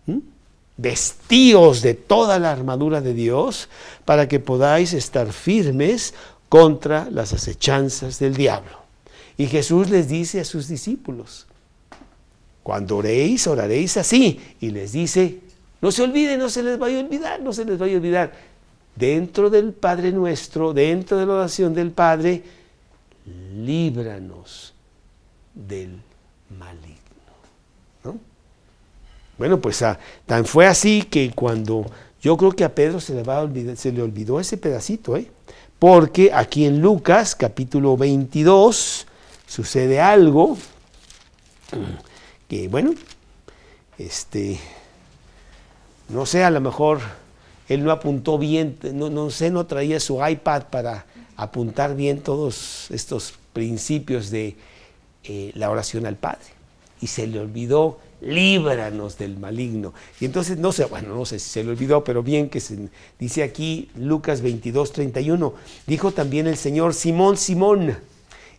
¿Mm? 0.07 0.38
Vestíos 0.81 1.81
de 1.81 1.93
toda 1.93 2.39
la 2.39 2.51
armadura 2.51 3.01
de 3.01 3.13
Dios 3.13 3.67
para 4.05 4.29
que 4.29 4.39
podáis 4.39 4.93
estar 4.93 5.33
firmes 5.33 6.13
contra 6.47 7.09
las 7.11 7.33
acechanzas 7.33 8.17
del 8.17 8.33
diablo. 8.33 8.79
Y 9.35 9.47
Jesús 9.47 9.89
les 9.89 10.07
dice 10.07 10.39
a 10.39 10.45
sus 10.45 10.69
discípulos, 10.69 11.47
cuando 12.63 12.97
oréis, 12.97 13.45
oraréis 13.47 13.97
así. 13.97 14.39
Y 14.61 14.69
les 14.69 14.93
dice, 14.93 15.39
no 15.81 15.91
se 15.91 16.03
olviden, 16.03 16.39
no 16.39 16.49
se 16.49 16.63
les 16.63 16.79
vaya 16.79 16.97
a 16.97 17.01
olvidar, 17.01 17.41
no 17.41 17.51
se 17.51 17.65
les 17.65 17.77
vaya 17.77 17.95
a 17.95 17.97
olvidar. 17.97 18.33
Dentro 18.95 19.49
del 19.49 19.73
Padre 19.73 20.13
nuestro, 20.13 20.73
dentro 20.73 21.17
de 21.17 21.25
la 21.25 21.33
oración 21.33 21.73
del 21.73 21.91
Padre, 21.91 22.41
líbranos 23.53 24.73
del 25.53 25.99
maligno. 26.57 26.99
Bueno, 29.39 29.59
pues 29.59 29.81
ah, 29.81 29.97
tan 30.25 30.45
fue 30.45 30.67
así 30.67 31.01
que 31.01 31.31
cuando 31.31 31.85
yo 32.21 32.37
creo 32.37 32.51
que 32.51 32.65
a 32.65 32.75
Pedro 32.75 32.99
se 32.99 33.15
le, 33.15 33.23
va 33.23 33.39
a 33.39 33.75
se 33.75 33.91
le 33.91 34.01
olvidó 34.01 34.39
ese 34.39 34.57
pedacito, 34.57 35.15
¿eh? 35.17 35.31
porque 35.79 36.31
aquí 36.33 36.65
en 36.65 36.81
Lucas 36.81 37.35
capítulo 37.35 37.95
22 37.95 39.07
sucede 39.47 40.01
algo 40.01 40.57
que, 42.49 42.67
bueno, 42.67 42.93
este, 43.97 44.59
no 46.09 46.25
sé, 46.25 46.43
a 46.43 46.49
lo 46.49 46.59
mejor 46.59 46.99
él 47.69 47.83
no 47.83 47.91
apuntó 47.91 48.37
bien, 48.37 48.77
no, 48.93 49.09
no 49.09 49.29
sé, 49.29 49.51
no 49.51 49.65
traía 49.67 49.99
su 50.01 50.25
iPad 50.25 50.63
para 50.69 51.05
apuntar 51.37 51.95
bien 51.95 52.19
todos 52.19 52.91
estos 52.91 53.35
principios 53.53 54.31
de 54.31 54.57
eh, 55.23 55.51
la 55.55 55.69
oración 55.69 56.05
al 56.05 56.17
Padre. 56.17 56.45
Y 56.99 57.07
se 57.07 57.27
le 57.27 57.39
olvidó, 57.39 57.99
líbranos 58.21 59.17
del 59.17 59.37
maligno. 59.37 59.93
Y 60.19 60.25
entonces, 60.25 60.57
no 60.57 60.71
sé, 60.71 60.85
bueno, 60.85 61.15
no 61.15 61.25
sé 61.25 61.39
si 61.39 61.49
se 61.49 61.63
le 61.63 61.71
olvidó, 61.71 62.03
pero 62.03 62.23
bien 62.23 62.49
que 62.49 62.59
se 62.59 62.89
dice 63.17 63.43
aquí 63.43 63.89
Lucas 63.95 64.41
22, 64.41 64.91
31, 64.91 65.53
dijo 65.87 66.11
también 66.11 66.47
el 66.47 66.57
Señor, 66.57 66.93
Simón, 66.93 67.37
Simón, 67.37 67.97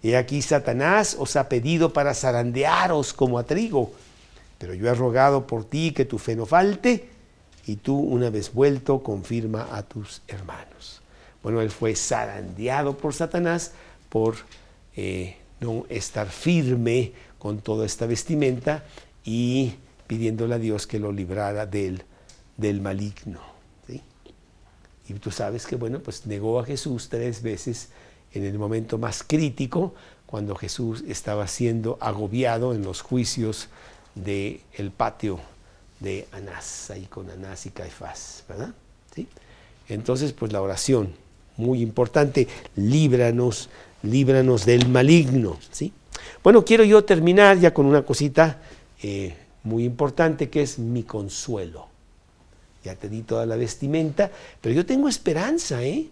y 0.02 0.14
aquí 0.14 0.40
Satanás 0.40 1.16
os 1.18 1.36
ha 1.36 1.48
pedido 1.48 1.92
para 1.92 2.14
zarandearos 2.14 3.12
como 3.12 3.38
a 3.38 3.44
trigo, 3.44 3.92
pero 4.58 4.74
yo 4.74 4.88
he 4.88 4.94
rogado 4.94 5.46
por 5.46 5.64
ti 5.64 5.92
que 5.92 6.04
tu 6.04 6.18
fe 6.18 6.36
no 6.36 6.46
falte, 6.46 7.08
y 7.66 7.76
tú, 7.76 7.98
una 7.98 8.30
vez 8.30 8.52
vuelto, 8.52 9.02
confirma 9.02 9.68
a 9.76 9.82
tus 9.82 10.22
hermanos. 10.26 11.02
Bueno, 11.42 11.60
él 11.60 11.70
fue 11.70 11.94
zarandeado 11.94 12.96
por 12.96 13.14
Satanás 13.14 13.72
por 14.08 14.34
eh, 14.96 15.36
no 15.60 15.84
estar 15.88 16.28
firme 16.28 17.12
con 17.38 17.60
toda 17.60 17.86
esta 17.86 18.06
vestimenta 18.06 18.84
y 19.24 19.74
pidiéndole 20.06 20.54
a 20.54 20.58
Dios 20.58 20.86
que 20.86 20.98
lo 20.98 21.12
librara 21.12 21.66
del, 21.66 22.02
del 22.56 22.80
maligno. 22.80 23.50
Y 25.10 25.14
tú 25.14 25.32
sabes 25.32 25.66
que, 25.66 25.74
bueno, 25.74 25.98
pues 25.98 26.24
negó 26.26 26.60
a 26.60 26.64
Jesús 26.64 27.08
tres 27.08 27.42
veces 27.42 27.88
en 28.32 28.44
el 28.44 28.56
momento 28.60 28.96
más 28.96 29.24
crítico, 29.24 29.92
cuando 30.24 30.54
Jesús 30.54 31.02
estaba 31.08 31.48
siendo 31.48 31.98
agobiado 32.00 32.74
en 32.74 32.82
los 32.82 33.00
juicios 33.00 33.68
del 34.14 34.60
el 34.74 34.92
patio 34.92 35.40
de 35.98 36.28
Anás, 36.30 36.90
ahí 36.90 37.06
con 37.06 37.28
Anás 37.28 37.66
y 37.66 37.70
Caifás, 37.70 38.44
¿verdad? 38.48 38.72
¿Sí? 39.12 39.26
Entonces, 39.88 40.32
pues 40.32 40.52
la 40.52 40.62
oración, 40.62 41.12
muy 41.56 41.82
importante, 41.82 42.46
líbranos, 42.76 43.68
líbranos 44.04 44.64
del 44.64 44.88
maligno, 44.88 45.58
¿sí? 45.72 45.92
Bueno, 46.44 46.64
quiero 46.64 46.84
yo 46.84 47.02
terminar 47.04 47.58
ya 47.58 47.74
con 47.74 47.86
una 47.86 48.02
cosita 48.02 48.62
eh, 49.02 49.34
muy 49.62 49.84
importante 49.84 50.50
que 50.50 50.62
es 50.62 50.78
mi 50.78 51.02
consuelo. 51.02 51.88
Ya 52.84 52.94
te 52.94 53.08
di 53.08 53.22
toda 53.22 53.44
la 53.46 53.56
vestimenta, 53.56 54.30
pero 54.60 54.74
yo 54.74 54.86
tengo 54.86 55.08
esperanza, 55.08 55.82
¿eh? 55.82 56.08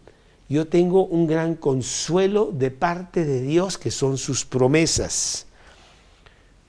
Yo 0.49 0.67
tengo 0.67 1.05
un 1.05 1.27
gran 1.27 1.55
consuelo 1.55 2.51
de 2.53 2.71
parte 2.71 3.25
de 3.25 3.43
Dios 3.43 3.77
que 3.77 3.91
son 3.91 4.17
sus 4.17 4.45
promesas. 4.45 5.47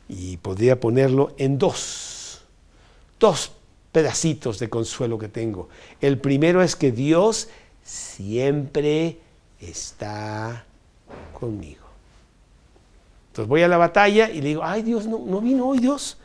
Y 0.10 0.38
podría 0.38 0.80
ponerlo 0.80 1.34
en 1.38 1.58
dos, 1.58 2.42
dos 3.20 3.52
pedacitos 3.92 4.60
de 4.60 4.70
consuelo 4.70 5.18
que 5.18 5.30
tengo. 5.30 5.70
El 6.02 6.18
primero 6.18 6.62
es 6.62 6.76
que 6.76 6.92
Dios 6.92 7.48
siempre 7.84 9.20
está 9.60 10.66
conmigo. 11.40 11.89
Voy 13.48 13.62
a 13.64 13.68
la 13.68 13.78
batalla 13.78 14.30
y 14.30 14.42
le 14.42 14.50
digo, 14.50 14.64
ay 14.64 14.84
Dios, 14.84 15.06
no, 15.06 15.20
no 15.26 15.42
vino 15.42 15.68
hoy 15.68 15.80
Dios. 15.80 16.18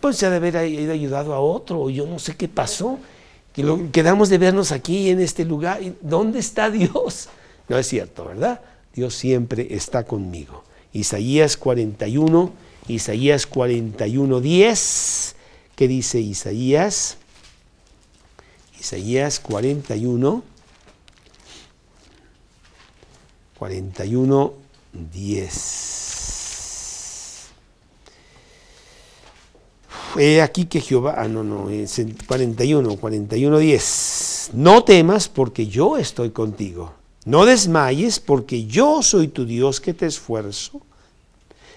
Pues 0.00 0.16
se 0.16 0.26
ha 0.26 0.30
de 0.30 0.36
haber 0.36 0.56
ayudado 0.56 1.34
a 1.34 1.40
otro, 1.40 1.88
yo 1.90 2.06
no 2.06 2.18
sé 2.18 2.36
qué 2.36 2.48
pasó. 2.48 2.98
Que 3.52 3.62
lo, 3.62 3.90
quedamos 3.90 4.28
de 4.28 4.38
vernos 4.38 4.70
aquí 4.70 5.08
en 5.10 5.20
este 5.20 5.44
lugar. 5.44 5.80
¿Dónde 6.02 6.38
está 6.38 6.70
Dios? 6.70 7.28
No 7.68 7.78
es 7.78 7.86
cierto, 7.88 8.26
¿verdad? 8.26 8.60
Dios 8.94 9.14
siempre 9.14 9.68
está 9.70 10.04
conmigo. 10.04 10.62
Isaías 10.92 11.56
41, 11.56 12.52
Isaías 12.88 13.46
41, 13.46 14.40
10. 14.40 15.36
¿Qué 15.74 15.88
dice 15.88 16.20
Isaías? 16.20 17.18
Isaías 18.78 19.40
41, 19.40 20.42
41, 23.58 24.52
10. 25.12 26.05
He 30.18 30.40
aquí 30.40 30.64
que 30.66 30.80
Jehová, 30.80 31.14
ah, 31.18 31.28
no, 31.28 31.44
no, 31.44 31.68
es 31.68 32.00
41, 32.26 32.96
41, 32.96 33.58
10. 33.58 34.50
No 34.54 34.84
temas 34.84 35.28
porque 35.28 35.66
yo 35.66 35.96
estoy 35.96 36.30
contigo. 36.30 36.94
No 37.24 37.44
desmayes 37.44 38.20
porque 38.20 38.66
yo 38.66 39.02
soy 39.02 39.28
tu 39.28 39.44
Dios 39.44 39.80
que 39.80 39.94
te 39.94 40.06
esfuerzo. 40.06 40.80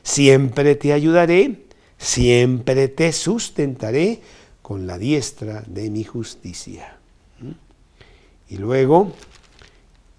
Siempre 0.03 0.75
te 0.75 0.93
ayudaré, 0.93 1.65
siempre 1.97 2.87
te 2.87 3.11
sustentaré 3.11 4.21
con 4.61 4.87
la 4.87 4.97
diestra 4.97 5.63
de 5.67 5.89
mi 5.89 6.03
justicia. 6.03 6.97
¿Mm? 7.39 8.53
Y 8.53 8.57
luego, 8.57 9.11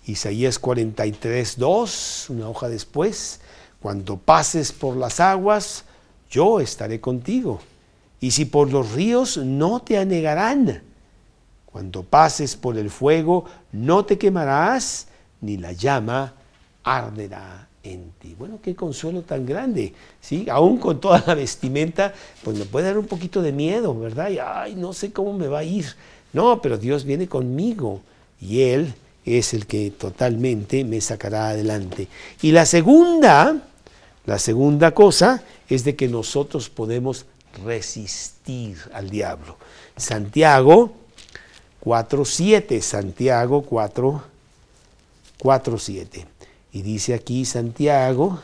Isaías 0.07 0.59
43, 0.59 1.59
2, 1.59 2.27
una 2.31 2.49
hoja 2.49 2.69
después, 2.69 3.41
cuando 3.81 4.19
pases 4.19 4.73
por 4.73 4.97
las 4.97 5.21
aguas, 5.21 5.85
yo 6.29 6.61
estaré 6.61 7.01
contigo 7.01 7.61
y 8.21 8.31
si 8.31 8.45
por 8.45 8.71
los 8.71 8.93
ríos 8.93 9.39
no 9.39 9.81
te 9.81 9.99
anegarán. 9.99 10.83
Cuando 11.67 12.03
pases 12.03 12.57
por 12.57 12.77
el 12.77 12.91
fuego 12.91 13.45
no 13.73 14.05
te 14.05 14.19
quemarás, 14.19 15.07
ni 15.41 15.57
la 15.57 15.73
llama 15.73 16.35
arderá 16.83 17.69
en 17.83 18.13
ti. 18.19 18.35
Bueno, 18.39 18.59
qué 18.63 18.75
consuelo 18.75 19.23
tan 19.23 19.47
grande, 19.47 19.95
¿sí? 20.21 20.47
Aún 20.51 20.79
con 20.79 21.01
toda 21.01 21.23
la 21.27 21.35
vestimenta, 21.35 22.13
pues 22.43 22.59
me 22.59 22.65
puede 22.65 22.87
dar 22.87 22.99
un 22.99 23.07
poquito 23.07 23.41
de 23.41 23.53
miedo, 23.53 23.99
¿verdad? 23.99 24.31
Y, 24.31 24.39
ay, 24.39 24.75
no 24.75 24.93
sé 24.93 25.13
cómo 25.13 25.33
me 25.33 25.47
va 25.49 25.61
a 25.61 25.65
ir. 25.65 25.87
No, 26.33 26.61
pero 26.61 26.77
Dios 26.77 27.05
viene 27.05 27.27
conmigo 27.27 28.01
y 28.41 28.63
Él 28.63 28.95
es 29.25 29.55
el 29.55 29.67
que 29.67 29.91
totalmente 29.91 30.85
me 30.85 31.01
sacará 31.01 31.51
adelante. 31.51 32.09
Y 32.43 32.53
la 32.53 32.67
segunda, 32.67 33.57
la 34.27 34.39
segunda 34.39 34.93
cosa 34.93 35.43
es 35.69 35.85
de 35.85 35.97
que 35.97 36.09
nosotros 36.09 36.69
podemos 36.69 37.27
resistir 37.65 38.79
al 38.93 39.11
diablo. 39.11 39.57
Santiago 39.97 40.93
4.7, 41.85 42.81
Santiago 42.81 43.63
4, 43.63 44.23
4.7. 45.41 46.27
Y 46.73 46.83
dice 46.83 47.15
aquí 47.15 47.45
Santiago 47.45 48.41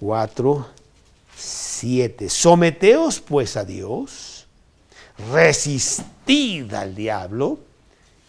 4.7, 0.00 2.28
someteos 2.28 3.20
pues 3.20 3.56
a 3.56 3.64
Dios, 3.64 4.46
resistid 5.32 6.74
al 6.74 6.94
diablo 6.94 7.58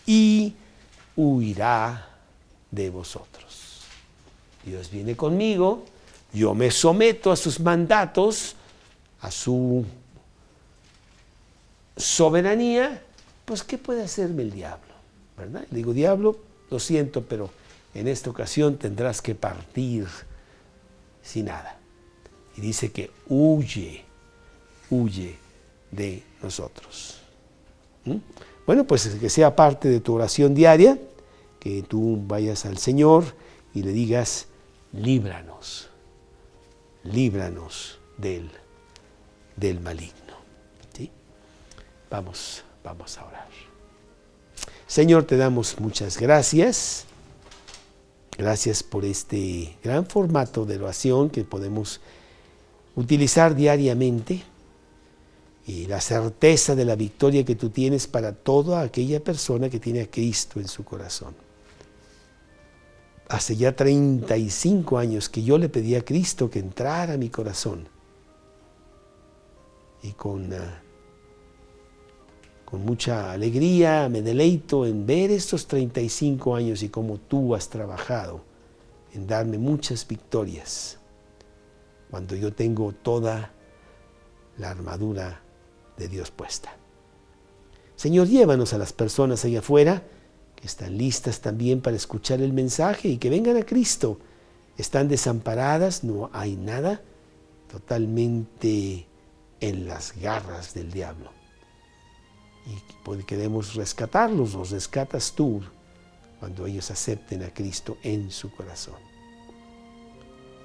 y 0.05 0.53
huirá 1.15 2.07
de 2.71 2.89
vosotros. 2.89 3.81
Dios 4.65 4.89
viene 4.91 5.15
conmigo, 5.15 5.85
yo 6.33 6.53
me 6.53 6.71
someto 6.71 7.31
a 7.31 7.37
sus 7.37 7.59
mandatos, 7.59 8.55
a 9.21 9.31
su 9.31 9.85
soberanía, 11.95 13.01
pues 13.45 13.63
¿qué 13.63 13.77
puede 13.77 14.03
hacerme 14.03 14.43
el 14.43 14.51
diablo? 14.51 14.93
¿Verdad? 15.37 15.65
Le 15.71 15.77
digo, 15.77 15.93
diablo, 15.93 16.37
lo 16.69 16.79
siento, 16.79 17.23
pero 17.23 17.49
en 17.93 18.07
esta 18.07 18.29
ocasión 18.29 18.77
tendrás 18.77 19.21
que 19.21 19.35
partir 19.35 20.07
sin 21.23 21.45
nada. 21.45 21.77
Y 22.55 22.61
dice 22.61 22.91
que 22.91 23.11
huye, 23.27 24.03
huye 24.89 25.37
de 25.91 26.23
nosotros. 26.41 27.21
¿Mm? 28.05 28.17
Bueno, 28.65 28.85
pues 28.85 29.07
que 29.07 29.29
sea 29.29 29.55
parte 29.55 29.87
de 29.87 29.99
tu 29.99 30.15
oración 30.15 30.53
diaria, 30.53 30.99
que 31.59 31.83
tú 31.83 32.21
vayas 32.27 32.65
al 32.65 32.77
Señor 32.77 33.23
y 33.73 33.83
le 33.83 33.91
digas, 33.91 34.47
líbranos, 34.91 35.89
líbranos 37.03 37.99
del 38.17 38.49
del 39.57 39.81
maligno. 39.81 40.37
¿sí? 40.95 41.11
Vamos, 42.09 42.63
vamos 42.83 43.17
a 43.17 43.25
orar. 43.25 43.47
Señor, 44.87 45.25
te 45.25 45.35
damos 45.35 45.79
muchas 45.79 46.17
gracias. 46.17 47.03
Gracias 48.37 48.83
por 48.83 49.03
este 49.03 49.75
gran 49.83 50.05
formato 50.05 50.65
de 50.65 50.77
oración 50.77 51.29
que 51.29 51.43
podemos 51.43 51.99
utilizar 52.95 53.55
diariamente 53.55 54.43
y 55.65 55.85
la 55.87 55.99
certeza 55.99 56.75
de 56.75 56.85
la 56.85 56.95
victoria 56.95 57.43
que 57.43 57.55
tú 57.55 57.69
tienes 57.69 58.07
para 58.07 58.31
toda 58.31 58.81
aquella 58.81 59.19
persona 59.21 59.69
que 59.69 59.79
tiene 59.79 60.01
a 60.01 60.09
Cristo 60.09 60.59
en 60.59 60.67
su 60.67 60.83
corazón. 60.85 61.35
hace 63.29 63.57
ya 63.57 63.75
35 63.75 64.97
años 64.97 65.27
que 65.27 65.43
yo 65.43 65.57
le 65.57 65.67
pedí 65.67 65.95
a 65.95 66.05
Cristo 66.05 66.49
que 66.49 66.59
entrara 66.59 67.15
a 67.15 67.17
mi 67.17 67.29
corazón. 67.29 67.89
Y 70.03 70.11
con, 70.11 70.53
ah, 70.53 70.81
con 72.65 72.85
mucha 72.85 73.31
alegría 73.31 74.09
me 74.09 74.21
deleito 74.21 74.85
en 74.85 75.05
ver 75.05 75.31
estos 75.31 75.67
35 75.67 76.55
años 76.55 76.83
y 76.83 76.89
cómo 76.89 77.17
tú 77.17 77.55
has 77.55 77.69
trabajado 77.69 78.41
en 79.13 79.27
darme 79.27 79.57
muchas 79.57 80.07
victorias 80.07 80.97
cuando 82.09 82.35
yo 82.35 82.53
tengo 82.53 82.91
toda 82.93 83.51
la 84.57 84.69
armadura 84.69 85.41
de 85.97 86.07
Dios 86.07 86.31
puesta. 86.31 86.75
Señor, 87.95 88.27
llévanos 88.27 88.73
a 88.73 88.77
las 88.77 88.93
personas 88.93 89.43
allá 89.43 89.59
afuera 89.59 90.03
que 90.55 90.67
están 90.67 90.97
listas 90.97 91.41
también 91.41 91.81
para 91.81 91.95
escuchar 91.95 92.41
el 92.41 92.53
mensaje 92.53 93.09
y 93.09 93.17
que 93.17 93.29
vengan 93.29 93.57
a 93.57 93.65
Cristo. 93.65 94.19
Están 94.77 95.07
desamparadas, 95.07 96.03
no 96.03 96.29
hay 96.33 96.55
nada, 96.55 97.01
totalmente 97.71 99.06
en 99.61 99.87
las 99.87 100.15
garras 100.15 100.73
del 100.73 100.91
diablo. 100.91 101.31
Y 102.65 103.23
queremos 103.23 103.75
rescatarlos, 103.75 104.53
los 104.53 104.71
rescatas 104.71 105.33
tú 105.33 105.61
cuando 106.39 106.65
ellos 106.65 106.91
acepten 106.91 107.43
a 107.43 107.53
Cristo 107.53 107.97
en 108.03 108.29
su 108.31 108.51
corazón. 108.51 108.99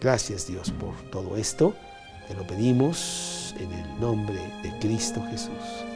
Gracias 0.00 0.46
Dios 0.48 0.70
por 0.72 0.94
todo 1.10 1.36
esto. 1.36 1.74
Te 2.26 2.34
lo 2.34 2.46
pedimos 2.46 3.54
en 3.58 3.72
el 3.72 4.00
nombre 4.00 4.38
de 4.62 4.78
Cristo 4.80 5.22
Jesús. 5.30 5.91